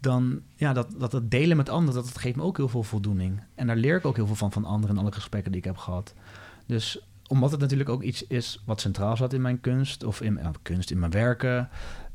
dan 0.01 0.41
ja, 0.55 0.73
dat, 0.73 0.89
dat 0.99 1.31
delen 1.31 1.57
met 1.57 1.69
anderen, 1.69 2.03
dat, 2.03 2.19
geeft 2.19 2.37
me 2.37 2.43
ook 2.43 2.57
heel 2.57 2.69
veel 2.69 2.83
voldoening. 2.83 3.41
En 3.55 3.67
daar 3.67 3.77
leer 3.77 3.97
ik 3.97 4.05
ook 4.05 4.17
heel 4.17 4.27
veel 4.27 4.37
van 4.37 4.53
van 4.53 4.65
anderen 4.65 4.97
in 4.97 5.03
alle 5.03 5.13
gesprekken 5.13 5.53
die 5.53 5.61
ik 5.61 5.67
heb 5.67 5.77
gehad. 5.77 6.15
Dus 6.67 7.01
omdat 7.29 7.51
het 7.51 7.61
natuurlijk 7.61 7.89
ook 7.89 8.03
iets 8.03 8.27
is 8.27 8.63
wat 8.65 8.81
centraal 8.81 9.17
staat 9.17 9.33
in 9.33 9.41
mijn 9.41 9.61
kunst, 9.61 10.05
of 10.05 10.21
in 10.21 10.35
mijn 10.35 10.55
kunst, 10.63 10.91
in 10.91 10.99
mijn 10.99 11.13
werken. 11.13 11.69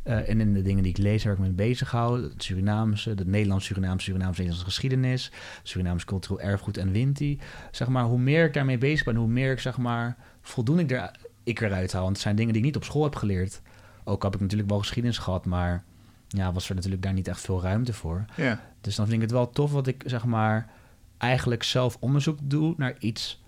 Uh, 0.03 0.29
en 0.29 0.39
in 0.39 0.53
de 0.53 0.61
dingen 0.61 0.83
die 0.83 0.91
ik 0.91 0.97
lees, 0.97 1.23
waar 1.23 1.33
ik 1.33 1.39
me 1.39 1.45
mee 1.45 1.53
bezig 1.53 1.91
hou. 1.91 2.23
Het 2.23 2.43
Surinaamse, 2.43 3.15
de 3.15 3.25
Nederlands-Surinaamse, 3.25 4.05
Surinaams-Nederlandse 4.05 4.65
geschiedenis, 4.65 5.31
Surinaams 5.63 6.05
cultureel 6.05 6.41
erfgoed 6.41 6.77
en 6.77 6.91
Winti. 6.91 7.39
Zeg 7.71 7.87
maar, 7.87 8.03
hoe 8.03 8.19
meer 8.19 8.45
ik 8.45 8.53
daarmee 8.53 8.77
bezig 8.77 9.05
ben, 9.05 9.15
hoe 9.15 9.27
meer 9.27 9.51
ik 9.51 9.59
zeg 9.59 9.77
maar 9.77 10.17
voldoening 10.41 10.91
er, 10.91 11.11
ik 11.43 11.61
eruit 11.61 11.93
haal. 11.93 12.03
Want 12.03 12.13
het 12.13 12.23
zijn 12.23 12.35
dingen 12.35 12.53
die 12.53 12.61
ik 12.61 12.67
niet 12.67 12.75
op 12.75 12.83
school 12.83 13.03
heb 13.03 13.15
geleerd. 13.15 13.61
Ook 14.03 14.23
heb 14.23 14.33
ik 14.33 14.39
natuurlijk 14.39 14.69
wel 14.69 14.79
geschiedenis 14.79 15.17
gehad, 15.17 15.45
maar 15.45 15.83
ja, 16.27 16.51
was 16.53 16.69
er 16.69 16.75
natuurlijk 16.75 17.03
daar 17.03 17.13
niet 17.13 17.27
echt 17.27 17.41
veel 17.41 17.61
ruimte 17.61 17.93
voor. 17.93 18.25
Ja. 18.35 18.59
Dus 18.81 18.95
dan 18.95 19.05
vind 19.05 19.17
ik 19.17 19.23
het 19.23 19.37
wel 19.37 19.49
tof 19.49 19.71
wat 19.71 19.87
ik 19.87 20.03
zeg 20.05 20.25
maar 20.25 20.69
eigenlijk 21.17 21.63
zelf 21.63 21.97
onderzoek 21.99 22.37
doe 22.41 22.73
naar 22.77 22.95
iets 22.99 23.40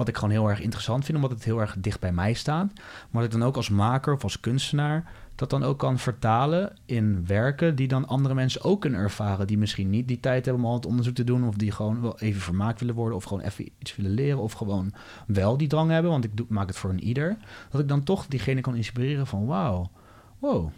wat 0.00 0.08
ik 0.08 0.16
gewoon 0.16 0.30
heel 0.30 0.48
erg 0.48 0.60
interessant 0.60 1.04
vind, 1.04 1.16
omdat 1.16 1.30
het 1.30 1.44
heel 1.44 1.60
erg 1.60 1.76
dicht 1.78 2.00
bij 2.00 2.12
mij 2.12 2.32
staat. 2.32 2.72
Maar 3.10 3.22
dat 3.22 3.32
ik 3.32 3.38
dan 3.38 3.48
ook 3.48 3.56
als 3.56 3.68
maker 3.68 4.14
of 4.14 4.22
als 4.22 4.40
kunstenaar 4.40 5.12
dat 5.34 5.50
dan 5.50 5.62
ook 5.62 5.78
kan 5.78 5.98
vertalen 5.98 6.76
in 6.86 7.26
werken 7.26 7.76
die 7.76 7.88
dan 7.88 8.06
andere 8.06 8.34
mensen 8.34 8.64
ook 8.64 8.80
kunnen 8.80 9.00
ervaren, 9.00 9.46
die 9.46 9.58
misschien 9.58 9.90
niet 9.90 10.08
die 10.08 10.20
tijd 10.20 10.44
hebben 10.44 10.64
om 10.64 10.68
al 10.70 10.76
het 10.76 10.86
onderzoek 10.86 11.14
te 11.14 11.24
doen, 11.24 11.48
of 11.48 11.54
die 11.54 11.70
gewoon 11.70 12.00
wel 12.00 12.18
even 12.18 12.40
vermaakt 12.40 12.80
willen 12.80 12.94
worden, 12.94 13.16
of 13.16 13.24
gewoon 13.24 13.42
even 13.42 13.68
iets 13.78 13.96
willen 13.96 14.10
leren, 14.10 14.38
of 14.38 14.52
gewoon 14.52 14.92
wel 15.26 15.56
die 15.56 15.68
drang 15.68 15.90
hebben, 15.90 16.10
want 16.10 16.24
ik 16.24 16.36
doe, 16.36 16.46
maak 16.48 16.66
het 16.66 16.76
voor 16.76 16.90
een 16.90 17.04
ieder. 17.04 17.36
Dat 17.70 17.80
ik 17.80 17.88
dan 17.88 18.02
toch 18.02 18.26
diegene 18.26 18.60
kan 18.60 18.76
inspireren 18.76 19.26
van 19.26 19.46
wauw, 19.46 19.90
wow, 20.38 20.70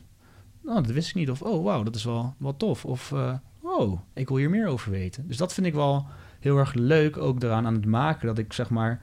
nou, 0.63 0.83
dat 0.83 0.91
wist 0.91 1.09
ik 1.09 1.15
niet. 1.15 1.31
Of 1.31 1.43
oh, 1.43 1.65
wauw, 1.65 1.83
dat 1.83 1.95
is 1.95 2.05
wel, 2.05 2.35
wel 2.39 2.57
tof. 2.57 2.85
Of 2.85 3.11
uh, 3.11 3.35
oh, 3.61 4.01
ik 4.13 4.29
wil 4.29 4.37
hier 4.37 4.51
meer 4.51 4.67
over 4.67 4.91
weten. 4.91 5.29
Dus 5.29 5.37
dat 5.37 5.53
vind 5.53 5.67
ik 5.67 5.75
wel 5.75 6.07
heel 6.41 6.59
erg 6.59 6.75
leuk 6.75 7.17
ook 7.17 7.43
eraan 7.43 7.67
aan 7.67 7.75
het 7.75 7.87
maken. 7.87 8.27
Dat 8.27 8.39
ik 8.39 8.53
zeg 8.53 8.71
maar, 8.71 9.01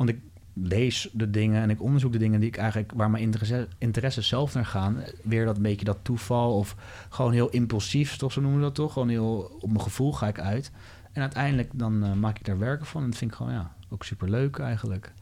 want 0.00 0.12
ik 0.12 0.20
lees 0.52 1.08
de 1.12 1.30
dingen 1.30 1.62
en 1.62 1.70
ik 1.70 1.82
onderzoek 1.82 2.12
de 2.12 2.18
dingen 2.18 2.40
die 2.40 2.48
ik 2.48 2.56
eigenlijk, 2.56 2.92
waar 2.94 3.10
mijn 3.10 3.22
interesse, 3.22 3.68
interesse 3.78 4.22
zelf 4.22 4.54
naar 4.54 4.66
gaan. 4.66 5.02
Weer 5.22 5.44
dat 5.44 5.62
beetje 5.62 5.84
dat 5.84 5.98
toeval 6.02 6.56
of 6.56 6.76
gewoon 7.08 7.32
heel 7.32 7.48
impulsief, 7.48 8.16
toch 8.16 8.32
zo 8.32 8.40
noemen 8.40 8.58
we 8.58 8.64
dat 8.64 8.74
toch? 8.74 8.92
Gewoon 8.92 9.08
heel 9.08 9.58
op 9.60 9.68
mijn 9.68 9.80
gevoel 9.80 10.12
ga 10.12 10.28
ik 10.28 10.40
uit. 10.40 10.70
En 11.12 11.22
uiteindelijk 11.22 11.70
dan 11.72 12.04
uh, 12.04 12.12
maak 12.12 12.38
ik 12.38 12.44
daar 12.44 12.58
werken 12.58 12.86
van. 12.86 13.02
En 13.02 13.08
dat 13.08 13.18
vind 13.18 13.30
ik 13.30 13.36
gewoon 13.36 13.52
ja, 13.52 13.74
ook 13.88 14.04
super 14.04 14.30
leuk 14.30 14.58
eigenlijk. 14.58 15.12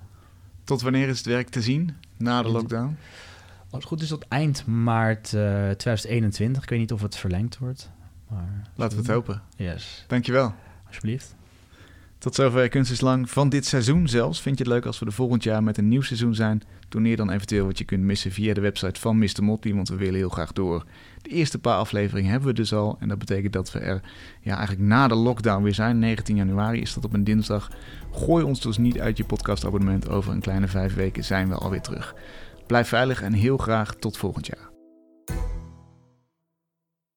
Tot 0.65 0.83
wanneer 0.83 1.09
is 1.09 1.17
het 1.19 1.27
werk 1.27 1.49
te 1.49 1.63
zien 1.63 1.97
na 2.17 2.43
de 2.43 2.49
lockdown? 2.49 2.97
Als 3.61 3.71
het 3.71 3.85
goed 3.85 4.03
is 4.03 4.09
tot 4.09 4.29
eind 4.29 4.67
maart 4.67 5.33
uh, 5.33 5.71
2021. 5.71 6.63
Ik 6.63 6.69
weet 6.69 6.79
niet 6.79 6.93
of 6.93 7.03
het 7.03 7.17
verlengd 7.17 7.59
wordt. 7.59 7.91
Maar... 8.29 8.71
Laten 8.75 8.97
we 8.97 9.03
het 9.03 9.13
hopen. 9.13 9.43
Yes. 9.57 10.05
Dankjewel. 10.07 10.55
Alsjeblieft. 10.87 11.37
Tot 12.19 12.35
zover 12.35 12.69
Kunst 12.69 13.01
Lang 13.01 13.31
van 13.31 13.49
dit 13.49 13.67
seizoen 13.67 14.09
zelfs. 14.09 14.41
Vind 14.41 14.59
je 14.59 14.65
het 14.65 14.73
leuk 14.73 14.87
als 14.87 14.99
we 14.99 15.07
er 15.07 15.13
volgend 15.13 15.43
jaar 15.43 15.63
met 15.63 15.79
een 15.79 15.89
nieuw 15.89 16.03
seizoen 16.03 16.35
zijn? 16.35 16.63
Doneer 16.89 17.17
dan 17.17 17.31
eventueel 17.31 17.67
wat 17.67 17.79
je 17.79 17.85
kunt 17.85 18.03
missen 18.03 18.33
via 18.33 18.55
de 18.55 18.61
website 18.61 19.01
van 19.01 19.19
Mr. 19.19 19.43
Motley, 19.43 19.75
want 19.75 19.89
we 19.89 19.97
willen 19.97 20.15
heel 20.15 20.29
graag 20.29 20.53
door. 20.53 20.85
De 21.23 21.31
eerste 21.31 21.59
paar 21.59 21.77
afleveringen 21.77 22.31
hebben 22.31 22.49
we 22.49 22.55
dus 22.55 22.75
al 22.75 22.97
en 23.01 23.09
dat 23.09 23.19
betekent 23.19 23.53
dat 23.53 23.73
we 23.73 23.79
er 23.79 24.01
ja, 24.41 24.57
eigenlijk 24.57 24.89
na 24.89 25.09
de 25.09 25.15
lockdown 25.15 25.63
weer 25.63 25.75
zijn. 25.75 25.99
19 25.99 26.37
januari 26.37 26.81
is 26.81 26.95
dat 26.95 27.05
op 27.05 27.13
een 27.13 27.25
dinsdag. 27.25 27.71
Gooi 28.13 28.45
ons 28.45 28.61
dus 28.61 28.77
niet 28.77 29.01
uit 29.01 29.17
je 29.17 29.25
podcastabonnement. 29.25 30.09
Over 30.09 30.33
een 30.33 30.41
kleine 30.41 30.69
vijf 30.69 30.95
weken 30.95 31.25
zijn 31.25 31.49
we 31.49 31.55
alweer 31.55 31.83
terug. 31.83 32.15
Blijf 32.67 32.89
veilig 32.89 33.23
en 33.23 33.33
heel 33.33 33.57
graag 33.57 33.95
tot 33.95 34.17
volgend 34.17 34.47
jaar. 34.47 34.68